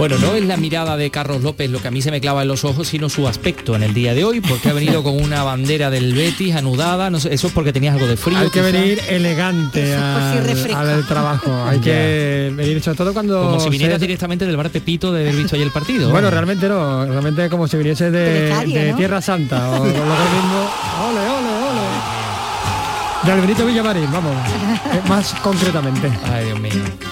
Bueno, 0.00 0.16
no 0.16 0.34
es 0.34 0.46
la 0.46 0.56
mirada 0.56 0.96
de 0.96 1.10
Carlos 1.10 1.42
López 1.42 1.70
lo 1.70 1.78
que 1.78 1.88
a 1.88 1.90
mí 1.90 2.00
se 2.00 2.10
me 2.10 2.22
clava 2.22 2.40
en 2.40 2.48
los 2.48 2.64
ojos, 2.64 2.88
sino 2.88 3.10
su 3.10 3.28
aspecto 3.28 3.76
en 3.76 3.82
el 3.82 3.92
día 3.92 4.14
de 4.14 4.24
hoy, 4.24 4.40
porque 4.40 4.70
ha 4.70 4.72
venido 4.72 5.02
con 5.02 5.22
una 5.22 5.42
bandera 5.42 5.90
del 5.90 6.14
Betis 6.14 6.56
anudada, 6.56 7.10
no 7.10 7.20
sé, 7.20 7.34
eso 7.34 7.48
es 7.48 7.52
porque 7.52 7.70
tenías 7.70 7.92
algo 7.96 8.06
de 8.06 8.16
frío. 8.16 8.38
Hay 8.38 8.48
que 8.48 8.62
venir 8.62 8.98
elegante 9.10 9.94
al, 9.94 11.06
trabajo, 11.06 11.52
hay 11.66 11.78
que 11.80 12.50
venir 12.56 12.82
sobre 12.82 12.96
todo 12.96 13.12
cuando... 13.12 13.42
Como 13.42 13.60
si 13.60 13.68
vinieras 13.68 14.00
directamente 14.00 14.46
del 14.46 14.56
bar 14.56 14.70
Pepito 14.70 15.12
de 15.12 15.20
haber 15.20 15.36
visto 15.36 15.54
ahí 15.54 15.60
el 15.60 15.70
partido. 15.70 16.08
Bueno, 16.08 16.30
realmente 16.30 16.66
no, 16.66 17.04
realmente 17.04 17.50
como 17.50 17.68
si 17.68 17.76
viniese 17.76 18.10
de, 18.10 18.94
Tierra 18.96 19.20
Santa, 19.20 19.68
o, 19.68 19.74
lo 19.84 19.90
mismo... 19.90 20.70
¡Ole, 21.10 21.20
ole, 21.20 21.48
ole! 21.68 21.90
De 23.26 23.32
Alberito 23.32 23.66
Villamarín, 23.66 24.10
vamos, 24.10 24.32
eh, 24.94 25.02
más 25.10 25.34
concretamente. 25.42 26.10
Ay, 26.24 26.46
Dios 26.46 26.58
mío. 26.58 27.09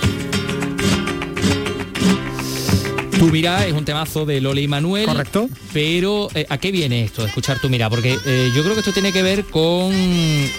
Tu 3.18 3.26
Mirá 3.30 3.66
es 3.66 3.72
un 3.72 3.84
temazo 3.84 4.24
de 4.24 4.40
Lola 4.40 4.60
y 4.60 4.68
Manuel. 4.68 5.06
Correcto. 5.06 5.48
Pero 5.72 6.28
eh, 6.34 6.46
¿a 6.48 6.58
qué 6.58 6.70
viene 6.70 7.02
esto 7.02 7.22
de 7.22 7.28
escuchar 7.28 7.58
Tu 7.58 7.68
Mirá? 7.68 7.90
Porque 7.90 8.16
eh, 8.24 8.52
yo 8.54 8.62
creo 8.62 8.74
que 8.74 8.80
esto 8.80 8.92
tiene 8.92 9.12
que 9.12 9.22
ver 9.22 9.44
con 9.44 9.92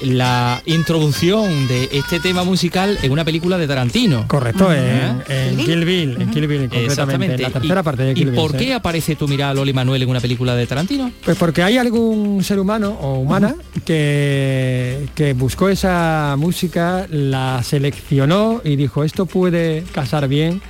la 0.04 0.62
introducción 0.66 1.68
de 1.70 1.90
este 1.94 2.20
tema 2.20 2.44
musical 2.44 2.98
en 3.02 3.12
una 3.12 3.24
película 3.24 3.58
de 3.58 3.66
Tarantino. 3.66 4.28
Correcto, 4.28 4.74
en, 4.74 5.24
Kill 5.58 5.86
Bill, 5.86 6.22
en 6.22 6.32
Kill 6.32 6.48
Bill, 6.48 6.70
concretamente, 6.70 7.36
en 7.36 7.42
la 7.42 7.50
tercera 7.50 7.82
parte 7.82 8.04
de 8.04 8.14
Kill 8.14 8.30
¿Y 8.30 8.32
por 8.32 8.56
qué 8.56 8.74
aparece 8.74 9.16
Tu 9.16 9.28
Mirá, 9.28 9.54
Lola 9.54 9.72
y 9.72 9.74
Manuel 9.74 10.04
en 10.04 10.10
una 10.10 10.20
película 10.20 10.56
de 10.56 10.68
Tarantino? 10.68 11.12
Pues 11.24 11.38
porque 11.38 11.64
hay 11.64 11.78
algún 11.78 12.44
ser 12.44 12.60
humano 12.60 12.98
o 13.02 13.20
humana 13.20 13.56
que, 13.86 15.08
que 15.16 15.34
buscó 15.34 15.70
esa 15.70 16.36
música, 16.38 17.08
la 17.10 17.62
seleccionó 17.64 18.62
y 18.66 18.76
dijo, 18.76 19.06
esto 19.06 19.26
puede 19.26 19.84
casar 19.94 20.28
bien 20.28 20.62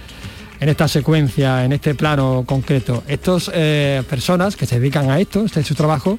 en 0.60 0.70
esta 0.70 0.88
secuencia, 0.88 1.64
en 1.64 1.74
este 1.74 1.96
plano 1.96 2.44
concreto. 2.46 3.04
Estas 3.08 3.50
eh, 3.54 4.04
personas 4.10 4.56
que 4.56 4.66
se 4.66 4.80
dedican 4.80 5.10
a 5.10 5.20
esto, 5.20 5.46
este 5.46 5.62
es 5.62 5.68
su 5.68 5.76
trabajo, 5.76 6.18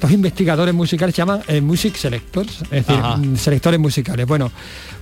los 0.00 0.10
investigadores 0.10 0.74
musicales 0.74 1.14
se 1.14 1.22
llaman 1.22 1.40
eh, 1.48 1.60
music 1.60 1.96
selectors, 1.96 2.62
es 2.62 2.70
decir, 2.70 2.96
Ajá. 2.96 3.16
mm, 3.16 3.36
selectores 3.36 3.80
musicales. 3.80 4.26
Bueno, 4.26 4.50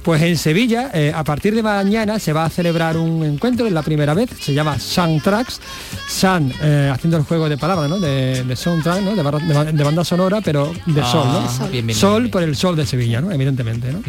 pues 0.03 0.23
en 0.23 0.37
Sevilla, 0.39 0.91
eh, 0.95 1.13
a 1.15 1.25
partir 1.25 1.55
de 1.55 1.63
mañana 1.63 2.19
se 2.19 2.33
va 2.33 2.45
a 2.45 2.51
celebrar 2.51 2.97
un 2.97 3.25
encuentro, 3.25 3.67
es 3.67 3.73
la 3.73 3.83
primera 3.83 4.15
vez, 4.15 4.31
se 4.41 4.55
llama 4.55 4.79
Soundtracks, 4.79 5.61
Sun, 6.09 6.53
eh, 6.63 6.91
haciendo 6.93 7.17
el 7.17 7.25
juego 7.25 7.49
de 7.49 7.59
palabras, 7.59 7.91
¿no? 7.91 7.99
De, 7.99 8.45
de 8.45 8.57
soundtrack, 8.57 9.03
¿no? 9.03 9.15
De, 9.17 9.85
banda 9.85 10.05
sonora, 10.05 10.41
pero 10.41 10.73
de 10.87 11.01
Ah, 11.01 11.11
sol, 11.11 11.27
¿no? 11.33 11.49
sol. 11.51 11.71
Bien, 11.71 11.87
bien, 11.87 11.99
sol 11.99 12.31
por 12.31 12.43
el 12.43 12.55
sol 12.57 12.77
de 12.77 12.87
Sevilla, 12.87 13.21
¿no? 13.21 13.33
Evidentemente, 13.33 13.93
¿no? 13.93 14.01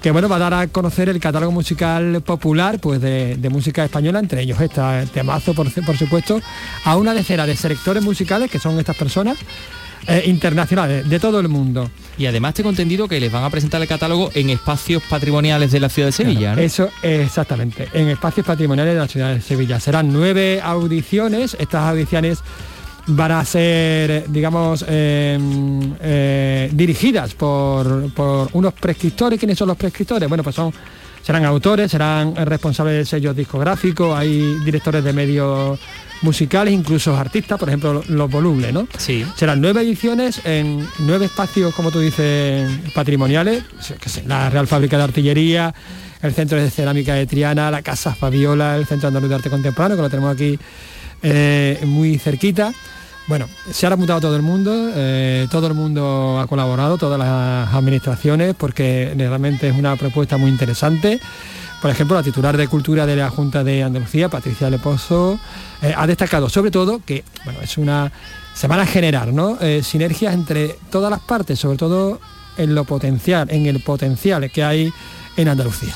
que 0.00 0.10
bueno 0.10 0.28
va 0.28 0.36
a 0.36 0.38
dar 0.38 0.54
a 0.54 0.66
conocer 0.68 1.08
el 1.08 1.20
catálogo 1.20 1.52
musical 1.52 2.22
popular 2.22 2.78
pues 2.80 3.00
de, 3.00 3.36
de 3.36 3.48
música 3.50 3.84
española 3.84 4.18
entre 4.18 4.42
ellos 4.42 4.60
esta 4.60 5.04
temazo 5.06 5.54
por, 5.54 5.70
por 5.84 5.96
supuesto 5.96 6.40
a 6.84 6.96
una 6.96 7.12
decena 7.14 7.46
de 7.46 7.56
selectores 7.56 8.02
musicales 8.02 8.50
que 8.50 8.58
son 8.58 8.78
estas 8.78 8.96
personas 8.96 9.36
eh, 10.06 10.22
internacionales 10.26 11.08
de 11.08 11.20
todo 11.20 11.40
el 11.40 11.48
mundo 11.48 11.90
Y 12.16 12.26
además 12.26 12.54
tengo 12.54 12.70
entendido 12.70 13.08
que 13.08 13.20
les 13.20 13.30
van 13.32 13.44
a 13.44 13.50
presentar 13.50 13.80
el 13.82 13.88
catálogo 13.88 14.30
en 14.34 14.50
espacios 14.50 15.02
patrimoniales 15.08 15.72
de 15.72 15.80
la 15.80 15.88
ciudad 15.88 16.08
de 16.08 16.12
Sevilla, 16.12 16.54
¿no? 16.54 16.62
Eso 16.62 16.90
exactamente, 17.02 17.88
en 17.92 18.08
espacios 18.08 18.46
patrimoniales 18.46 18.94
de 18.94 19.00
la 19.00 19.08
ciudad 19.08 19.34
de 19.34 19.40
Sevilla. 19.40 19.80
Serán 19.80 20.12
nueve 20.12 20.60
audiciones, 20.62 21.56
estas 21.58 21.82
audiciones 21.82 22.38
van 23.06 23.32
a 23.32 23.44
ser, 23.44 24.24
digamos, 24.28 24.84
eh, 24.88 25.38
eh, 26.00 26.70
dirigidas 26.72 27.34
por, 27.34 28.12
por 28.14 28.48
unos 28.52 28.72
prescriptores. 28.74 29.38
¿Quiénes 29.38 29.58
son 29.58 29.68
los 29.68 29.76
prescriptores? 29.76 30.28
Bueno, 30.28 30.42
pues 30.42 30.56
son 30.56 30.72
serán 31.24 31.44
autores, 31.46 31.90
serán 31.90 32.36
responsables 32.36 32.96
de 32.96 33.04
sellos 33.06 33.34
discográficos, 33.34 34.16
hay 34.16 34.58
directores 34.62 35.02
de 35.02 35.12
medios 35.14 35.80
musicales, 36.24 36.74
incluso 36.74 37.16
artistas, 37.16 37.58
por 37.58 37.68
ejemplo, 37.68 38.02
los 38.08 38.30
volubles, 38.30 38.72
¿no? 38.72 38.88
Sí. 38.98 39.24
Serán 39.36 39.60
nueve 39.60 39.82
ediciones 39.82 40.40
en 40.44 40.84
nueve 40.98 41.26
espacios, 41.26 41.74
como 41.74 41.90
tú 41.90 42.00
dices, 42.00 42.68
patrimoniales, 42.94 43.62
la 44.26 44.50
Real 44.50 44.66
Fábrica 44.66 44.96
de 44.96 45.04
Artillería, 45.04 45.74
el 46.22 46.32
Centro 46.32 46.60
de 46.60 46.70
Cerámica 46.70 47.14
de 47.14 47.26
Triana, 47.26 47.70
la 47.70 47.82
Casa 47.82 48.14
Fabiola, 48.14 48.76
el 48.76 48.86
Centro 48.86 49.08
Andaluz 49.08 49.28
de 49.28 49.34
Arte 49.36 49.50
Contemporáneo, 49.50 49.96
que 49.96 50.02
lo 50.02 50.10
tenemos 50.10 50.34
aquí 50.34 50.58
eh, 51.22 51.78
muy 51.84 52.18
cerquita. 52.18 52.72
Bueno, 53.26 53.48
se 53.70 53.86
ha 53.86 53.90
apuntado 53.90 54.20
todo 54.20 54.36
el 54.36 54.42
mundo, 54.42 54.90
eh, 54.94 55.46
todo 55.50 55.66
el 55.66 55.74
mundo 55.74 56.38
ha 56.40 56.46
colaborado, 56.46 56.98
todas 56.98 57.18
las 57.18 57.72
administraciones, 57.72 58.54
porque 58.54 59.14
realmente 59.16 59.68
es 59.68 59.74
una 59.74 59.96
propuesta 59.96 60.36
muy 60.36 60.50
interesante. 60.50 61.20
Por 61.84 61.90
ejemplo, 61.90 62.16
la 62.16 62.22
titular 62.22 62.56
de 62.56 62.66
Cultura 62.66 63.04
de 63.04 63.14
la 63.14 63.28
Junta 63.28 63.62
de 63.62 63.82
Andalucía, 63.82 64.30
Patricia 64.30 64.70
Lepozo, 64.70 65.38
eh, 65.82 65.92
ha 65.94 66.06
destacado 66.06 66.48
sobre 66.48 66.70
todo 66.70 67.02
que 67.04 67.24
bueno, 67.44 67.60
es 67.60 67.76
una, 67.76 68.10
se 68.54 68.66
van 68.66 68.80
a 68.80 68.86
generar 68.86 69.34
¿no? 69.34 69.58
Eh, 69.60 69.82
sinergias 69.82 70.32
entre 70.32 70.78
todas 70.90 71.10
las 71.10 71.20
partes, 71.20 71.58
sobre 71.58 71.76
todo 71.76 72.20
en 72.56 72.74
lo 72.74 72.84
potencial, 72.84 73.50
en 73.50 73.66
el 73.66 73.82
potencial 73.82 74.50
que 74.50 74.64
hay 74.64 74.90
en 75.36 75.46
Andalucía. 75.46 75.94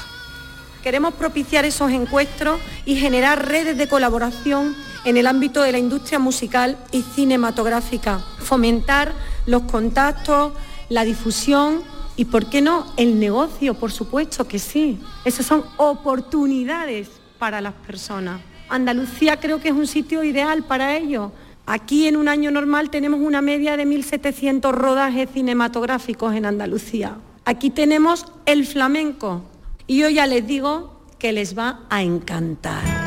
Queremos 0.82 1.14
propiciar 1.14 1.64
esos 1.64 1.90
encuentros 1.90 2.60
y 2.84 2.96
generar 2.96 3.48
redes 3.48 3.78
de 3.78 3.88
colaboración 3.88 4.76
en 5.06 5.16
el 5.16 5.26
ámbito 5.26 5.62
de 5.62 5.72
la 5.72 5.78
industria 5.78 6.18
musical 6.18 6.76
y 6.92 7.00
cinematográfica, 7.00 8.20
fomentar 8.40 9.14
los 9.46 9.62
contactos, 9.62 10.52
la 10.90 11.04
difusión 11.04 11.80
y, 12.18 12.24
¿por 12.24 12.50
qué 12.50 12.60
no?, 12.60 12.84
el 12.96 13.20
negocio, 13.20 13.74
por 13.74 13.92
supuesto 13.92 14.46
que 14.48 14.58
sí. 14.58 14.98
Esas 15.24 15.46
son 15.46 15.64
oportunidades 15.76 17.08
para 17.38 17.60
las 17.60 17.74
personas. 17.74 18.40
Andalucía 18.68 19.38
creo 19.38 19.60
que 19.60 19.68
es 19.68 19.74
un 19.74 19.86
sitio 19.86 20.24
ideal 20.24 20.64
para 20.64 20.96
ello. 20.96 21.30
Aquí 21.64 22.08
en 22.08 22.16
un 22.16 22.26
año 22.26 22.50
normal 22.50 22.90
tenemos 22.90 23.20
una 23.20 23.40
media 23.40 23.76
de 23.76 23.86
1.700 23.86 24.72
rodajes 24.72 25.30
cinematográficos 25.32 26.34
en 26.34 26.44
Andalucía. 26.44 27.18
Aquí 27.44 27.70
tenemos 27.70 28.26
el 28.46 28.66
flamenco 28.66 29.44
y 29.86 29.98
yo 29.98 30.08
ya 30.08 30.26
les 30.26 30.44
digo 30.44 31.04
que 31.20 31.32
les 31.32 31.56
va 31.56 31.86
a 31.88 32.02
encantar. 32.02 32.97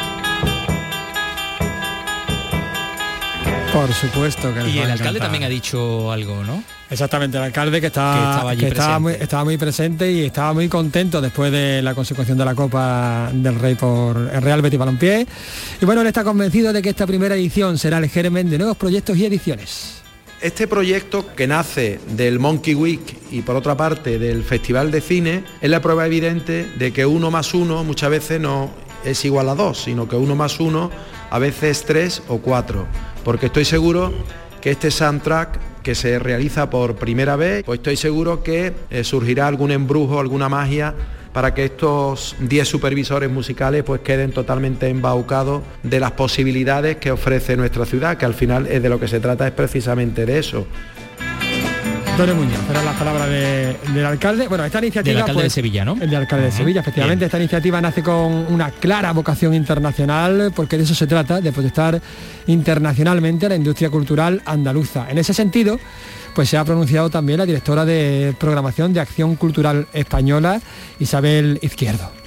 Por 3.74 3.94
supuesto 3.94 4.54
que 4.54 4.70
Y 4.70 4.80
el 4.80 4.92
alcalde 4.92 4.94
encantar. 4.94 5.22
también 5.22 5.44
ha 5.44 5.50
dicho 5.50 6.12
algo, 6.12 6.44
¿no? 6.44 6.62
Exactamente, 6.90 7.38
el 7.38 7.44
alcalde 7.44 7.80
que, 7.80 7.88
está, 7.88 8.14
Que 8.14 8.20
estaba 8.20 8.52
allí 8.52 8.60
que 8.60 8.68
estaba, 8.68 9.00
muy, 9.00 9.12
presente. 9.14 9.24
estaba 9.24 9.44
muy 9.46 9.58
presente 9.58 10.12
y 10.12 10.26
estaba 10.26 10.54
muy 10.54 10.68
contento 10.68 11.22
después 11.22 11.54
de 11.54 11.82
la 11.82 11.96
consecución 11.96 12.38
de 12.38 12.44
la 12.44 12.54
Copa 12.54 13.30
del 13.34 13.56
Rey 13.56 13.76
por 13.76 14.18
el 14.18 14.42
Real 14.42 14.62
Betis 14.62 14.78
Balompié. 14.78 15.26
Y 15.82 15.86
bueno, 15.86 16.02
él 16.02 16.08
está 16.08 16.26
convencido 16.26 16.74
de 16.74 16.82
que 16.82 16.90
esta 16.90 17.08
primera 17.08 17.36
edición 17.36 17.78
será 17.78 18.00
el 18.00 18.10
germen 18.10 18.50
de 18.50 18.58
nuevos 18.58 18.76
proyectos 18.76 19.16
y 19.18 19.26
ediciones. 19.26 20.02
Este 20.42 20.68
proyecto 20.68 21.34
que 21.34 21.48
nace 21.48 22.00
del 22.10 22.40
Monkey 22.40 22.76
Week 22.76 23.18
y 23.32 23.42
por 23.42 23.56
otra 23.56 23.78
parte 23.78 24.20
del 24.20 24.44
Festival 24.44 24.92
de 24.92 25.00
Cine 25.00 25.44
es 25.62 25.70
la 25.70 25.82
prueba 25.82 26.06
evidente 26.06 26.68
de 26.78 26.92
que 26.92 27.06
uno 27.06 27.32
más 27.32 27.54
uno 27.54 27.86
muchas 27.86 28.10
veces 28.10 28.42
no 28.42 28.70
es 29.06 29.24
igual 29.24 29.48
a 29.48 29.56
dos, 29.56 29.84
sino 29.84 30.10
que 30.10 30.18
uno 30.18 30.36
más 30.36 30.60
uno 30.60 30.92
a 31.30 31.40
veces 31.40 31.78
es 31.78 31.86
tres 31.86 32.24
o 32.28 32.40
cuatro. 32.40 32.86
Porque 33.24 33.48
estoy 33.48 33.66
seguro 33.66 34.14
que 34.62 34.72
este 34.72 34.92
soundtrack 34.92 35.60
que 35.84 35.96
se 35.96 36.20
realiza 36.20 36.70
por 36.70 36.96
primera 36.96 37.36
vez, 37.36 37.64
pues 37.64 37.80
estoy 37.80 37.98
seguro 37.98 38.44
que 38.44 38.74
eh, 38.90 39.04
surgirá 39.04 39.48
algún 39.48 39.72
embrujo, 39.72 40.20
alguna 40.20 40.50
magia 40.50 40.94
para 41.34 41.54
que 41.54 41.66
estos 41.66 42.36
10 42.40 42.68
supervisores 42.68 43.32
musicales 43.32 43.84
pues 43.84 44.02
queden 44.02 44.32
totalmente 44.32 44.90
embaucados 44.90 45.62
de 45.82 46.00
las 46.00 46.12
posibilidades 46.12 46.98
que 46.98 47.12
ofrece 47.12 47.56
nuestra 47.56 47.86
ciudad, 47.86 48.18
que 48.18 48.26
al 48.26 48.34
final 48.34 48.68
es 48.68 48.84
de 48.84 48.90
lo 48.90 49.00
que 49.00 49.08
se 49.08 49.20
trata 49.20 49.48
es 49.48 49.54
precisamente 49.54 50.26
de 50.26 50.40
eso. 50.40 50.68
Antonio 52.22 52.46
Muñoz, 52.46 52.60
eran 52.70 52.86
las 52.86 52.96
palabras 52.98 53.28
de- 53.30 53.76
del 53.96 54.06
alcalde. 54.06 54.48
Bueno, 54.48 54.64
esta 54.64 54.78
iniciativa... 54.78 55.12
Del 55.12 55.22
alcalde 55.22 55.34
pues, 55.42 55.46
de 55.46 55.50
Sevilla, 55.50 55.84
¿no? 55.84 55.94
El 55.94 56.08
del 56.08 56.16
alcalde 56.18 56.46
de 56.46 56.52
Sevilla, 56.52 56.82
efectivamente. 56.82 57.26
Esta 57.26 57.40
iniciativa 57.40 57.82
nace 57.82 58.04
con 58.04 58.32
una 58.54 58.70
clara 58.70 59.12
vocación 59.12 59.56
internacional, 59.56 60.52
porque 60.56 60.78
de 60.78 60.84
eso 60.84 60.94
se 60.94 61.08
trata, 61.08 61.42
de 61.42 61.52
protestar 61.52 62.00
internacionalmente 62.46 63.48
a 63.48 63.50
la 63.50 63.56
industria 63.56 63.90
cultural 63.90 64.40
andaluza. 64.46 65.08
En 65.10 65.18
ese 65.18 65.34
sentido, 65.34 65.80
pues 66.36 66.48
se 66.48 66.58
ha 66.58 66.64
pronunciado 66.64 67.10
también 67.10 67.40
la 67.40 67.48
directora 67.48 67.86
de 67.86 68.36
programación 68.40 68.94
de 68.94 69.00
Acción 69.00 69.36
Cultural 69.36 69.88
Española, 69.92 70.62
Isabel 71.00 71.58
Izquierdo. 71.64 72.21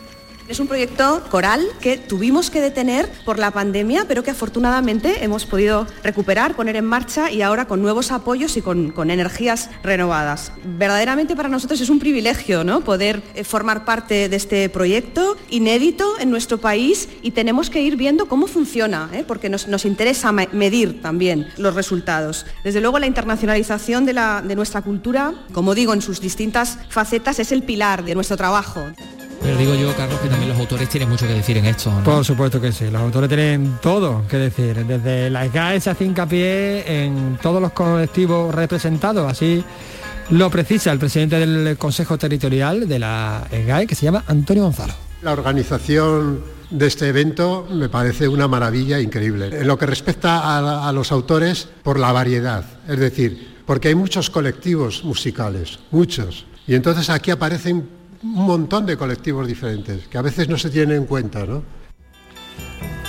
Es 0.46 0.60
un 0.60 0.66
proyecto 0.68 1.22
coral 1.30 1.66
que 1.80 1.96
tuvimos 1.96 2.50
que 2.50 2.60
detener 2.60 3.10
por 3.24 3.38
la 3.38 3.50
pandemia, 3.50 4.04
pero 4.06 4.22
que 4.22 4.30
afortunadamente 4.30 5.24
hemos 5.24 5.46
podido 5.46 5.86
recuperar, 6.02 6.54
poner 6.54 6.76
en 6.76 6.84
marcha 6.84 7.30
y 7.30 7.40
ahora 7.40 7.64
con 7.66 7.80
nuevos 7.80 8.12
apoyos 8.12 8.56
y 8.58 8.60
con, 8.62 8.92
energías 9.10 9.70
renovadas. 9.82 10.52
Verdaderamente 10.62 11.34
para 11.34 11.48
nosotros 11.48 11.80
es 11.80 11.88
un 11.88 11.98
privilegio 11.98 12.62
¿no? 12.62 12.82
poder 12.82 13.22
eh, 13.34 13.42
formar 13.42 13.86
parte 13.86 14.28
de 14.28 14.36
este 14.36 14.68
proyecto 14.68 15.38
inédito 15.48 16.20
en 16.20 16.30
nuestro 16.30 16.58
país 16.58 17.08
y 17.22 17.30
tenemos 17.30 17.70
que 17.70 17.80
ir 17.80 17.96
viendo 17.96 18.26
cómo 18.28 18.46
funciona, 18.46 19.08
¿eh? 19.14 19.24
porque 19.26 19.48
nos, 19.48 19.66
nos 19.66 19.86
interesa 19.86 20.30
me- 20.30 20.48
medir 20.52 21.00
también 21.00 21.48
los 21.56 21.74
resultados. 21.74 22.44
Desde 22.62 22.82
luego 22.82 22.98
la 22.98 23.06
internacionalización 23.06 24.04
de, 24.04 24.12
la- 24.12 24.42
de 24.46 24.54
nuestra 24.56 24.82
cultura, 24.82 25.32
como 25.54 25.74
digo, 25.74 25.94
en 25.94 26.02
sus 26.02 26.20
distintas 26.20 26.76
facetas, 26.90 27.38
es 27.38 27.50
el 27.50 27.62
pilar 27.62 28.04
de 28.04 28.14
nuestro 28.14 28.36
trabajo. 28.36 28.84
Pero 29.44 29.58
digo 29.58 29.74
yo, 29.74 29.94
Carlos, 29.94 30.18
que 30.20 30.28
también 30.30 30.48
los 30.48 30.58
autores 30.58 30.88
tienen 30.88 31.10
mucho 31.10 31.26
que 31.26 31.34
decir 31.34 31.58
en 31.58 31.66
esto, 31.66 31.92
¿no? 31.92 32.02
Por 32.02 32.24
supuesto 32.24 32.58
que 32.62 32.72
sí, 32.72 32.86
los 32.90 33.02
autores 33.02 33.28
tienen 33.28 33.76
todo 33.82 34.26
que 34.26 34.38
decir. 34.38 34.86
Desde 34.86 35.28
la 35.28 35.44
EGAE 35.44 35.82
se 35.82 35.90
hace 35.90 36.06
hincapié 36.06 37.04
en 37.04 37.38
todos 37.42 37.60
los 37.60 37.72
colectivos 37.72 38.54
representados, 38.54 39.30
así 39.30 39.62
lo 40.30 40.48
precisa 40.48 40.92
el 40.92 40.98
presidente 40.98 41.38
del 41.38 41.76
Consejo 41.76 42.16
Territorial 42.16 42.88
de 42.88 42.98
la 42.98 43.46
EGAE, 43.52 43.86
que 43.86 43.94
se 43.94 44.06
llama 44.06 44.24
Antonio 44.28 44.62
Gonzalo. 44.62 44.94
La 45.20 45.32
organización 45.32 46.40
de 46.70 46.86
este 46.86 47.08
evento 47.08 47.68
me 47.70 47.90
parece 47.90 48.26
una 48.26 48.48
maravilla 48.48 48.98
increíble. 48.98 49.50
En 49.60 49.66
lo 49.66 49.76
que 49.76 49.84
respecta 49.84 50.38
a, 50.38 50.88
a 50.88 50.92
los 50.92 51.12
autores, 51.12 51.68
por 51.82 51.98
la 52.00 52.12
variedad, 52.12 52.64
es 52.88 52.98
decir, 52.98 53.56
porque 53.66 53.88
hay 53.88 53.94
muchos 53.94 54.30
colectivos 54.30 55.04
musicales, 55.04 55.80
muchos. 55.90 56.46
Y 56.66 56.74
entonces 56.74 57.10
aquí 57.10 57.30
aparecen 57.30 57.86
un 58.24 58.46
montón 58.46 58.86
de 58.86 58.96
colectivos 58.96 59.46
diferentes, 59.46 60.06
que 60.08 60.16
a 60.18 60.22
veces 60.22 60.48
no 60.48 60.56
se 60.56 60.70
tienen 60.70 60.96
en 60.96 61.04
cuenta, 61.04 61.44
¿no? 61.44 61.62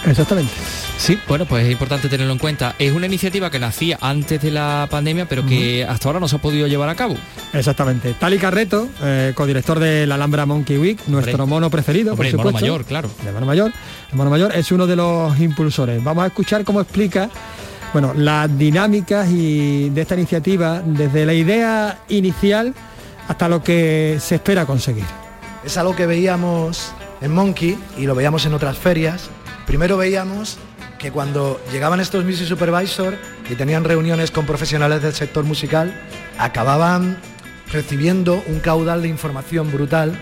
Exactamente. 0.05 0.51
Sí, 0.97 1.17
bueno, 1.27 1.45
pues 1.45 1.65
es 1.65 1.71
importante 1.71 2.09
tenerlo 2.09 2.33
en 2.33 2.39
cuenta. 2.39 2.75
Es 2.77 2.93
una 2.93 3.05
iniciativa 3.07 3.49
que 3.49 3.59
nacía 3.59 3.97
antes 4.01 4.41
de 4.41 4.51
la 4.51 4.87
pandemia, 4.89 5.27
pero 5.27 5.45
que 5.45 5.83
hasta 5.83 6.09
ahora 6.09 6.19
no 6.19 6.27
se 6.27 6.35
ha 6.35 6.39
podido 6.39 6.67
llevar 6.67 6.89
a 6.89 6.95
cabo. 6.95 7.15
Exactamente. 7.53 8.13
Tali 8.13 8.37
Carreto, 8.37 8.87
eh, 9.01 9.33
codirector 9.35 9.79
de 9.79 10.05
la 10.05 10.15
Alhambra 10.15 10.45
Monkey 10.45 10.77
Week, 10.77 10.99
nuestro 11.07 11.43
Hombre. 11.43 11.47
mono 11.55 11.69
preferido, 11.69 12.13
Hombre, 12.13 12.29
por 12.29 12.31
el 12.31 12.37
mono 12.37 12.49
supuesto. 12.49 12.65
mayor, 12.65 12.85
claro. 12.85 13.09
El 13.25 13.33
mono 13.33 13.45
mayor. 13.45 13.71
El 14.11 14.17
mono 14.17 14.29
mayor 14.29 14.55
es 14.55 14.71
uno 14.71 14.85
de 14.85 14.95
los 14.95 15.39
impulsores. 15.39 16.03
Vamos 16.03 16.23
a 16.23 16.27
escuchar 16.27 16.63
cómo 16.63 16.81
explica 16.81 17.29
bueno, 17.91 18.13
las 18.13 18.55
dinámicas 18.57 19.29
y 19.31 19.89
de 19.89 20.01
esta 20.01 20.15
iniciativa 20.15 20.81
desde 20.85 21.25
la 21.25 21.33
idea 21.33 21.99
inicial 22.09 22.73
hasta 23.27 23.49
lo 23.49 23.63
que 23.63 24.17
se 24.19 24.35
espera 24.35 24.65
conseguir. 24.65 25.05
Es 25.63 25.77
algo 25.77 25.95
que 25.95 26.05
veíamos 26.05 26.93
en 27.21 27.33
Monkey 27.33 27.77
y 27.97 28.05
lo 28.05 28.15
veíamos 28.15 28.45
en 28.45 28.53
otras 28.53 28.77
ferias 28.77 29.29
Primero 29.65 29.97
veíamos 29.97 30.57
que 30.99 31.11
cuando 31.11 31.59
llegaban 31.71 31.99
estos 31.99 32.23
Music 32.23 32.47
Supervisor 32.47 33.17
y 33.49 33.55
tenían 33.55 33.83
reuniones 33.83 34.31
con 34.31 34.45
profesionales 34.45 35.01
del 35.01 35.13
sector 35.13 35.43
musical, 35.43 35.93
acababan 36.37 37.17
recibiendo 37.71 38.43
un 38.47 38.59
caudal 38.59 39.01
de 39.01 39.07
información 39.07 39.71
brutal, 39.71 40.17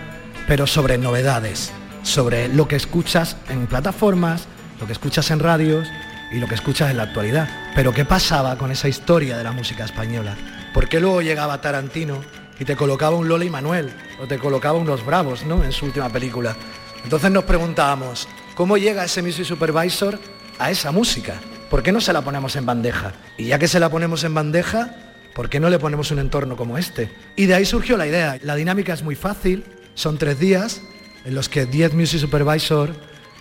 pero 0.48 0.66
sobre 0.66 0.98
novedades, 0.98 1.72
sobre 2.02 2.48
lo 2.48 2.66
que 2.66 2.76
escuchas 2.76 3.36
en 3.48 3.66
plataformas, 3.66 4.46
lo 4.80 4.86
que 4.86 4.94
escuchas 4.94 5.30
en 5.30 5.40
radios 5.40 5.86
y 6.32 6.38
lo 6.38 6.48
que 6.48 6.54
escuchas 6.54 6.90
en 6.90 6.96
la 6.96 7.04
actualidad. 7.04 7.48
Pero 7.74 7.92
¿qué 7.92 8.04
pasaba 8.04 8.56
con 8.56 8.70
esa 8.70 8.88
historia 8.88 9.36
de 9.36 9.44
la 9.44 9.52
música 9.52 9.84
española? 9.84 10.36
¿Por 10.72 10.88
qué 10.88 11.00
luego 11.00 11.20
llegaba 11.20 11.60
Tarantino 11.60 12.20
y 12.58 12.64
te 12.64 12.76
colocaba 12.76 13.16
un 13.16 13.28
Lola 13.28 13.44
y 13.44 13.50
Manuel 13.50 13.92
o 14.20 14.26
te 14.26 14.38
colocaba 14.38 14.78
unos 14.78 15.04
Bravos, 15.04 15.44
¿no? 15.44 15.64
En 15.64 15.72
su 15.72 15.86
última 15.86 16.08
película. 16.08 16.56
Entonces 17.02 17.30
nos 17.30 17.44
preguntábamos, 17.44 18.28
¿cómo 18.54 18.76
llega 18.76 19.04
ese 19.04 19.22
Music 19.22 19.44
Supervisor 19.44 20.18
a 20.58 20.70
esa 20.70 20.92
música? 20.92 21.34
¿Por 21.70 21.82
qué 21.82 21.92
no 21.92 22.00
se 22.00 22.12
la 22.12 22.22
ponemos 22.22 22.56
en 22.56 22.66
bandeja? 22.66 23.12
Y 23.36 23.46
ya 23.46 23.58
que 23.58 23.68
se 23.68 23.80
la 23.80 23.90
ponemos 23.90 24.24
en 24.24 24.34
bandeja, 24.34 24.94
¿por 25.34 25.48
qué 25.48 25.60
no 25.60 25.68
le 25.68 25.78
ponemos 25.78 26.10
un 26.10 26.20
entorno 26.20 26.56
como 26.56 26.78
este? 26.78 27.10
Y 27.36 27.46
de 27.46 27.54
ahí 27.54 27.64
surgió 27.64 27.96
la 27.96 28.06
idea. 28.06 28.38
La 28.42 28.54
dinámica 28.54 28.92
es 28.94 29.02
muy 29.02 29.16
fácil, 29.16 29.64
son 29.94 30.18
tres 30.18 30.38
días 30.38 30.82
en 31.24 31.34
los 31.34 31.48
que 31.48 31.66
10 31.66 31.94
Music 31.94 32.20
Supervisor, 32.20 32.94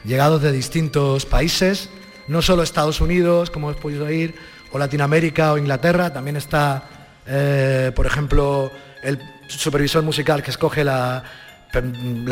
llegados 0.04 0.42
de 0.42 0.52
distintos 0.52 1.26
países, 1.26 1.90
no 2.28 2.42
solo 2.42 2.64
Estados 2.64 3.02
Unidos, 3.02 3.50
como 3.50 3.70
hemos 3.70 3.82
podido 3.82 4.06
oír, 4.06 4.36
o 4.72 4.80
Latinoamérica 4.80 5.54
o 5.54 5.58
Inglaterra, 5.58 6.12
también 6.12 6.36
está, 6.36 6.84
eh, 7.28 7.92
por 7.96 8.06
ejemplo, 8.06 8.72
el 9.04 9.20
supervisor 9.48 10.04
musical 10.04 10.42
que 10.42 10.52
escoge 10.52 10.84
la, 10.84 11.24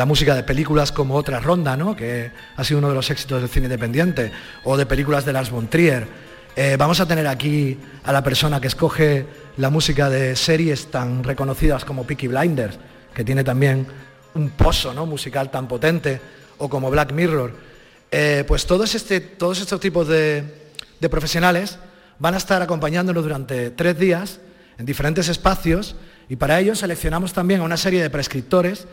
música 0.06 0.34
de 0.34 0.42
películas 0.42 0.92
como 0.92 1.14
Otra 1.14 1.40
Ronda, 1.40 1.76
¿no? 1.76 1.96
que 1.96 2.30
ha 2.56 2.64
sido 2.64 2.78
uno 2.78 2.88
de 2.88 2.94
los 2.94 3.10
éxitos 3.10 3.40
del 3.40 3.50
cine 3.50 3.66
independiente, 3.66 4.32
o 4.64 4.76
de 4.76 4.86
películas 4.86 5.24
de 5.24 5.32
Lars 5.32 5.50
von 5.50 5.68
Trier. 5.68 6.06
Eh, 6.54 6.76
vamos 6.78 7.00
a 7.00 7.06
tener 7.06 7.26
aquí 7.26 7.78
a 8.04 8.12
la 8.12 8.22
persona 8.22 8.60
que 8.60 8.68
escoge 8.68 9.26
la 9.56 9.70
música 9.70 10.10
de 10.10 10.36
series 10.36 10.90
tan 10.90 11.24
reconocidas 11.24 11.84
como 11.84 12.04
Peaky 12.04 12.28
Blinders, 12.28 12.78
que 13.14 13.24
tiene 13.24 13.42
también 13.42 13.86
un 14.34 14.50
pozo 14.50 14.94
¿no? 14.94 15.06
musical 15.06 15.50
tan 15.50 15.66
potente, 15.66 16.20
o 16.58 16.68
como 16.68 16.90
Black 16.90 17.12
Mirror. 17.12 17.54
Eh, 18.10 18.44
pues 18.46 18.66
todos, 18.66 18.94
este, 18.94 19.20
todos 19.20 19.60
estos 19.60 19.80
tipos 19.80 20.06
de, 20.06 20.44
de 21.00 21.08
profesionales 21.08 21.78
van 22.18 22.34
a 22.34 22.36
estar 22.36 22.62
acompañándonos 22.62 23.24
durante 23.24 23.70
tres 23.70 23.98
días 23.98 24.38
en 24.78 24.86
diferentes 24.86 25.28
espacios 25.28 25.96
y 26.28 26.36
para 26.36 26.60
ello 26.60 26.74
seleccionamos 26.74 27.32
también 27.32 27.60
a 27.60 27.64
una 27.64 27.76
serie 27.76 28.02
de 28.02 28.10
prescriptores 28.10 28.86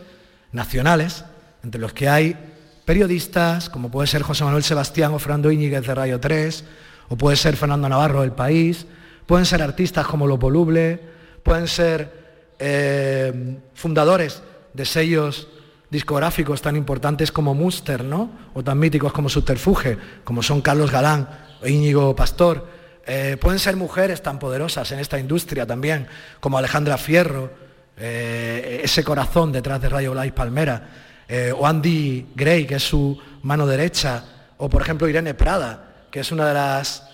nacionales, 0.52 1.24
entre 1.62 1.80
los 1.80 1.92
que 1.92 2.08
hay 2.08 2.36
periodistas, 2.84 3.70
como 3.70 3.90
puede 3.90 4.08
ser 4.08 4.22
José 4.22 4.44
Manuel 4.44 4.64
Sebastián 4.64 5.12
o 5.12 5.18
Fernando 5.18 5.50
Íñiguez 5.50 5.86
de 5.86 5.94
Rayo 5.94 6.20
3, 6.20 6.64
o 7.08 7.16
puede 7.16 7.36
ser 7.36 7.56
Fernando 7.56 7.88
Navarro 7.88 8.22
del 8.22 8.32
País, 8.32 8.86
pueden 9.26 9.46
ser 9.46 9.62
artistas 9.62 10.06
como 10.06 10.26
Lo 10.26 10.38
Voluble, 10.38 11.00
pueden 11.42 11.68
ser 11.68 12.20
eh, 12.58 13.58
fundadores 13.74 14.42
de 14.74 14.84
sellos 14.84 15.48
discográficos 15.90 16.62
tan 16.62 16.76
importantes 16.76 17.32
como 17.32 17.54
Muster, 17.54 18.04
¿no? 18.04 18.30
O 18.54 18.62
tan 18.62 18.78
míticos 18.78 19.12
como 19.12 19.28
Subterfuge, 19.28 19.98
como 20.24 20.42
son 20.42 20.60
Carlos 20.60 20.90
Galán 20.90 21.28
o 21.62 21.66
Íñigo 21.66 22.14
Pastor. 22.14 22.79
Eh, 23.06 23.36
pueden 23.40 23.58
ser 23.58 23.76
mujeres 23.76 24.22
tan 24.22 24.38
poderosas 24.38 24.90
en 24.92 24.98
esta 24.98 25.18
industria 25.18 25.66
también, 25.66 26.06
como 26.38 26.58
Alejandra 26.58 26.98
Fierro, 26.98 27.50
eh, 27.96 28.80
ese 28.84 29.02
corazón 29.02 29.52
detrás 29.52 29.80
de 29.80 29.88
Radio 29.88 30.12
Blais 30.12 30.32
Palmera, 30.32 30.88
eh, 31.28 31.52
o 31.56 31.66
Andy 31.66 32.28
Gray, 32.34 32.66
que 32.66 32.76
es 32.76 32.82
su 32.82 33.18
mano 33.42 33.66
derecha, 33.66 34.24
o 34.58 34.68
por 34.68 34.82
ejemplo 34.82 35.08
Irene 35.08 35.34
Prada, 35.34 36.06
que 36.10 36.20
es 36.20 36.32
una 36.32 36.46
de 36.48 36.54
las 36.54 37.06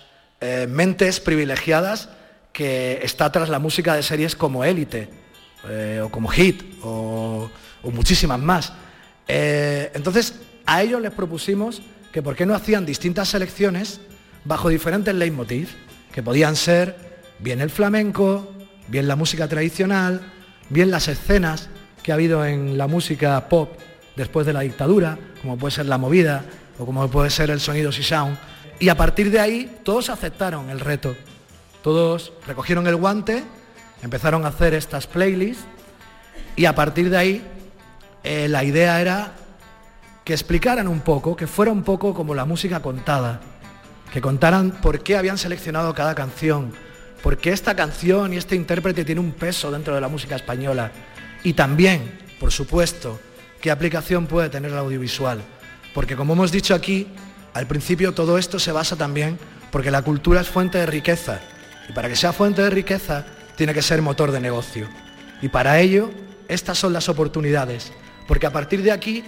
mentes 0.67 1.19
privilegiadas 1.19 2.09
que 2.53 2.99
está 3.01 3.31
tras 3.31 3.49
la 3.49 3.57
música 3.57 3.95
de 3.95 4.03
series 4.03 4.35
como 4.35 4.63
Élite, 4.63 5.09
o 6.03 6.09
como 6.09 6.27
Hit, 6.27 6.63
o, 6.83 7.49
o 7.81 7.91
muchísimas 7.91 8.39
más. 8.39 8.71
entonces, 9.27 10.35
a 10.67 10.83
ellos 10.83 11.01
les 11.01 11.11
propusimos 11.11 11.81
que 12.11 12.21
por 12.21 12.35
qué 12.35 12.45
no 12.45 12.53
hacían 12.53 12.85
distintas 12.85 13.29
selecciones 13.29 13.99
bajo 14.47 14.69
diferentes 14.69 15.13
leitmotiv, 15.13 15.69
que 16.11 16.23
podían 16.23 16.55
ser 16.55 16.95
bien 17.39 17.59
el 17.59 17.69
flamenco, 17.69 18.51
bien 18.87 19.07
la 19.07 19.15
música 19.15 19.47
tradicional, 19.47 20.21
bien 20.69 20.89
las 20.89 21.09
escenas 21.09 21.69
que 22.01 22.11
ha 22.11 22.15
habido 22.15 22.45
en 22.45 22.77
la 22.77 22.87
música 22.87 23.49
pop 23.49 23.77
después 24.15 24.47
de 24.47 24.53
la 24.53 24.61
dictadura, 24.61 25.19
como 25.41 25.57
puede 25.57 25.75
ser 25.75 25.85
la 25.85 25.97
movida 25.97 26.45
o 26.79 26.85
como 26.85 27.09
puede 27.09 27.29
ser 27.29 27.49
el 27.49 27.59
sonido 27.59 27.91
si 27.91 28.03
sound. 28.03 28.37
Y 28.79 28.89
a 28.89 28.95
partir 28.95 29.31
de 29.31 29.39
ahí 29.39 29.79
todos 29.83 30.09
aceptaron 30.09 30.69
el 30.69 30.79
reto. 30.79 31.15
Todos 31.83 32.31
recogieron 32.47 32.87
el 32.87 32.95
guante, 32.95 33.43
empezaron 34.01 34.45
a 34.45 34.49
hacer 34.49 34.73
estas 34.73 35.07
playlists 35.07 35.65
y 36.55 36.65
a 36.65 36.73
partir 36.73 37.09
de 37.09 37.17
ahí 37.17 37.47
eh, 38.23 38.47
la 38.47 38.63
idea 38.63 39.01
era 39.01 39.33
que 40.23 40.33
explicaran 40.33 40.87
un 40.87 41.01
poco, 41.01 41.35
que 41.35 41.47
fuera 41.47 41.71
un 41.71 41.83
poco 41.83 42.13
como 42.13 42.33
la 42.33 42.45
música 42.45 42.81
contada, 42.81 43.39
que 44.11 44.21
contaran 44.21 44.71
por 44.81 45.03
qué 45.03 45.17
habían 45.17 45.37
seleccionado 45.37 45.93
cada 45.93 46.15
canción, 46.15 46.73
por 47.21 47.37
qué 47.37 47.51
esta 47.51 47.75
canción 47.75 48.33
y 48.33 48.37
este 48.37 48.55
intérprete 48.55 49.05
tiene 49.05 49.21
un 49.21 49.31
peso 49.31 49.71
dentro 49.71 49.95
de 49.95 50.01
la 50.01 50.07
música 50.07 50.35
española 50.35 50.91
y 51.43 51.53
también, 51.53 52.19
por 52.39 52.51
supuesto, 52.51 53.19
qué 53.61 53.71
aplicación 53.71 54.27
puede 54.27 54.49
tener 54.49 54.71
el 54.71 54.77
audiovisual. 54.77 55.41
Porque 55.93 56.15
como 56.15 56.33
hemos 56.33 56.51
dicho 56.51 56.75
aquí, 56.75 57.07
al 57.53 57.67
principio 57.67 58.13
todo 58.13 58.37
esto 58.37 58.59
se 58.59 58.71
basa 58.71 58.95
también 58.95 59.37
porque 59.71 59.91
la 59.91 60.01
cultura 60.01 60.41
es 60.41 60.47
fuente 60.47 60.77
de 60.77 60.85
riqueza 60.85 61.39
y 61.89 61.93
para 61.93 62.07
que 62.09 62.15
sea 62.15 62.33
fuente 62.33 62.61
de 62.61 62.69
riqueza 62.69 63.25
tiene 63.55 63.73
que 63.73 63.81
ser 63.81 64.01
motor 64.01 64.31
de 64.31 64.39
negocio. 64.39 64.87
Y 65.41 65.49
para 65.49 65.79
ello, 65.79 66.11
estas 66.47 66.77
son 66.77 66.93
las 66.93 67.09
oportunidades, 67.09 67.91
porque 68.27 68.45
a 68.45 68.53
partir 68.53 68.81
de 68.83 68.91
aquí 68.91 69.23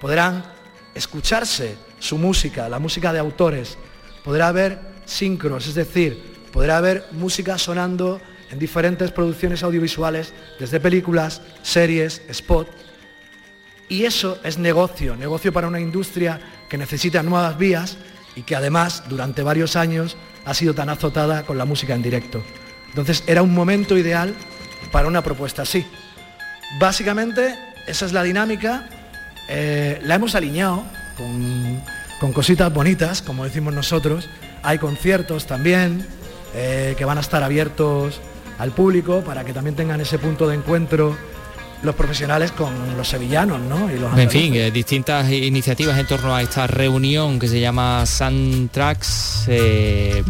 podrán 0.00 0.44
escucharse 0.94 1.76
su 1.98 2.18
música, 2.18 2.68
la 2.68 2.78
música 2.78 3.12
de 3.12 3.18
autores, 3.18 3.78
podrá 4.28 4.48
haber 4.48 4.78
sincros, 5.06 5.68
es 5.68 5.74
decir, 5.74 6.22
podrá 6.52 6.76
haber 6.76 7.06
música 7.12 7.56
sonando 7.56 8.20
en 8.50 8.58
diferentes 8.58 9.10
producciones 9.10 9.62
audiovisuales, 9.62 10.34
desde 10.60 10.80
películas, 10.80 11.40
series, 11.62 12.20
spot. 12.28 12.68
Y 13.88 14.04
eso 14.04 14.38
es 14.44 14.58
negocio, 14.58 15.16
negocio 15.16 15.50
para 15.50 15.66
una 15.66 15.80
industria 15.80 16.38
que 16.68 16.76
necesita 16.76 17.22
nuevas 17.22 17.56
vías 17.56 17.96
y 18.36 18.42
que 18.42 18.54
además 18.54 19.04
durante 19.08 19.42
varios 19.42 19.76
años 19.76 20.18
ha 20.44 20.52
sido 20.52 20.74
tan 20.74 20.90
azotada 20.90 21.46
con 21.46 21.56
la 21.56 21.64
música 21.64 21.94
en 21.94 22.02
directo. 22.02 22.44
Entonces 22.90 23.24
era 23.26 23.40
un 23.40 23.54
momento 23.54 23.96
ideal 23.96 24.34
para 24.92 25.08
una 25.08 25.22
propuesta 25.22 25.62
así. 25.62 25.86
Básicamente 26.78 27.58
esa 27.86 28.04
es 28.04 28.12
la 28.12 28.22
dinámica, 28.22 28.90
eh, 29.48 29.98
la 30.04 30.16
hemos 30.16 30.34
alineado 30.34 30.84
con 31.16 31.82
con 32.20 32.32
cositas 32.32 32.72
bonitas, 32.72 33.22
como 33.22 33.44
decimos 33.44 33.74
nosotros. 33.74 34.28
Hay 34.62 34.78
conciertos 34.78 35.46
también 35.46 36.06
eh, 36.54 36.94
que 36.98 37.04
van 37.04 37.18
a 37.18 37.20
estar 37.20 37.42
abiertos 37.42 38.20
al 38.58 38.72
público 38.72 39.22
para 39.22 39.44
que 39.44 39.52
también 39.52 39.76
tengan 39.76 40.00
ese 40.00 40.18
punto 40.18 40.48
de 40.48 40.56
encuentro 40.56 41.16
los 41.82 41.94
profesionales 41.94 42.50
con 42.50 42.96
los 42.96 43.08
sevillanos, 43.08 43.60
¿no? 43.60 43.92
Y 43.92 43.98
los 43.98 44.16
en 44.18 44.30
fin, 44.30 44.54
eh, 44.56 44.72
distintas 44.72 45.30
iniciativas 45.30 45.96
en 45.96 46.06
torno 46.06 46.34
a 46.34 46.42
esta 46.42 46.66
reunión 46.66 47.38
que 47.38 47.46
se 47.46 47.60
llama 47.60 48.04
Soundtracks, 48.04 49.44
eh, 49.46 50.24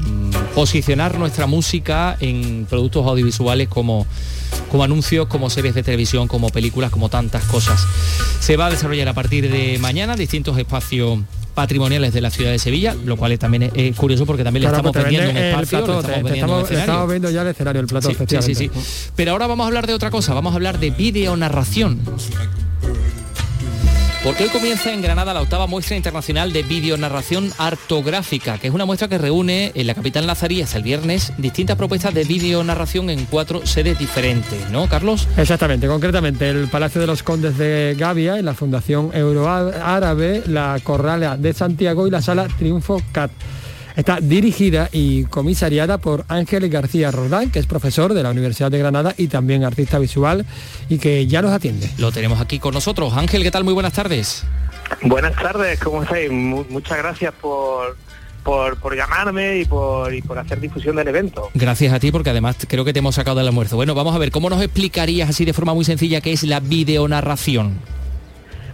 posicionar 0.54 1.18
nuestra 1.18 1.46
música 1.46 2.16
en 2.20 2.66
productos 2.68 3.06
audiovisuales 3.06 3.68
como 3.68 4.06
como 4.70 4.84
anuncios, 4.84 5.28
como 5.28 5.48
series 5.48 5.74
de 5.74 5.82
televisión, 5.82 6.28
como 6.28 6.50
películas, 6.50 6.90
como 6.90 7.08
tantas 7.08 7.42
cosas. 7.44 7.86
Se 8.40 8.58
va 8.58 8.66
a 8.66 8.70
desarrollar 8.70 9.08
a 9.08 9.14
partir 9.14 9.50
de 9.50 9.78
mañana 9.78 10.14
distintos 10.14 10.58
espacios 10.58 11.20
patrimoniales 11.58 12.12
de 12.12 12.20
la 12.20 12.30
ciudad 12.30 12.52
de 12.52 12.58
Sevilla, 12.60 12.94
lo 13.04 13.16
cual 13.16 13.36
también 13.36 13.72
es, 13.74 13.96
curioso 13.96 14.24
porque 14.24 14.44
también 14.44 14.62
le 14.62 14.68
estamos 14.68 14.92
vendiendo 14.92 15.30
un 15.30 15.36
espacio, 15.36 15.78
estamos, 16.70 17.10
viendo 17.10 17.30
ya 17.30 17.42
el 17.42 17.48
escenario, 17.48 17.80
el 17.80 17.88
plato, 17.88 18.12
sí, 18.40 18.54
sí, 18.54 18.70
Pero 19.16 19.32
ahora 19.32 19.48
vamos 19.48 19.64
a 19.64 19.66
hablar 19.66 19.88
de 19.88 19.92
otra 19.92 20.12
cosa, 20.12 20.34
vamos 20.34 20.52
a 20.52 20.54
hablar 20.54 20.78
de 20.78 20.90
videonarración. 20.90 21.98
Porque 24.24 24.44
hoy 24.44 24.50
comienza 24.50 24.92
en 24.92 25.00
Granada 25.00 25.32
la 25.32 25.40
octava 25.40 25.68
muestra 25.68 25.96
internacional 25.96 26.52
de 26.52 26.64
videonarración 26.64 27.52
artográfica, 27.56 28.58
que 28.58 28.66
es 28.66 28.74
una 28.74 28.84
muestra 28.84 29.06
que 29.06 29.16
reúne 29.16 29.70
en 29.74 29.86
la 29.86 29.94
capital 29.94 30.26
nazarí 30.26 30.60
hasta 30.60 30.76
el 30.76 30.82
viernes 30.82 31.32
distintas 31.38 31.76
propuestas 31.76 32.12
de 32.14 32.24
videonarración 32.24 33.10
en 33.10 33.26
cuatro 33.26 33.64
sedes 33.64 33.96
diferentes, 33.98 34.70
¿no, 34.70 34.88
Carlos? 34.88 35.28
Exactamente, 35.36 35.86
concretamente 35.86 36.48
el 36.50 36.66
Palacio 36.66 37.00
de 37.00 37.06
los 37.06 37.22
Condes 37.22 37.56
de 37.58 37.94
Gavia, 37.96 38.42
la 38.42 38.54
Fundación 38.54 39.10
Euroárabe, 39.14 40.42
la 40.46 40.78
Corrala 40.82 41.36
de 41.36 41.52
Santiago 41.52 42.06
y 42.08 42.10
la 42.10 42.20
Sala 42.20 42.48
Triunfo 42.48 43.00
CAT. 43.12 43.30
Está 43.98 44.20
dirigida 44.20 44.88
y 44.92 45.24
comisariada 45.24 45.98
por 45.98 46.24
Ángel 46.28 46.68
García 46.68 47.10
Roldán, 47.10 47.50
que 47.50 47.58
es 47.58 47.66
profesor 47.66 48.14
de 48.14 48.22
la 48.22 48.30
Universidad 48.30 48.70
de 48.70 48.78
Granada 48.78 49.12
y 49.16 49.26
también 49.26 49.64
artista 49.64 49.98
visual 49.98 50.46
y 50.88 50.98
que 50.98 51.26
ya 51.26 51.42
nos 51.42 51.50
atiende. 51.50 51.90
Lo 51.98 52.12
tenemos 52.12 52.40
aquí 52.40 52.60
con 52.60 52.74
nosotros. 52.74 53.12
Ángel, 53.14 53.42
¿qué 53.42 53.50
tal? 53.50 53.64
Muy 53.64 53.74
buenas 53.74 53.94
tardes. 53.94 54.44
Buenas 55.02 55.34
tardes, 55.34 55.80
¿cómo 55.80 56.04
estáis? 56.04 56.30
muchas 56.30 56.96
gracias 56.96 57.34
por, 57.40 57.96
por, 58.44 58.96
llamarme 58.96 59.58
y 59.58 59.64
por, 59.64 60.14
y 60.14 60.22
por 60.22 60.38
hacer 60.38 60.60
difusión 60.60 60.94
del 60.94 61.08
evento. 61.08 61.50
Gracias 61.54 61.92
a 61.92 61.98
ti 61.98 62.12
porque 62.12 62.30
además 62.30 62.56
creo 62.68 62.84
que 62.84 62.92
te 62.92 63.00
hemos 63.00 63.16
sacado 63.16 63.38
del 63.38 63.48
almuerzo. 63.48 63.74
Bueno, 63.74 63.96
vamos 63.96 64.14
a 64.14 64.18
ver, 64.18 64.30
¿cómo 64.30 64.48
nos 64.48 64.62
explicarías 64.62 65.28
así 65.28 65.44
de 65.44 65.52
forma 65.52 65.74
muy 65.74 65.84
sencilla 65.84 66.20
qué 66.20 66.32
es 66.32 66.44
la 66.44 66.60
videonarración? 66.60 67.80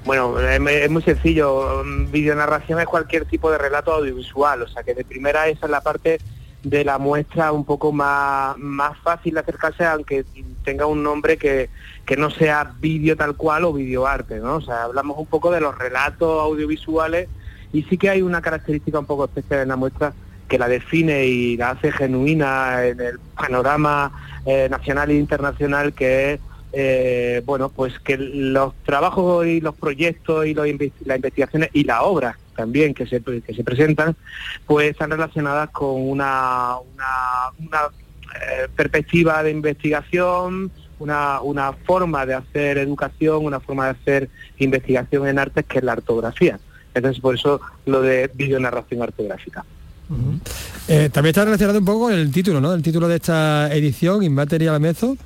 Bueno, 0.05 0.39
es, 0.39 0.91
muy 0.91 1.03
sencillo. 1.03 1.83
Videonarración 2.11 2.79
es 2.81 2.87
cualquier 2.87 3.25
tipo 3.25 3.51
de 3.51 3.59
relato 3.59 3.93
audiovisual, 3.93 4.63
o 4.63 4.69
sea 4.69 4.83
que 4.83 4.95
de 4.95 5.05
primera 5.05 5.49
esa 5.49 5.67
es 5.67 5.71
la 5.71 5.81
parte 5.81 6.19
de 6.63 6.85
la 6.85 6.99
muestra 6.99 7.53
un 7.53 7.65
poco 7.65 7.93
más, 7.93 8.57
más 8.59 8.99
fácil 8.99 9.35
de 9.35 9.41
acercarse, 9.41 9.85
aunque 9.85 10.25
tenga 10.63 10.87
un 10.87 11.03
nombre 11.03 11.37
que, 11.37 11.71
que 12.05 12.17
no 12.17 12.31
sea 12.31 12.75
vídeo 12.81 13.17
tal 13.17 13.37
cual 13.37 13.65
o 13.65 13.73
videoarte, 13.73 14.39
¿no? 14.41 14.57
O 14.57 14.61
sea, 14.61 14.85
hablamos 14.85 15.19
un 15.19 15.27
poco 15.27 15.51
de 15.51 15.61
los 15.61 15.77
relatos 15.77 16.43
audiovisuales 16.43 17.29
y 17.73 17.83
sí 17.85 17.97
que 17.99 18.11
hay 18.11 18.23
una 18.23 18.43
característica 18.43 18.99
un 18.99 19.07
poco 19.07 19.25
especial 19.25 19.61
en 19.61 19.69
la 19.69 19.77
muestra 19.77 20.13
que 20.49 20.59
la 20.59 20.69
define 20.69 21.27
y 21.27 21.57
la 21.57 21.71
hace 21.71 21.91
genuina 21.93 22.85
en 22.85 23.01
el 23.01 23.19
panorama 23.35 24.13
eh, 24.45 24.69
nacional 24.71 25.11
e 25.11 25.15
internacional, 25.15 25.95
que 25.95 26.35
es 26.35 26.41
eh, 26.77 27.43
bueno, 27.45 27.69
pues 27.69 27.99
que 28.01 28.17
los 28.17 28.75
trabajos 28.85 29.47
y 29.47 29.61
los 29.61 29.75
proyectos 29.75 30.47
y 30.47 30.55
las 30.55 30.69
investigaciones 30.69 31.71
y 31.73 31.85
las 31.85 32.01
obras 32.03 32.37
también 32.57 32.95
que 32.95 33.07
se, 33.07 33.21
que 33.21 33.55
se 33.55 33.65
presentan, 33.65 34.17
pues 34.67 34.91
están 34.91 35.11
relacionadas 35.11 35.71
con 35.71 36.09
una, 36.09 36.77
una, 36.89 37.81
eh, 38.35 38.69
perspectiva 38.75 39.43
de 39.43 39.51
investigación, 39.51 40.71
una, 40.99 41.41
una 41.41 41.73
forma 41.73 42.25
de 42.27 42.35
hacer 42.35 42.79
educación, 42.79 43.45
una 43.45 43.61
forma 43.61 43.87
de 43.87 43.91
hacer 43.91 44.29
investigación 44.59 45.29
en 45.29 45.39
artes 45.39 45.65
que 45.67 45.79
es 45.79 45.85
la 45.85 45.93
artografía. 45.93 46.59
Entonces, 46.95 47.21
por 47.21 47.35
eso 47.35 47.61
lo 47.87 48.01
de 48.01 48.31
videonarración 48.35 49.03
artográfica. 49.03 49.65
Eh, 50.87 51.09
también 51.11 51.31
está 51.31 51.45
relacionado 51.45 51.79
un 51.79 51.85
poco 51.85 52.01
con 52.01 52.13
el 52.13 52.31
título, 52.31 52.61
¿no? 52.61 52.73
El 52.75 52.83
título 52.83 53.09
de 53.09 53.17
esta 53.17 53.75
edición, 53.75 54.23
Immaterial 54.23 54.79
Method. 54.81 55.17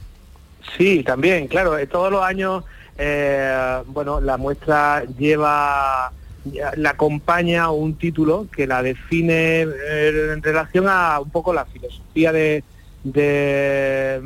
Sí, 0.76 1.02
también, 1.02 1.46
claro. 1.48 1.78
Eh, 1.78 1.86
todos 1.86 2.10
los 2.10 2.22
años, 2.22 2.64
eh, 2.96 3.82
bueno, 3.86 4.20
la 4.20 4.36
muestra 4.36 5.04
lleva, 5.18 6.12
la 6.76 6.90
acompaña 6.90 7.70
un 7.70 7.96
título 7.96 8.46
que 8.54 8.66
la 8.66 8.82
define 8.82 9.62
en 9.62 10.42
relación 10.42 10.86
a 10.88 11.20
un 11.20 11.30
poco 11.30 11.52
la 11.52 11.64
filosofía 11.66 12.32
de, 12.32 12.64
de, 13.04 14.22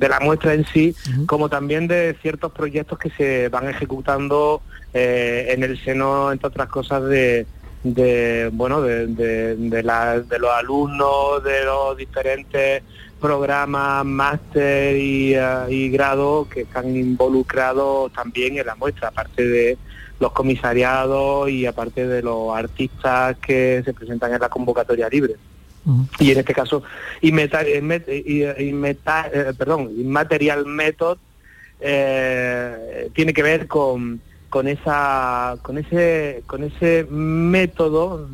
la 0.00 0.20
muestra 0.20 0.54
en 0.54 0.64
sí, 0.66 0.94
como 1.26 1.48
también 1.48 1.88
de 1.88 2.16
ciertos 2.20 2.52
proyectos 2.52 2.98
que 2.98 3.10
se 3.10 3.48
van 3.48 3.68
ejecutando 3.68 4.62
eh, 4.92 5.48
en 5.50 5.62
el 5.62 5.82
seno, 5.82 6.32
entre 6.32 6.48
otras 6.48 6.68
cosas, 6.68 7.04
de, 7.04 7.46
bueno 7.84 8.80
de, 8.80 9.06
de, 9.06 9.82
los 9.82 10.50
alumnos 10.50 11.44
de 11.44 11.64
los 11.64 11.96
diferentes 11.96 12.82
programas, 13.20 14.04
máster 14.04 14.96
y, 14.96 15.36
uh, 15.36 15.68
y 15.70 15.90
grado 15.90 16.48
que 16.48 16.62
están 16.62 16.96
involucrados 16.96 18.12
también 18.12 18.58
en 18.58 18.66
la 18.66 18.74
muestra, 18.74 19.08
aparte 19.08 19.46
de 19.46 19.78
los 20.18 20.32
comisariados 20.32 21.50
y 21.50 21.66
aparte 21.66 22.06
de 22.06 22.22
los 22.22 22.56
artistas 22.56 23.36
que 23.38 23.82
se 23.84 23.92
presentan 23.92 24.32
en 24.32 24.40
la 24.40 24.48
convocatoria 24.48 25.08
libre. 25.08 25.34
Y 26.18 26.30
en 26.30 26.38
este 26.38 26.54
caso, 26.54 26.82
eh, 29.34 29.52
perdón, 29.58 29.90
Immaterial 29.98 30.64
Method 30.64 31.18
eh, 31.80 33.10
tiene 33.14 33.34
que 33.34 33.42
ver 33.42 33.66
con, 33.66 34.20
con, 34.54 34.68
esa, 34.68 35.56
con, 35.62 35.78
ese, 35.78 36.44
con 36.46 36.62
ese 36.62 37.08
método 37.10 38.28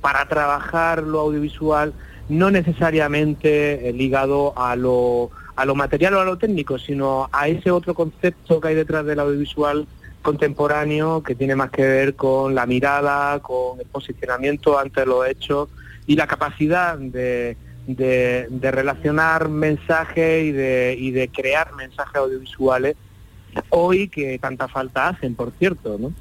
para 0.00 0.26
trabajar 0.26 1.04
lo 1.04 1.20
audiovisual, 1.20 1.92
no 2.28 2.50
necesariamente 2.50 3.88
eh, 3.88 3.92
ligado 3.92 4.58
a 4.58 4.74
lo, 4.74 5.30
a 5.54 5.64
lo 5.64 5.76
material 5.76 6.14
o 6.14 6.20
a 6.20 6.24
lo 6.24 6.36
técnico, 6.36 6.80
sino 6.80 7.28
a 7.30 7.46
ese 7.46 7.70
otro 7.70 7.94
concepto 7.94 8.60
que 8.60 8.68
hay 8.68 8.74
detrás 8.74 9.06
del 9.06 9.20
audiovisual 9.20 9.86
contemporáneo 10.20 11.22
que 11.22 11.36
tiene 11.36 11.54
más 11.54 11.70
que 11.70 11.82
ver 11.82 12.16
con 12.16 12.56
la 12.56 12.66
mirada, 12.66 13.38
con 13.38 13.78
el 13.78 13.86
posicionamiento 13.86 14.80
ante 14.80 15.06
los 15.06 15.28
hechos 15.28 15.68
y 16.08 16.16
la 16.16 16.26
capacidad 16.26 16.98
de, 16.98 17.56
de, 17.86 18.70
relacionar 18.72 19.48
mensajes 19.48 20.42
y 20.42 20.50
de, 20.50 20.96
y 20.98 21.12
de 21.12 21.28
crear 21.28 21.72
mensajes 21.74 22.16
audiovisuales 22.16 22.96
hoy 23.70 24.08
que 24.08 24.38
tanta 24.38 24.68
falta 24.68 25.08
hacen, 25.08 25.34
por 25.34 25.52
cierto, 25.58 25.98
¿no? 25.98 26.12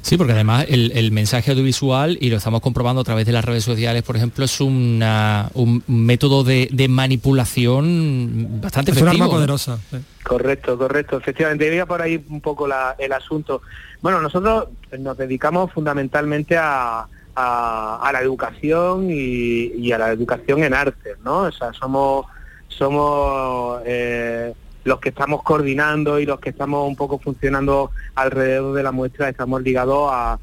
Sí, 0.00 0.16
porque 0.16 0.32
además 0.32 0.66
el, 0.68 1.10
mensaje 1.10 1.50
audiovisual, 1.50 2.16
y 2.20 2.30
lo 2.30 2.36
estamos 2.36 2.60
comprobando 2.60 3.00
a 3.00 3.04
través 3.04 3.26
de 3.26 3.32
las 3.32 3.44
redes 3.44 3.64
sociales, 3.64 4.02
por 4.04 4.16
ejemplo, 4.16 4.44
es 4.44 4.60
un 4.60 5.82
método 5.86 6.44
de, 6.44 6.86
manipulación 6.88 8.60
bastante 8.60 8.92
es 8.92 8.98
efectivo. 8.98 9.28
poderosa. 9.28 9.78
Correcto, 10.22 10.78
correcto. 10.78 11.18
Efectivamente, 11.18 11.74
iba 11.74 11.86
por 11.86 12.00
ahí 12.00 12.24
un 12.28 12.40
poco 12.40 12.68
el 12.98 13.12
asunto. 13.12 13.62
Bueno, 14.00 14.20
nosotros 14.20 14.68
nos 14.98 15.18
dedicamos 15.18 15.72
fundamentalmente 15.72 16.56
a, 16.56 17.06
a, 17.36 18.10
la 18.12 18.20
educación 18.20 19.08
y, 19.10 19.92
a 19.92 19.98
la 19.98 20.10
educación 20.10 20.62
en 20.64 20.74
arte, 20.74 21.14
¿no? 21.24 21.40
O 21.40 21.52
sea, 21.52 21.72
somos, 21.72 22.26
somos 22.68 23.82
eh, 23.84 24.54
los 24.86 25.00
que 25.00 25.08
estamos 25.08 25.42
coordinando 25.42 26.20
y 26.20 26.26
los 26.26 26.38
que 26.38 26.50
estamos 26.50 26.88
un 26.88 26.94
poco 26.94 27.18
funcionando 27.18 27.90
alrededor 28.14 28.74
de 28.74 28.84
la 28.84 28.92
muestra, 28.92 29.28
estamos 29.28 29.60
ligados 29.62 30.10
a, 30.12 30.38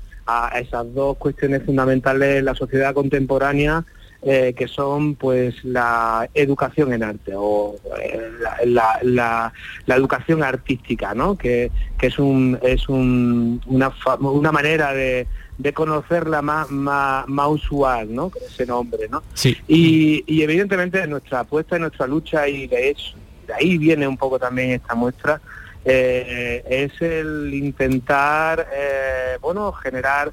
esas 0.55 0.93
dos 0.93 1.17
cuestiones 1.17 1.63
fundamentales 1.63 2.37
en 2.37 2.45
la 2.45 2.55
sociedad 2.55 2.93
contemporánea, 2.93 3.83
eh, 4.21 4.53
que 4.57 4.69
son 4.69 5.15
pues 5.15 5.65
la 5.65 6.29
educación 6.33 6.93
en 6.93 7.03
arte 7.03 7.33
o 7.35 7.75
eh, 8.01 8.31
la, 8.65 9.51
educación 9.87 10.43
artística, 10.43 11.13
¿no? 11.13 11.37
que, 11.37 11.71
es, 12.01 12.19
un, 12.19 12.57
es 12.61 12.87
un, 12.87 13.61
una, 13.65 13.91
una 14.19 14.51
manera 14.53 14.93
de, 14.93 15.27
de 15.57 15.73
conocerla 15.73 16.41
más, 16.41 16.71
más, 16.71 17.27
más 17.27 17.47
usual, 17.49 18.13
¿no? 18.13 18.29
Con 18.29 18.43
ese 18.43 18.65
nombre, 18.65 19.07
¿no? 19.09 19.23
Sí. 19.33 19.57
Y, 19.67 20.23
y 20.25 20.41
evidentemente 20.41 21.05
nuestra 21.07 21.41
apuesta 21.41 21.75
y 21.75 21.81
nuestra 21.81 22.07
lucha, 22.07 22.47
y 22.47 22.67
de, 22.67 22.89
hecho, 22.89 23.15
ahí 23.53 23.77
viene 23.77 24.07
un 24.07 24.17
poco 24.17 24.39
también 24.39 24.71
esta 24.71 24.95
muestra, 24.95 25.41
eh, 25.85 26.63
es 26.65 27.01
el 27.01 27.53
intentar, 27.53 28.67
eh, 28.73 29.37
bueno, 29.41 29.73
generar 29.73 30.31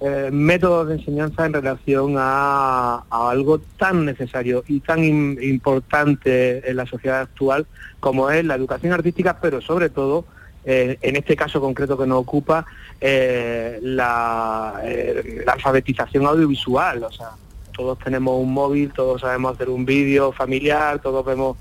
eh, 0.00 0.30
métodos 0.32 0.88
de 0.88 0.94
enseñanza 0.94 1.46
en 1.46 1.52
relación 1.52 2.14
a, 2.18 3.04
algo 3.10 3.60
tan 3.78 4.04
necesario 4.04 4.64
y 4.66 4.80
tan 4.80 5.04
importante 5.04 6.68
en 6.68 6.76
la 6.76 6.86
sociedad 6.86 7.20
actual 7.20 7.66
como 8.00 8.30
es 8.30 8.44
la 8.44 8.56
educación 8.56 8.92
artística, 8.92 9.38
pero 9.40 9.60
sobre 9.60 9.90
todo 9.90 10.24
en 10.64 11.16
este 11.16 11.34
caso 11.34 11.62
concreto 11.62 11.96
que 11.96 12.06
nos 12.06 12.18
ocupa, 12.18 12.66
la, 13.00 14.82
la, 14.82 15.52
alfabetización 15.52 16.26
audiovisual. 16.26 17.04
O 17.04 17.10
sea, 17.10 17.30
todos 17.74 17.98
tenemos 18.00 18.38
un 18.38 18.52
móvil, 18.52 18.92
todos 18.92 19.22
sabemos 19.22 19.54
hacer 19.54 19.70
un 19.70 19.86
vídeo 19.86 20.30
familiar, 20.30 20.98
todos 20.98 21.24
vemos 21.24 21.56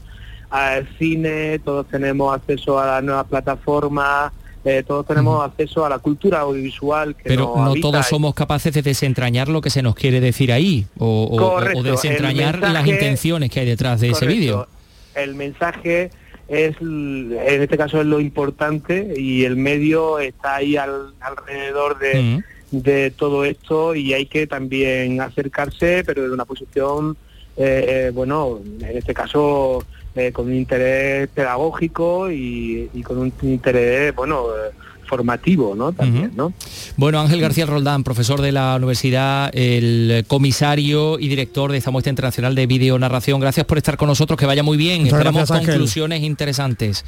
al 0.50 0.88
cine, 0.98 1.60
todos 1.60 1.88
tenemos 1.88 2.36
acceso 2.36 2.80
a 2.80 2.86
las 2.86 3.04
nuevas 3.04 3.26
plataformas. 3.26 4.32
todos 4.86 5.06
tenemos 5.06 5.46
acceso 5.46 5.86
a 5.86 5.90
la 5.90 6.00
cultura 6.00 6.42
audiovisual. 6.42 7.16
Pero 7.24 7.56
no 7.58 7.74
todos 7.76 8.06
somos 8.06 8.34
capaces 8.34 8.74
de 8.74 8.82
desentrañar 8.82 9.48
lo 9.48 9.62
que 9.62 9.70
se 9.70 9.82
nos 9.82 9.96
quiere 9.96 10.20
decir 10.20 10.52
ahí 10.52 10.86
o, 10.98 11.62
desentrañar 11.84 12.60
las 12.60 12.86
intenciones 12.86 13.50
que 13.50 13.62
hay 13.62 13.66
detrás 13.66 14.02
de 14.02 14.10
ese 14.10 14.26
vídeo. 14.28 14.68
El 15.16 15.36
mensaje 15.36 16.12
es 16.48 16.78
en 16.80 17.62
este 17.62 17.78
caso 17.78 18.00
es 18.00 18.08
lo 18.08 18.20
importante 18.20 19.14
y 19.18 19.44
el 19.44 19.58
medio 19.58 20.20
está 20.20 20.56
ahí 20.56 20.78
alrededor 20.78 22.00
de, 22.00 22.42
de, 22.72 23.12
todo 23.12 23.44
esto 23.44 23.96
y 23.96 24.14
hay 24.14 24.28
que 24.28 24.48
también 24.48 25.20
acercarse 25.20 26.04
pero 26.06 26.22
desde 26.22 26.34
una 26.34 26.46
posición 26.46 27.18
eh, 27.58 27.86
eh, 28.08 28.12
bueno 28.14 28.62
en 28.80 28.98
este 28.98 29.14
caso 29.14 29.84
eh, 30.18 30.32
con 30.32 30.48
un 30.48 30.56
interés 30.56 31.30
pedagógico 31.30 32.32
y, 32.32 32.90
y, 32.94 33.04
con 33.04 33.18
un 33.18 33.34
interés 33.42 34.16
bueno 34.16 34.48
formativo, 35.08 35.74
¿no? 35.76 35.94
También, 35.94 36.34
¿no? 36.36 36.54
Bueno, 36.98 37.20
Ángel 37.20 37.42
García 37.42 37.66
Roldán, 37.66 38.04
profesor 38.04 38.42
de 38.42 38.52
la 38.52 38.76
universidad, 38.76 39.50
el 39.54 40.26
comisario 40.28 41.18
y 41.18 41.28
director 41.28 41.72
de 41.72 41.80
esta 41.80 41.90
muestra 41.90 42.12
internacional 42.12 42.54
de 42.54 42.68
videonarración. 42.68 43.40
Gracias 43.40 43.66
por 43.66 43.78
estar 43.78 43.98
con 43.98 44.08
nosotros, 44.08 44.38
que 44.38 44.46
vaya 44.46 44.64
muy 44.64 44.78
bien. 44.78 45.08
Esperamos 45.08 45.50
conclusiones 45.50 46.22
interesantes. 46.22 47.04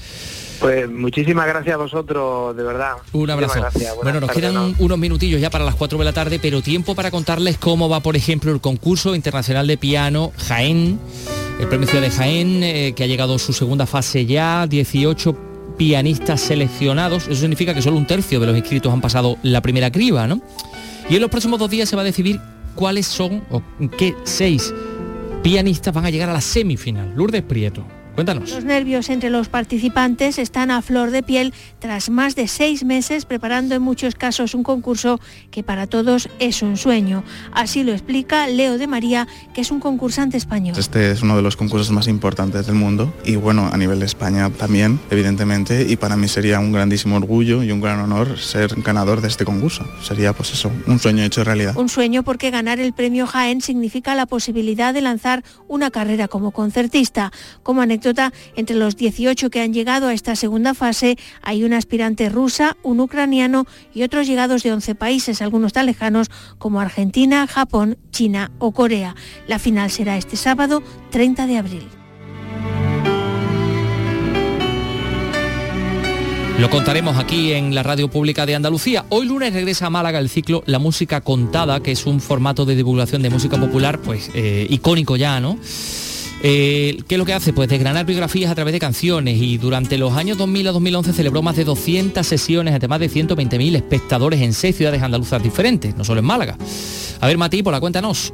Pues 0.59 0.89
muchísimas 0.89 1.47
gracias 1.47 1.75
a 1.75 1.77
vosotros, 1.77 2.55
de 2.55 2.63
verdad. 2.63 2.93
Un 3.13 3.29
abrazo. 3.29 3.61
Bueno, 4.03 4.19
nos 4.19 4.31
quedan 4.31 4.75
unos 4.79 4.97
minutillos 4.97 5.39
ya 5.39 5.49
para 5.49 5.65
las 5.65 5.75
4 5.75 5.97
de 5.99 6.05
la 6.05 6.13
tarde, 6.13 6.39
pero 6.41 6.61
tiempo 6.61 6.95
para 6.95 7.11
contarles 7.11 7.57
cómo 7.57 7.89
va, 7.89 7.99
por 7.99 8.15
ejemplo, 8.15 8.51
el 8.51 8.61
concurso 8.61 9.15
internacional 9.15 9.67
de 9.67 9.77
piano 9.77 10.31
Jaén, 10.37 10.99
el 11.59 11.67
premio 11.67 11.87
de 12.01 12.09
Jaén, 12.09 12.63
eh, 12.63 12.93
que 12.95 13.03
ha 13.03 13.07
llegado 13.07 13.35
a 13.35 13.39
su 13.39 13.51
segunda 13.51 13.85
fase 13.85 14.25
ya, 14.25 14.65
18 14.65 15.75
pianistas 15.77 16.39
seleccionados. 16.39 17.27
Eso 17.27 17.41
significa 17.41 17.73
que 17.73 17.81
solo 17.81 17.97
un 17.97 18.07
tercio 18.07 18.39
de 18.39 18.47
los 18.47 18.57
inscritos 18.57 18.91
han 18.93 19.01
pasado 19.01 19.37
la 19.43 19.61
primera 19.61 19.91
criba, 19.91 20.25
¿no? 20.25 20.41
Y 21.09 21.15
en 21.15 21.21
los 21.21 21.29
próximos 21.29 21.59
dos 21.59 21.69
días 21.69 21.89
se 21.89 21.97
va 21.97 22.01
a 22.01 22.05
decidir 22.05 22.39
cuáles 22.75 23.07
son 23.07 23.43
o 23.49 23.61
qué 23.97 24.15
seis 24.23 24.73
pianistas 25.43 25.93
van 25.93 26.05
a 26.05 26.09
llegar 26.09 26.29
a 26.29 26.33
la 26.33 26.41
semifinal. 26.41 27.13
Lourdes 27.15 27.43
Prieto. 27.43 27.98
Cuéntanos. 28.15 28.51
Los 28.51 28.65
nervios 28.65 29.09
entre 29.09 29.29
los 29.29 29.47
participantes 29.47 30.39
están 30.39 30.71
a 30.71 30.81
flor 30.81 31.11
de 31.11 31.23
piel 31.23 31.53
tras 31.79 32.09
más 32.09 32.35
de 32.35 32.47
seis 32.47 32.83
meses 32.83 33.25
preparando 33.25 33.75
en 33.75 33.81
muchos 33.81 34.15
casos 34.15 34.53
un 34.55 34.63
concurso 34.63 35.19
que 35.51 35.63
para 35.63 35.87
todos 35.87 36.29
es 36.39 36.61
un 36.61 36.75
sueño. 36.75 37.23
Así 37.53 37.83
lo 37.83 37.91
explica 37.91 38.47
Leo 38.47 38.77
de 38.77 38.87
María, 38.87 39.27
que 39.53 39.61
es 39.61 39.71
un 39.71 39.79
concursante 39.79 40.37
español. 40.37 40.75
Este 40.77 41.11
es 41.11 41.21
uno 41.21 41.35
de 41.35 41.41
los 41.41 41.55
concursos 41.55 41.91
más 41.91 42.07
importantes 42.07 42.65
del 42.65 42.75
mundo 42.75 43.13
y 43.23 43.35
bueno, 43.35 43.69
a 43.71 43.77
nivel 43.77 43.99
de 43.99 44.05
España 44.05 44.49
también, 44.49 44.99
evidentemente, 45.09 45.85
y 45.87 45.95
para 45.95 46.17
mí 46.17 46.27
sería 46.27 46.59
un 46.59 46.71
grandísimo 46.71 47.15
orgullo 47.15 47.63
y 47.63 47.71
un 47.71 47.79
gran 47.79 47.99
honor 47.99 48.37
ser 48.39 48.73
ganador 48.81 49.21
de 49.21 49.27
este 49.27 49.45
concurso. 49.45 49.85
Sería 50.01 50.33
pues 50.33 50.51
eso, 50.51 50.71
un 50.87 50.99
sueño 50.99 51.23
hecho 51.23 51.43
realidad. 51.43 51.77
Un 51.77 51.89
sueño 51.89 52.23
porque 52.23 52.51
ganar 52.51 52.79
el 52.79 52.93
premio 52.93 53.27
Jaén 53.27 53.61
significa 53.61 54.15
la 54.15 54.25
posibilidad 54.25 54.93
de 54.93 55.01
lanzar 55.01 55.43
una 55.67 55.91
carrera 55.91 56.27
como 56.27 56.51
concertista. 56.51 57.31
Como 57.63 57.81
anécdota, 57.81 57.98
entre 58.55 58.75
los 58.75 58.95
18 58.95 59.49
que 59.49 59.61
han 59.61 59.73
llegado 59.73 60.07
a 60.07 60.13
esta 60.13 60.35
segunda 60.35 60.73
fase 60.73 61.17
hay 61.41 61.63
una 61.63 61.77
aspirante 61.77 62.29
rusa, 62.29 62.77
un 62.83 62.99
ucraniano 62.99 63.65
y 63.93 64.03
otros 64.03 64.27
llegados 64.27 64.63
de 64.63 64.71
11 64.71 64.95
países, 64.95 65.41
algunos 65.41 65.73
tan 65.73 65.85
lejanos 65.85 66.29
como 66.57 66.79
Argentina, 66.81 67.47
Japón, 67.47 67.97
China 68.11 68.51
o 68.59 68.71
Corea. 68.71 69.15
La 69.47 69.59
final 69.59 69.91
será 69.91 70.17
este 70.17 70.35
sábado 70.35 70.81
30 71.11 71.47
de 71.47 71.57
abril. 71.57 71.87
Lo 76.59 76.69
contaremos 76.69 77.17
aquí 77.17 77.53
en 77.53 77.73
la 77.73 77.83
radio 77.83 78.09
pública 78.09 78.45
de 78.45 78.53
Andalucía. 78.53 79.05
Hoy 79.07 79.25
lunes 79.25 79.53
regresa 79.53 79.85
a 79.85 79.89
Málaga 79.89 80.19
el 80.19 80.27
ciclo 80.27 80.61
La 80.65 80.77
Música 80.77 81.21
Contada, 81.21 81.79
que 81.79 81.93
es 81.93 82.05
un 82.05 82.19
formato 82.19 82.65
de 82.65 82.75
divulgación 82.75 83.21
de 83.21 83.29
música 83.29 83.57
popular, 83.57 84.01
pues 84.01 84.29
eh, 84.33 84.67
icónico 84.69 85.15
ya, 85.15 85.39
¿no? 85.39 85.57
Eh, 86.41 87.01
¿Qué 87.07 87.15
es 87.15 87.19
lo 87.19 87.25
que 87.25 87.33
hace? 87.33 87.51
Pues 87.51 87.67
desgranar 87.67 88.05
biografías 88.05 88.49
a 88.49 88.55
través 88.55 88.71
de 88.71 88.79
canciones 88.79 89.37
y 89.37 89.57
durante 89.57 89.97
los 89.97 90.13
años 90.13 90.37
2000 90.37 90.67
a 90.69 90.71
2011 90.71 91.13
celebró 91.13 91.41
más 91.41 91.55
de 91.57 91.65
200 91.65 92.25
sesiones 92.25 92.73
ante 92.73 92.87
más 92.87 92.99
de 92.99 93.09
120.000 93.09 93.75
espectadores 93.75 94.41
en 94.41 94.53
seis 94.53 94.75
ciudades 94.77 95.01
andaluzas 95.01 95.43
diferentes, 95.43 95.95
no 95.95 96.05
solo 96.05 96.19
en 96.19 96.25
Málaga. 96.25 96.57
A 97.19 97.27
ver, 97.27 97.37
Mati, 97.37 97.61
por 97.61 97.73
la 97.73 97.81
cuéntanos. 97.81 98.33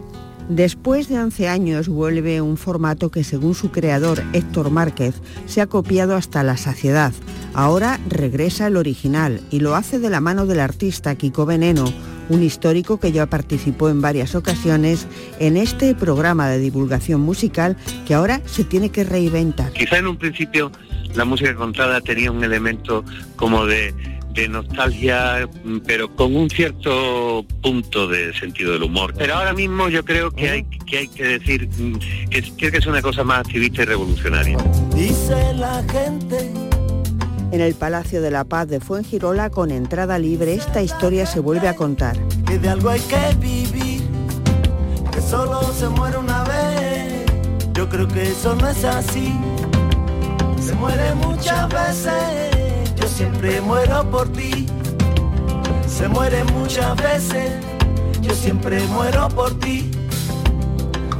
Después 0.49 1.09
de 1.09 1.19
11 1.19 1.47
años 1.47 1.87
vuelve 1.87 2.39
un 2.39 2.57
formato 2.57 3.09
que 3.09 3.23
según 3.23 3.55
su 3.55 3.71
creador 3.71 4.21
Héctor 4.33 4.69
Márquez 4.69 5.15
se 5.47 5.61
ha 5.61 5.67
copiado 5.67 6.15
hasta 6.15 6.43
la 6.43 6.55
saciedad. 6.55 7.13
Ahora 7.53 7.99
regresa 8.07 8.67
el 8.67 8.77
original 8.77 9.41
y 9.49 9.61
lo 9.61 9.75
hace 9.75 9.97
de 9.97 10.09
la 10.09 10.21
mano 10.21 10.45
del 10.45 10.59
artista 10.59 11.15
Kiko 11.15 11.47
Veneno, 11.47 11.85
un 12.29 12.43
histórico 12.43 12.99
que 12.99 13.11
ya 13.11 13.25
participó 13.25 13.89
en 13.89 14.01
varias 14.01 14.35
ocasiones 14.35 15.07
en 15.39 15.57
este 15.57 15.95
programa 15.95 16.47
de 16.47 16.59
divulgación 16.59 17.21
musical 17.21 17.75
que 18.05 18.13
ahora 18.13 18.41
se 18.45 18.63
tiene 18.63 18.89
que 18.89 19.03
reinventar. 19.03 19.71
Quizá 19.71 19.97
en 19.97 20.07
un 20.07 20.17
principio 20.17 20.71
la 21.15 21.25
música 21.25 21.55
contada 21.55 22.01
tenía 22.01 22.31
un 22.31 22.43
elemento 22.43 23.03
como 23.35 23.65
de, 23.65 23.95
nostalgia, 24.49 25.47
pero 25.85 26.13
con 26.15 26.35
un 26.35 26.49
cierto 26.49 27.45
punto 27.61 28.07
de 28.07 28.33
sentido 28.33 28.73
del 28.73 28.83
humor. 28.83 29.13
Pero 29.17 29.35
ahora 29.35 29.53
mismo 29.53 29.89
yo 29.89 30.03
creo 30.03 30.31
que 30.31 30.49
hay 30.49 30.63
que, 30.63 30.97
hay 30.97 31.07
que 31.07 31.23
decir 31.23 31.69
que, 32.29 32.41
que 32.71 32.77
es 32.77 32.85
una 32.85 33.01
cosa 33.01 33.23
más 33.23 33.39
activista 33.39 33.83
y 33.83 33.85
revolucionaria. 33.85 34.57
Dice 34.93 35.53
la 35.55 35.83
gente 35.91 36.51
en 37.51 37.61
el 37.61 37.73
Palacio 37.73 38.21
de 38.21 38.31
la 38.31 38.43
Paz 38.43 38.67
de 38.67 38.79
Fuengirola, 38.79 39.49
con 39.49 39.71
entrada 39.71 40.19
libre, 40.19 40.53
esta 40.53 40.81
historia 40.81 41.25
se 41.25 41.39
vuelve 41.39 41.67
a 41.67 41.75
contar. 41.75 42.17
Que 42.45 42.59
de 42.59 42.69
algo 42.69 42.89
hay 42.89 42.99
que 43.01 43.35
vivir, 43.39 44.01
que 45.11 45.21
solo 45.21 45.61
se 45.73 45.87
muere 45.89 46.17
una 46.17 46.43
vez. 46.43 47.25
Yo 47.73 47.87
creo 47.87 48.07
que 48.07 48.23
eso 48.23 48.55
no 48.55 48.67
es 48.67 48.83
así. 48.83 49.33
Se 50.59 50.73
muere 50.75 51.15
muchas 51.15 51.69
veces, 51.69 52.44
muero 53.61 54.09
por 54.09 54.31
ti. 54.31 54.65
Se 55.87 56.07
muere 56.07 56.43
muchas 56.45 56.95
veces, 56.97 57.51
yo 58.21 58.33
siempre 58.33 58.81
muero 58.87 59.29
por 59.29 59.57
ti. 59.59 59.89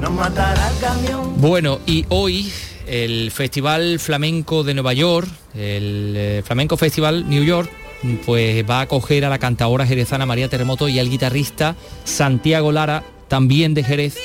Nos 0.01 0.11
matará 0.11 0.71
el 0.71 0.80
camión. 0.80 1.34
Bueno, 1.38 1.80
y 1.86 2.05
hoy 2.09 2.51
el 2.88 3.32
Festival 3.32 3.99
Flamenco 3.99 4.63
de 4.63 4.73
Nueva 4.73 4.93
York, 4.93 5.28
el 5.53 6.13
eh, 6.17 6.43
Flamenco 6.45 6.78
Festival 6.78 7.30
New 7.30 7.43
York, 7.43 7.69
pues 8.26 8.67
va 8.69 8.80
a 8.80 8.82
acoger 8.82 9.26
a 9.26 9.30
la 9.30 9.39
cantadora 9.39 9.86
jerezana 9.86 10.26
María 10.26 10.49
Terremoto 10.49 10.88
y 10.89 10.99
al 10.99 11.09
guitarrista 11.09 11.76
Santiago 12.03 12.71
Lara, 12.71 13.03
también 13.28 13.73
de 13.73 13.84
Jerez. 13.84 14.17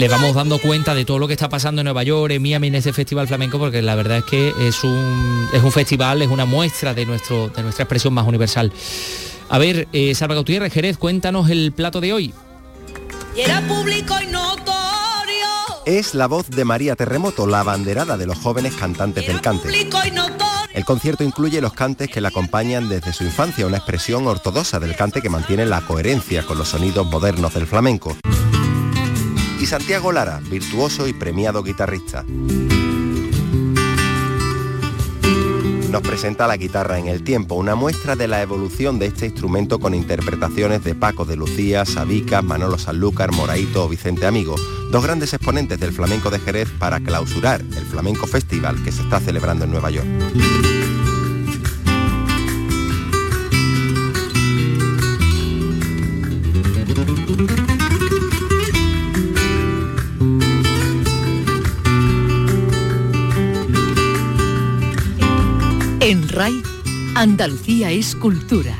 Le 0.00 0.08
vamos 0.08 0.34
dando 0.34 0.58
cuenta 0.58 0.94
de 0.94 1.04
todo 1.04 1.18
lo 1.18 1.26
que 1.26 1.34
está 1.34 1.50
pasando 1.50 1.82
en 1.82 1.84
Nueva 1.84 2.02
York, 2.02 2.32
en 2.32 2.40
Miami, 2.40 2.68
en 2.68 2.76
ese 2.76 2.90
festival 2.94 3.28
flamenco, 3.28 3.58
porque 3.58 3.82
la 3.82 3.94
verdad 3.94 4.16
es 4.16 4.24
que 4.24 4.54
es 4.58 4.82
un, 4.82 5.46
es 5.52 5.62
un 5.62 5.70
festival, 5.70 6.22
es 6.22 6.28
una 6.28 6.46
muestra 6.46 6.94
de, 6.94 7.04
nuestro, 7.04 7.50
de 7.50 7.62
nuestra 7.62 7.82
expresión 7.82 8.14
más 8.14 8.26
universal. 8.26 8.72
A 9.50 9.58
ver, 9.58 9.88
eh, 9.92 10.14
Salva 10.14 10.36
Gutiérrez, 10.36 10.72
Jerez, 10.72 10.96
cuéntanos 10.96 11.50
el 11.50 11.72
plato 11.72 12.00
de 12.00 12.14
hoy. 12.14 12.32
Y 13.36 13.40
era 13.40 13.60
público 13.68 14.14
y 14.26 14.28
no 14.28 14.56
es 15.84 16.14
la 16.14 16.26
voz 16.28 16.48
de 16.48 16.64
María 16.64 16.94
Terremoto, 16.94 17.46
la 17.46 17.60
abanderada 17.60 18.16
de 18.16 18.26
los 18.26 18.38
jóvenes 18.38 18.74
cantantes 18.74 19.26
del 19.26 19.40
cante. 19.40 19.68
El 20.72 20.84
concierto 20.84 21.24
incluye 21.24 21.60
los 21.60 21.72
cantes 21.72 22.08
que 22.08 22.20
la 22.20 22.28
acompañan 22.28 22.88
desde 22.88 23.12
su 23.12 23.24
infancia, 23.24 23.66
una 23.66 23.78
expresión 23.78 24.26
ortodoxa 24.26 24.78
del 24.78 24.94
cante 24.94 25.20
que 25.20 25.28
mantiene 25.28 25.66
la 25.66 25.80
coherencia 25.80 26.44
con 26.44 26.58
los 26.58 26.68
sonidos 26.68 27.06
modernos 27.06 27.54
del 27.54 27.66
flamenco. 27.66 28.16
Y 29.60 29.66
Santiago 29.66 30.10
Lara, 30.10 30.40
virtuoso 30.50 31.06
y 31.06 31.12
premiado 31.12 31.62
guitarrista. 31.62 32.24
nos 35.90 36.02
presenta 36.02 36.46
la 36.46 36.56
guitarra 36.56 36.98
en 36.98 37.08
el 37.08 37.24
tiempo, 37.24 37.56
una 37.56 37.74
muestra 37.74 38.14
de 38.14 38.28
la 38.28 38.40
evolución 38.40 39.00
de 39.00 39.06
este 39.06 39.26
instrumento 39.26 39.80
con 39.80 39.92
interpretaciones 39.92 40.84
de 40.84 40.94
Paco 40.94 41.24
de 41.24 41.36
Lucía, 41.36 41.84
Sabica, 41.84 42.42
Manolo 42.42 42.78
Sanlúcar, 42.78 43.32
Moraito 43.32 43.84
o 43.84 43.88
Vicente 43.88 44.24
Amigo, 44.24 44.54
dos 44.90 45.02
grandes 45.02 45.34
exponentes 45.34 45.80
del 45.80 45.92
flamenco 45.92 46.30
de 46.30 46.38
Jerez 46.38 46.68
para 46.78 47.00
clausurar 47.00 47.60
el 47.60 47.84
Flamenco 47.84 48.28
Festival 48.28 48.82
que 48.84 48.92
se 48.92 49.02
está 49.02 49.18
celebrando 49.18 49.64
en 49.64 49.72
Nueva 49.72 49.90
York. 49.90 50.06
En 66.10 66.28
RAI, 66.28 66.60
Andalucía 67.14 67.92
es 67.92 68.16
cultura. 68.16 68.76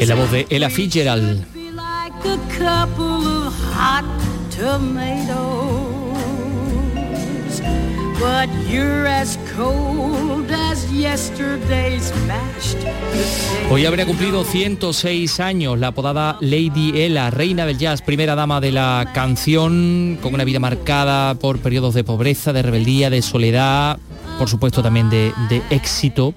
En 0.00 0.08
la 0.08 0.14
voz 0.14 0.30
de 0.30 0.46
Ella 0.48 0.70
Fitzgerald. 0.70 1.46
Hoy 13.70 13.86
habría 13.86 14.06
cumplido 14.06 14.44
106 14.44 15.40
años 15.40 15.78
la 15.78 15.88
apodada 15.88 16.36
Lady 16.40 16.92
Ella, 16.94 17.30
reina 17.30 17.66
del 17.66 17.78
jazz, 17.78 18.00
primera 18.00 18.34
dama 18.34 18.60
de 18.60 18.70
la 18.70 19.10
canción, 19.12 20.18
con 20.22 20.34
una 20.34 20.44
vida 20.44 20.60
marcada 20.60 21.34
por 21.34 21.58
periodos 21.58 21.94
de 21.94 22.04
pobreza, 22.04 22.52
de 22.52 22.62
rebeldía, 22.62 23.10
de 23.10 23.22
soledad, 23.22 23.98
por 24.38 24.48
supuesto 24.48 24.82
también 24.82 25.10
de, 25.10 25.32
éxito. 25.70 26.34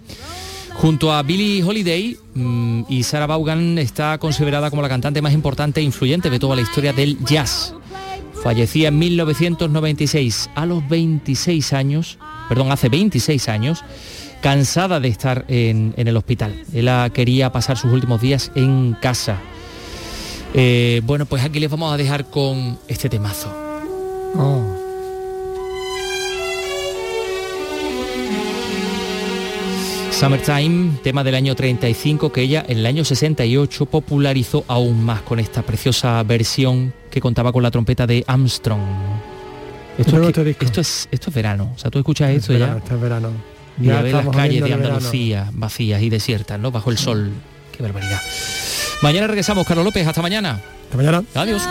Junto 0.73 1.13
a 1.13 1.21
Billie 1.23 1.63
Holiday 1.63 2.17
mm, 2.33 2.83
y 2.89 3.03
Sarah 3.03 3.27
Vaughan 3.27 3.77
está 3.77 4.17
considerada 4.17 4.69
como 4.69 4.81
la 4.81 4.89
cantante 4.89 5.21
más 5.21 5.33
importante 5.33 5.81
e 5.81 5.83
influyente 5.83 6.29
de 6.29 6.39
toda 6.39 6.55
la 6.55 6.61
historia 6.63 6.93
del 6.93 7.23
jazz. 7.23 7.75
Fallecía 8.45 8.89
en 8.89 8.99
1996 8.99 10.51
a 10.53 10.67
los 10.67 10.87
26 10.87 11.73
años, 11.73 12.19
perdón, 12.47 12.71
hace 12.71 12.89
26 12.89 13.49
años, 13.49 13.83
cansada 14.39 14.99
de 14.99 15.07
estar 15.07 15.45
en, 15.47 15.95
el 15.97 16.15
hospital. 16.15 16.63
Ella 16.71 17.09
quería 17.09 17.51
pasar 17.51 17.75
sus 17.75 17.91
últimos 17.91 18.21
días 18.21 18.51
en 18.53 18.95
casa. 19.01 19.39
Eh, 20.53 21.01
bueno, 21.05 21.25
pues 21.25 21.43
aquí 21.43 21.59
les 21.59 21.71
vamos 21.71 21.91
a 21.91 21.97
dejar 21.97 22.25
con 22.29 22.77
este 22.87 23.09
temazo. 23.09 23.51
Oh. 24.37 24.74
Summertime, 30.15 30.97
tema 31.03 31.25
del 31.25 31.35
año 31.35 31.55
35 31.55 32.31
que 32.31 32.41
ella 32.41 32.63
en 32.69 32.77
el 32.77 32.85
año 32.85 33.03
68 33.03 33.85
popularizó 33.85 34.63
aún 34.69 35.03
más 35.03 35.21
con 35.21 35.39
esta 35.39 35.61
preciosa 35.61 36.23
versión 36.23 36.93
que 37.11 37.19
contaba 37.19 37.51
con 37.51 37.61
la 37.61 37.69
trompeta 37.69 38.07
de 38.07 38.23
Armstrong. 38.25 38.79
Esto, 39.97 40.21
es, 40.21 40.37
esto, 40.61 40.81
es, 40.81 41.09
esto 41.11 41.29
es 41.29 41.35
verano, 41.35 41.73
o 41.75 41.77
sea, 41.77 41.91
tú 41.91 41.99
escuchas 41.99 42.29
esto 42.31 42.53
ya. 42.53 42.77
Esto 42.77 42.95
es 42.95 43.01
verano. 43.01 43.29
Ya, 43.77 44.01
ves 44.01 44.13
las 44.13 44.29
calles 44.29 44.63
de 44.63 44.73
Andalucía 44.73 45.49
vacías 45.51 46.01
y 46.01 46.09
desiertas, 46.09 46.57
¿no? 46.61 46.71
Bajo 46.71 46.91
el 46.91 46.97
sol. 46.97 47.31
Qué 47.75 47.83
barbaridad. 47.83 48.21
Mañana 49.01 49.27
regresamos, 49.27 49.67
Carlos 49.67 49.83
López. 49.83 50.07
Hasta 50.07 50.21
mañana. 50.21 50.61
Hasta 50.85 50.95
mañana. 50.95 51.23
Adiós. 51.33 51.61